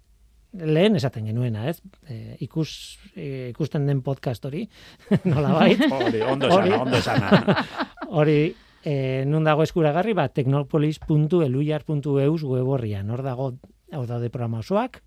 lehen 0.55 0.97
esaten 0.97 1.27
genuena, 1.27 1.69
ez? 1.69 1.81
E, 2.09 2.37
ikus, 2.47 2.99
e, 3.15 3.49
ikusten 3.51 3.87
den 3.87 4.01
podcast 4.07 4.45
hori, 4.47 4.69
nolabait, 5.25 5.81
Hori, 5.93 6.21
ondo 6.23 6.49
Hori. 6.51 6.69
esana, 6.71 6.83
ondo 6.83 6.97
esana. 6.97 7.57
hori 8.19 8.55
e, 8.85 9.25
nun 9.27 9.45
dago 9.45 9.63
eskuragarri, 9.67 10.13
ba, 10.15 10.29
teknopolis.eluyar.eus 10.33 12.43
web 12.45 12.67
horrian, 12.69 13.11
hor 13.11 13.23
dago, 13.27 13.53
hor 13.99 14.07
daude 14.07 14.30
programa 14.30 14.59
osoak, 14.61 15.01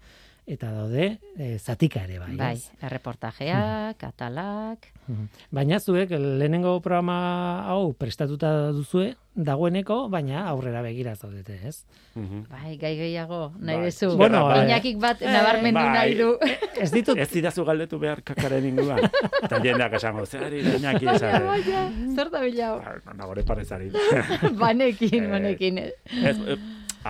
eta 0.48 0.70
daude 0.72 1.18
e, 1.38 1.58
zatika 1.60 2.06
ere 2.06 2.20
bai. 2.20 2.36
Bai, 2.40 2.58
erreportajeak, 2.82 4.04
atalak, 4.04 4.94
Mhm. 5.08 5.28
Baina 5.56 5.78
zuek 5.80 6.10
lehenengo 6.12 6.82
programa 6.84 7.64
hau 7.72 7.94
prestatuta 7.96 8.74
duzue 8.76 9.14
dagoeneko, 9.36 10.10
baina 10.12 10.42
aurrera 10.50 10.82
begira 10.84 11.14
zaudete, 11.16 11.56
ez? 11.64 11.86
Mhm. 12.16 12.42
bai, 12.52 12.76
gai 12.78 12.92
gehiago, 12.98 13.54
nahi 13.58 13.78
Bai. 13.78 13.86
duzu. 13.86 14.18
Bueno, 14.18 14.44
bai. 14.50 14.66
Iñakik 14.68 15.00
bat 15.00 15.22
nabarmendu 15.22 15.80
bai. 15.80 15.94
nahi 15.94 16.14
du. 16.20 16.38
Ez 16.76 16.92
ditut 16.92 17.18
Ez 17.18 17.30
didazu 17.32 17.64
galdetu 17.64 17.98
behar 18.00 18.22
kakaren 18.22 18.66
inguan. 18.66 19.00
Eta 19.48 19.62
jendeak 19.64 19.94
esango, 19.94 20.26
zer 20.26 20.44
ari 20.44 20.62
da 20.62 20.76
inaki 20.76 21.08
esare. 21.08 21.46
Baina, 21.46 21.86
zer 22.16 22.30
da 22.30 22.42
bilau? 22.44 22.82
Ba, 23.06 23.14
Nagore 23.14 23.44
parezari. 23.44 23.90
Banekin, 24.60 25.24
Eh, 25.24 25.30
banekin. 25.30 25.78
Ez, 25.78 26.38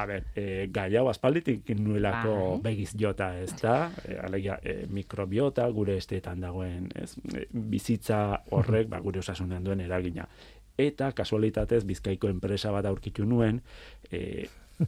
a 0.01 0.05
ber, 0.05 0.25
e, 0.35 0.67
gai 0.73 0.89
hau 0.97 1.07
aspalditik 1.09 1.69
nuelako 1.79 2.35
Bai. 2.35 2.71
begiz 2.71 2.93
jota, 2.99 3.31
ez 3.39 3.53
da? 3.61 3.89
E, 4.05 4.17
alegia, 4.21 4.59
e, 4.63 4.85
mikrobiota 4.93 5.67
gure 5.73 5.97
esteetan 5.97 6.43
dagoen, 6.43 6.89
ez? 6.95 7.15
E, 7.33 7.47
bizitza 7.51 8.19
horrek, 8.55 8.89
ba, 8.91 9.01
gure 9.03 9.23
osasunean 9.23 9.65
duen 9.65 9.81
eragina. 9.81 10.27
Eta, 10.77 11.11
kasualitatez, 11.17 11.83
bizkaiko 11.89 12.29
enpresa 12.29 12.71
bat 12.75 12.85
aurkitu 12.85 13.25
nuen, 13.25 13.61
e, 14.11 14.45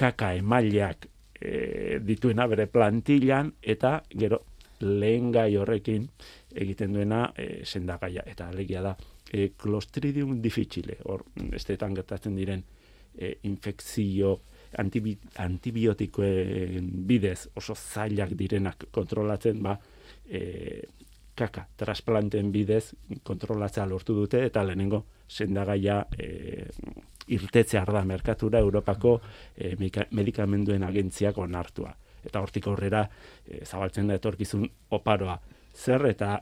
kaka 0.00 0.32
emaileak 0.38 1.08
e, 1.40 1.98
dituena 2.04 2.46
bere 2.46 2.68
plantillan, 2.70 3.52
eta 3.62 3.98
gero 4.14 4.42
lehen 4.80 5.32
gai 5.32 5.50
horrekin 5.56 6.08
egiten 6.54 6.94
duena 6.94 7.26
e, 7.36 7.64
sendagaia. 7.64 8.22
Eta 8.26 8.50
alegia 8.52 8.84
da, 8.84 8.96
e, 9.32 9.50
Clostridium 9.58 10.40
difficile, 10.42 11.00
hor, 11.04 11.24
esteetan 11.56 11.96
gertatzen 11.96 12.36
diren 12.36 12.64
e, 13.18 13.36
infekzio 13.48 14.36
antibi, 14.78 15.16
antibiotikoen 15.42 16.90
bidez 17.08 17.48
oso 17.56 17.74
zailak 17.74 18.36
direnak 18.38 18.88
kontrolatzen, 18.92 19.62
ba, 19.62 19.76
e, 20.28 20.82
kaka, 21.36 21.66
trasplanten 21.76 22.50
bidez 22.52 22.94
kontrolatzea 23.22 23.86
lortu 23.86 24.14
dute, 24.16 24.44
eta 24.48 24.64
lehenengo 24.64 25.04
sendagaia 25.28 26.00
e, 26.18 26.66
irtetzea 27.26 27.84
da 27.84 28.04
merkatura 28.04 28.58
Europako 28.58 29.20
e, 29.56 29.74
medika- 29.76 30.08
medikamenduen 30.10 30.84
agentziak 30.86 31.38
onartua. 31.38 31.94
Eta 32.26 32.40
hortik 32.40 32.66
aurrera 32.66 33.04
e, 33.44 33.64
zabaltzen 33.64 34.08
da 34.08 34.16
etorkizun 34.18 34.66
oparoa. 34.90 35.38
Zer 35.74 36.06
eta, 36.08 36.40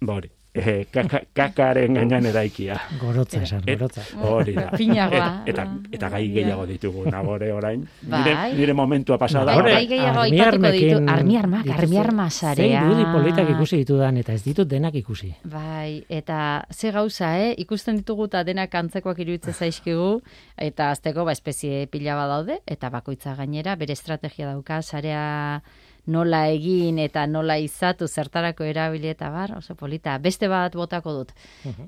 ba 0.00 0.14
hori, 0.14 0.30
e, 0.54 0.86
kaka, 0.90 1.20
kakaren 1.32 1.94
gainean 1.94 2.26
eraikia. 2.26 2.78
gorotza 3.00 3.42
esan, 3.42 3.62
gorotza. 3.66 4.02
Hori 4.22 4.54
da. 4.54 4.70
Finagoa. 4.76 5.42
Et- 5.46 5.54
eta, 5.54 5.66
eta 5.92 6.08
gai 6.08 6.24
gehiago 6.32 6.66
ditugu 6.66 7.04
nagore 7.10 7.52
orain. 7.52 7.86
Bai. 8.02 8.22
Nire, 8.24 8.54
nire 8.58 8.74
momentua 8.74 9.18
pasada. 9.18 9.54
Bai, 9.62 9.72
gai 9.72 9.86
gehiago 9.86 10.20
aipatuko 10.20 10.70
ditu, 10.72 11.02
armiarmak, 11.08 11.68
armiarma 11.76 12.28
Zein 12.30 12.56
sarea. 12.56 12.82
irudi 12.82 13.04
politak 13.12 13.50
ikusi 13.50 13.76
ditudan, 13.84 14.16
eta 14.16 14.32
ez 14.32 14.42
ditut 14.44 14.68
denak 14.68 14.94
ikusi. 14.94 15.34
Bai, 15.44 16.04
eta 16.08 16.64
ze 16.70 16.90
gauza, 16.90 17.38
eh? 17.38 17.54
Ikusten 17.58 17.96
ditugu 17.96 18.26
eta 18.26 18.44
denak 18.44 18.74
antzekoak 18.74 19.18
iruditzen 19.18 19.54
zaizkigu, 19.54 20.22
eta 20.56 20.90
azteko 20.90 21.24
ba, 21.24 21.32
espezie 21.32 21.86
pila 21.86 22.14
bat 22.16 22.28
daude, 22.28 22.60
eta 22.66 22.90
bakoitza 22.90 23.34
gainera 23.34 23.76
bere 23.76 23.92
estrategia 23.92 24.46
dauka, 24.50 24.82
sarea 24.82 25.62
nola 26.08 26.46
egin 26.48 26.98
eta 27.02 27.26
nola 27.28 27.58
izatu 27.60 28.08
zertarako 28.08 28.64
erabili 28.64 29.10
eta 29.12 29.30
bar, 29.30 29.54
oso 29.58 29.76
polita. 29.76 30.16
Beste 30.18 30.48
bat 30.48 30.74
botako 30.74 31.14
dut. 31.20 31.34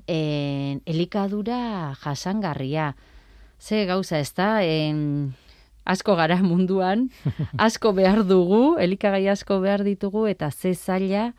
En, 0.06 0.82
elikadura 0.86 1.94
jasangarria. 2.02 2.94
Ze 3.60 3.84
gauza 3.88 4.20
ez 4.20 4.32
da, 4.36 4.62
en, 4.64 5.32
asko 5.84 6.16
gara 6.16 6.40
munduan, 6.44 7.08
asko 7.68 7.92
behar 7.96 8.24
dugu, 8.28 8.76
elikagai 8.80 9.26
asko 9.32 9.60
behar 9.64 9.84
ditugu, 9.84 10.26
eta 10.30 10.50
ze 10.50 10.74
zaila 10.74 11.30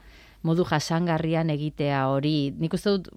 modu 0.41 0.65
jasangarrian 0.65 1.49
egitea 1.53 2.07
hori. 2.09 2.51
Nik 2.57 2.73
uste 2.73 2.95
dut, 2.97 3.11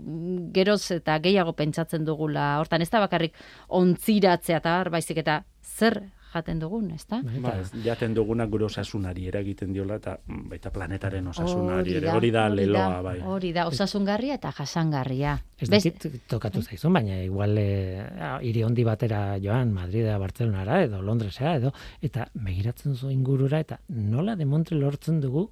geroz 0.57 0.83
eta 0.93 1.17
gehiago 1.25 1.55
pentsatzen 1.57 2.05
dugula, 2.05 2.59
hortan 2.61 2.85
ez 2.85 2.91
da 2.93 3.01
bakarrik 3.01 3.37
ontziratzea 3.69 4.61
eta 4.61 4.77
baizik 4.93 5.23
eta 5.25 5.41
zer 5.65 6.03
jaten 6.35 6.61
dugun, 6.63 6.91
ez 6.95 7.05
da? 7.07 7.21
Bai, 7.25 7.41
Ba, 7.45 7.55
ez, 7.63 7.71
jaten 7.85 8.15
duguna 8.17 8.47
gure 8.51 8.67
osasunari 8.67 9.29
eragiten 9.31 9.73
diola 9.75 9.99
eta 10.01 10.17
mm, 10.19 10.45
baita 10.51 10.73
planetaren 10.75 11.31
osasunari 11.33 11.97
ere. 12.01 12.11
Hori 12.13 12.31
da 12.35 12.47
leloa, 12.53 13.01
bai. 13.07 13.17
Hori 13.35 13.53
da, 13.57 13.67
osasungarria 13.71 14.39
eta 14.41 14.53
jasangarria. 14.59 15.37
Ez 15.59 15.71
dakit 15.71 16.09
tokatu 16.31 16.63
zaizun, 16.63 16.95
baina 16.99 17.21
igual 17.23 17.59
e, 17.61 17.69
hiri 18.43 18.65
handi 18.67 18.85
batera 18.87 19.25
joan, 19.43 19.73
Madrida, 19.75 20.19
Bartzelonara, 20.19 20.83
edo 20.89 21.03
Londresera, 21.03 21.57
edo, 21.61 21.75
eta 22.03 22.29
begiratzen 22.35 22.97
zu 22.97 23.13
ingurura, 23.15 23.63
eta 23.63 23.81
nola 23.89 24.37
demontre 24.37 24.79
lortzen 24.79 25.21
dugu 25.23 25.49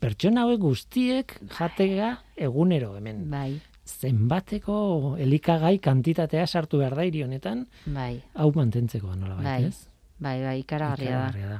pertsona 0.00 0.46
hauek 0.46 0.60
guztiek 0.62 1.34
jatega 1.56 2.14
egunero 2.40 2.94
hemen. 2.96 3.26
Bai, 3.30 3.60
Zenbateko 3.98 5.16
elikagai 5.18 5.78
kantitatea 5.82 6.46
sartu 6.46 6.78
behar 6.78 6.94
da 6.96 7.02
hiri 7.08 7.22
honetan, 7.26 7.66
bai, 7.86 8.20
hau 8.34 8.52
mantentzeko 8.54 9.14
nola 9.16 9.36
Bai, 9.42 9.64
ez? 9.66 9.88
bai, 10.18 10.36
bai, 10.44 10.58
ikaragarria 10.62 11.18
da. 11.18 11.48
Da. 11.48 11.58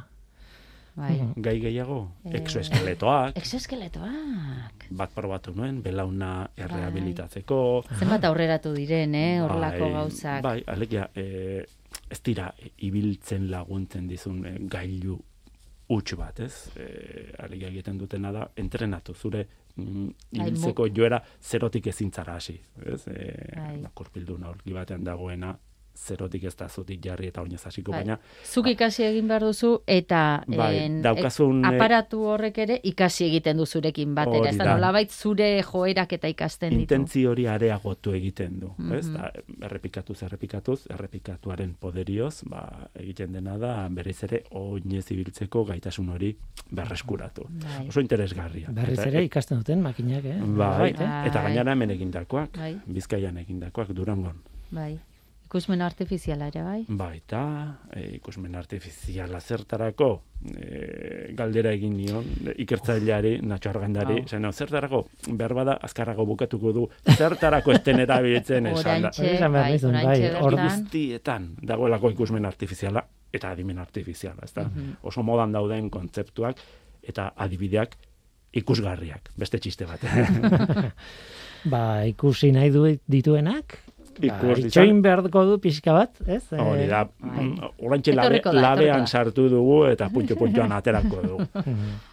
Bai. 1.01 1.15
Gai 1.37 1.55
gehiago, 1.63 2.01
Eh, 2.25 2.35
exoeskeletoak, 2.41 3.37
Exoskeletoak. 3.39 4.87
bat 4.91 5.11
probatu 5.15 5.53
nuen, 5.55 5.83
belauna 5.83 6.51
errehabilitatzeko. 6.57 7.85
Zenbat 7.99 8.25
aurreratu 8.25 8.73
diren, 8.75 9.15
eh, 9.15 9.41
horrelako 9.43 9.85
Bai, 9.87 9.93
gauzak. 9.93 10.43
Bai, 10.43 10.63
alegia, 10.67 11.09
e, 11.15 11.65
ez 12.11 12.21
dira 12.23 12.53
e, 12.59 12.73
ibiltzen 12.79 13.51
laguntzen 13.51 14.09
dizun 14.09 14.45
e, 14.47 14.57
gailu 14.69 15.19
huts 15.89 16.15
bat, 16.17 16.41
ez? 16.41 16.69
E, 16.77 17.33
alegia 17.39 17.69
egiten 17.69 17.99
dutena 17.99 18.33
da, 18.33 18.49
entrenatu 18.57 19.15
zure 19.15 19.47
Bai, 19.47 19.60
ibiltzeko 19.77 20.89
joera 20.95 21.21
zerotik 21.41 21.87
ezintzara 21.93 22.35
hasi, 22.41 22.57
ez? 22.85 23.03
E, 23.09 23.27
Bai. 23.57 23.77
ba, 23.85 23.91
korpildun 23.95 24.45
aurki 24.45 24.75
batean 24.77 25.05
dagoena, 25.05 25.55
zerotik 26.01 26.45
ez 26.49 26.55
da 26.57 26.69
zutik 26.69 27.01
jarri 27.05 27.29
eta 27.31 27.43
oinez 27.43 27.61
hasiko, 27.67 27.93
Bai. 27.93 28.03
baina 28.03 28.19
Zuk 28.45 28.69
ikasi 28.73 29.05
egin 29.05 29.29
behar 29.29 29.45
duzu 29.45 29.73
eta 29.87 30.43
Bai, 30.47 30.71
en, 30.85 31.01
daukazun, 31.05 31.65
e- 31.65 31.69
eh, 31.69 31.77
aparatu 31.77 32.23
horrek 32.33 32.59
ere 32.65 32.79
ikasi 32.91 33.27
egiten 33.27 33.61
du 33.61 33.67
zurekin 33.67 34.15
batera. 34.15 34.51
Ez 34.51 34.57
da 34.59 34.73
nolabait 34.73 35.11
zure 35.11 35.49
joerak 35.63 36.13
eta 36.19 36.29
ikasten 36.29 36.71
ditu. 36.71 36.83
intentzi 36.83 37.25
hori 37.27 37.47
areagotu 37.47 38.15
egiten 38.17 38.59
du, 38.61 38.73
ez? 38.95 39.07
Mhm. 39.07 39.15
Da, 39.15 39.33
errepikatuz, 39.69 40.23
errepikatuz, 40.23 40.79
errepikatuaren 40.91 41.75
poderioz, 41.81 42.43
ba, 42.49 42.65
egiten 42.95 43.33
dena 43.33 43.59
da, 43.59 43.75
berriz 43.91 44.23
ere, 44.25 44.45
oinez 44.51 45.05
ibiltzeko 45.11 45.65
gaitasun 45.65 46.09
hori 46.17 46.37
berreskuratu. 46.71 47.47
Bai. 47.51 47.89
Oso 47.89 48.01
interesgarria. 48.01 48.73
Berriz 48.73 48.99
ere 49.07 49.25
ikasten 49.25 49.59
duten 49.59 49.83
makinak, 49.83 50.25
eh? 50.25 50.39
Bai, 50.41 50.91
eh? 50.91 50.97
Bai. 50.99 51.29
eta 51.29 51.43
gainera 51.43 51.73
hemen 51.73 51.91
egindakoak, 51.91 52.57
Bai. 52.57 52.75
Bizkaian 52.87 53.37
egindakoak, 53.45 53.95
Durangon. 53.95 54.43
Bai. 54.71 54.99
Ikusmen 55.51 55.81
artifiziala 55.83 56.47
ere, 56.47 56.61
bai? 56.63 56.85
Baita, 56.95 57.41
e, 57.91 58.05
ikusmen 58.21 58.53
artifiziala 58.55 59.41
zertarako, 59.43 60.07
e, 60.47 61.33
galdera 61.35 61.73
egin 61.75 61.97
nion, 61.99 62.29
ikertzaileari, 62.55 63.33
Natxo 63.43 63.73
Argandari, 63.73 64.21
Hau. 64.21 64.29
zen, 64.31 64.45
no, 64.47 64.53
zertarako, 64.55 65.01
behar 65.27 65.55
bada, 65.59 65.75
azkarrago 65.89 66.29
bukatuko 66.29 66.71
du, 66.77 66.85
zertarako 67.17 67.75
esten 67.75 67.99
erabiltzen 68.05 68.69
esan 68.77 69.09
da. 69.09 69.11
Behar 69.19 69.51
bai, 69.57 69.67
bai, 69.83 70.15
hor 70.39 70.55
bertan. 70.55 70.69
guztietan 70.85 71.51
dagoelako 71.73 72.15
ikusmen 72.15 72.47
artifiziala 72.47 73.03
eta 73.35 73.51
adimen 73.51 73.83
artifiziala, 73.83 74.47
ezta? 74.47 74.69
Mhm. 74.71 75.01
Oso 75.03 75.27
modan 75.27 75.59
dauden 75.59 75.91
kontzeptuak 75.91 76.63
eta 77.03 77.33
adibideak 77.35 77.99
ikusgarriak, 78.55 79.35
beste 79.35 79.59
txiste 79.59 79.91
bat. 79.91 80.07
Ba, 81.71 82.07
ikusi 82.09 82.55
nahi 82.55 82.71
du 82.73 82.87
dituenak, 83.11 83.81
Ikus 84.29 84.57
ditzan. 84.57 84.69
itxoin 84.69 85.03
beharko 85.03 85.45
du 85.49 85.59
pixka 85.63 85.93
bat, 85.97 86.21
ez? 86.27 86.43
Eh, 86.53 86.61
Hori 86.61 86.87
da, 86.91 87.05
Bai. 87.07 87.45
mm, 87.47 87.73
oraintxe 87.87 88.13
labe, 88.15 88.27
Etorriko 88.27 88.53
da, 88.53 88.61
labean 88.61 89.07
sartu 89.07 89.49
dugu 89.49 89.87
eta 89.91 90.09
puntxo-puntxoan 90.13 90.73
aterako 90.73 91.23
dugu. 91.27 91.49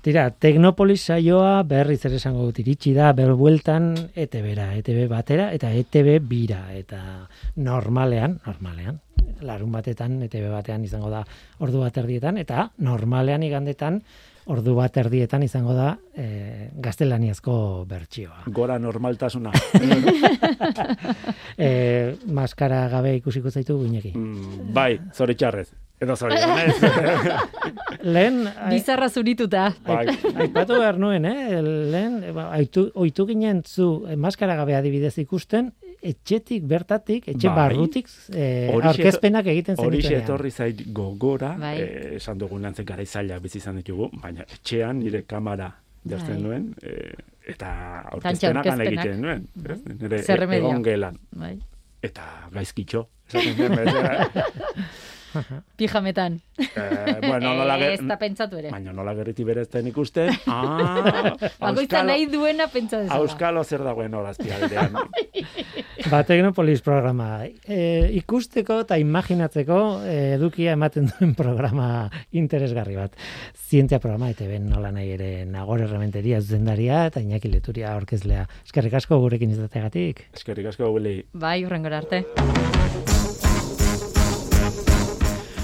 Tira, 0.00 0.30
Teknopolis 0.32 1.02
saioa 1.12 1.62
berriz 1.68 1.98
ere 2.08 2.16
esango 2.16 2.46
dut 2.46 2.58
iritsi 2.62 2.94
da, 2.96 3.10
ber 3.12 3.34
bueltan 3.36 3.90
ETB-ra, 4.16 4.70
ETB 4.80 5.02
batera 5.10 5.50
eta 5.52 5.68
ETB 5.76 6.14
bira, 6.24 6.62
eta 6.72 7.28
normalean, 7.60 8.38
normalean, 8.46 8.96
larun 9.44 9.70
batetan, 9.72 10.16
ETV 10.24 10.48
batean 10.54 10.86
izango 10.88 11.10
da 11.12 11.20
ordu 11.60 11.82
bat 11.84 12.00
erdietan, 12.00 12.40
eta 12.40 12.70
normalean 12.78 13.44
igandetan, 13.44 14.00
ordu 14.46 14.74
bat 14.78 14.96
erdietan 15.02 15.42
izango 15.44 15.74
da 15.76 15.90
e, 16.16 16.70
gaztelaniazko 16.80 17.84
bertsioa. 17.90 18.44
Gora 18.46 18.78
normaltasuna. 18.78 19.52
e, 21.58 22.16
maskara 22.26 22.86
gabe 22.92 23.16
ikusiko 23.20 23.50
zaitu 23.50 23.78
guineki. 23.82 24.14
Mm, 24.16 24.72
bai, 24.74 24.94
zore 25.14 25.36
txarrez. 25.36 25.70
Edo 26.00 26.16
zore, 26.16 26.38
Lehen... 28.14 28.46
Bizarra 28.70 29.10
zurituta. 29.10 29.66
Bai. 29.84 30.06
Aipatu 30.46 30.78
behar 30.80 30.96
nuen, 30.96 31.26
eh? 31.28 31.60
Lehen, 31.60 32.22
ba, 32.32 32.46
aitu, 32.56 32.86
oitu 32.96 33.26
ginen 33.28 33.60
zu 33.68 34.06
maskara 34.16 34.56
gabe 34.56 34.78
adibidez 34.78 35.18
ikusten, 35.20 35.74
etxetik 36.00 36.64
bertatik, 36.68 37.28
etxe 37.28 37.48
bai. 37.48 37.56
barrutik 37.56 38.08
e, 38.32 38.46
aurkezpenak 38.72 39.50
egiten 39.52 39.76
zen. 39.76 39.84
Horixe 39.84 40.16
etorri 40.22 40.50
zait 40.50 40.82
gogora, 40.96 41.54
bai. 41.60 41.76
e, 41.80 42.16
esan 42.16 42.40
dugun 42.40 42.64
lantzen 42.64 42.88
gara 42.88 43.04
izaila 43.04 43.38
bizi 43.44 43.60
izan 43.60 43.80
ditugu, 43.82 44.10
baina 44.22 44.46
etxean 44.48 45.00
nire 45.04 45.22
kamera 45.28 45.70
jartzen 46.08 46.36
bai. 46.36 46.42
nuen, 46.42 46.74
e, 46.82 47.12
eta 47.52 47.70
aurkezpenak 48.16 48.72
egiten 48.88 49.20
nuen. 49.26 49.46
Bai. 49.54 49.78
Nire 50.00 50.24
egon 50.58 50.84
gelan. 50.86 51.20
Bai. 51.36 51.56
Eta 52.02 52.26
gaizkitxo. 52.54 53.06
Pijametan. 55.80 56.40
Eh, 56.58 57.18
bueno, 57.26 57.54
nola 57.60 57.76
ger... 57.80 57.94
Ez 57.96 58.06
da 58.06 58.16
pentsatu 58.20 58.58
ere. 58.60 58.70
Baina 58.72 58.92
nola 58.96 59.14
gerriti 59.18 59.44
berezten 59.46 59.90
ikusten. 59.90 60.32
Ah, 60.50 61.32
Bakoitza 61.60 62.02
nahi 62.04 62.26
duena 62.30 62.66
pentsa 62.70 62.98
dezala. 63.00 63.20
Auskalo 63.20 63.62
zer 63.64 63.82
dagoen 63.84 64.14
horaztia 64.14 64.56
aldean. 64.58 64.96
ba, 66.10 66.22
Teknopolis 66.26 66.82
programa. 66.84 67.44
E, 67.46 68.10
ikusteko 68.18 68.80
eta 68.84 68.98
imaginatzeko 69.00 69.78
e, 70.04 70.16
edukia 70.36 70.74
ematen 70.76 71.08
duen 71.12 71.34
programa 71.38 72.08
interesgarri 72.36 72.98
bat. 72.98 73.16
Zientzia 73.54 74.00
programa, 74.02 74.32
eta 74.34 74.48
ben 74.50 74.68
nola 74.72 74.90
nahi 74.94 75.14
ere 75.16 75.30
nagore 75.46 75.86
rementeria 75.90 76.42
zuzendaria 76.42 77.06
eta 77.12 77.22
inaki 77.24 77.52
leturia 77.52 77.94
orkezlea. 77.96 78.46
Eskerrik 78.66 78.98
asko 79.00 79.20
gurekin 79.22 79.54
izategatik. 79.54 80.26
Eskerrik 80.34 80.72
asko 80.74 80.90
guli. 80.90 81.20
Bai, 81.32 81.60
urrengora 81.68 82.02
arte. 82.04 82.24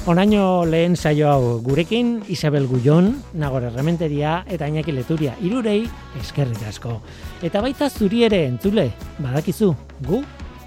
Onaino 0.06 0.62
lehen 0.62 0.94
saio 0.94 1.26
hau 1.26 1.60
gurekin 1.66 2.20
Isabel 2.30 2.68
Gullon, 2.70 3.08
Nagore 3.34 3.72
Rementeria 3.74 4.44
eta 4.46 4.68
Iñaki 4.70 4.92
Leturia 4.94 5.32
irurei 5.42 5.80
eskerrik 6.20 6.62
asko. 6.62 7.00
Eta 7.42 7.58
baita 7.58 7.88
zuri 7.90 8.22
ere 8.22 8.44
entzule, 8.46 8.92
badakizu, 9.18 9.72
gu 10.06 10.20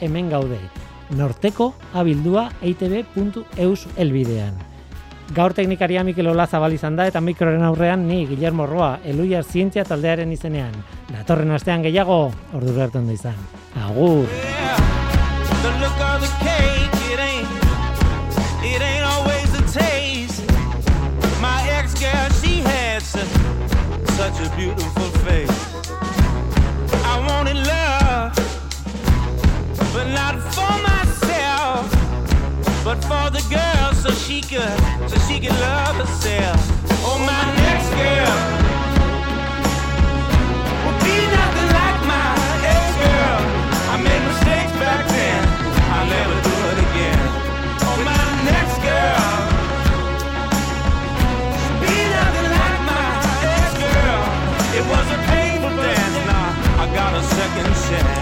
hemen 0.03 0.27
gaude. 0.27 0.59
Norteko 1.15 1.69
abildua 1.93 2.49
eitb.eus 2.59 3.87
elbidean. 3.95 4.59
Gaur 5.31 5.55
teknikaria 5.55 6.03
Mikel 6.03 6.27
Ola 6.27 6.43
zabal 6.45 6.75
izan 6.75 6.99
da 6.99 7.07
eta 7.07 7.21
mikroren 7.23 7.63
aurrean 7.63 8.07
ni 8.09 8.25
Guillermo 8.27 8.67
Roa, 8.67 8.97
Eluiar 9.05 9.47
Zientzia 9.47 9.87
taldearen 9.87 10.35
izenean. 10.35 10.75
Datorren 11.13 11.55
astean 11.55 11.87
gehiago, 11.87 12.25
ordu 12.59 12.75
gertan 12.75 13.07
da 13.07 13.15
izan. 13.15 13.39
Agur! 13.87 14.27
Such 24.19 24.45
a 24.45 24.55
beautiful 24.57 25.09
face. 25.23 25.49
I 27.05 27.15
wanted 27.25 27.55
love, 27.55 28.35
but 29.93 30.07
not 30.11 30.35
for 30.55 30.73
myself, 30.91 31.89
but 32.83 32.99
for 33.09 33.29
the 33.31 33.41
girl, 33.49 33.93
so 33.93 34.11
she 34.11 34.41
could, 34.41 35.09
so 35.09 35.17
she 35.19 35.39
could 35.39 35.57
love 35.61 35.95
herself. 35.95 36.59
Oh, 37.05 37.17
my 37.17 37.45
next 37.63 37.89
girl 37.91 38.68
Yeah. 57.91 58.18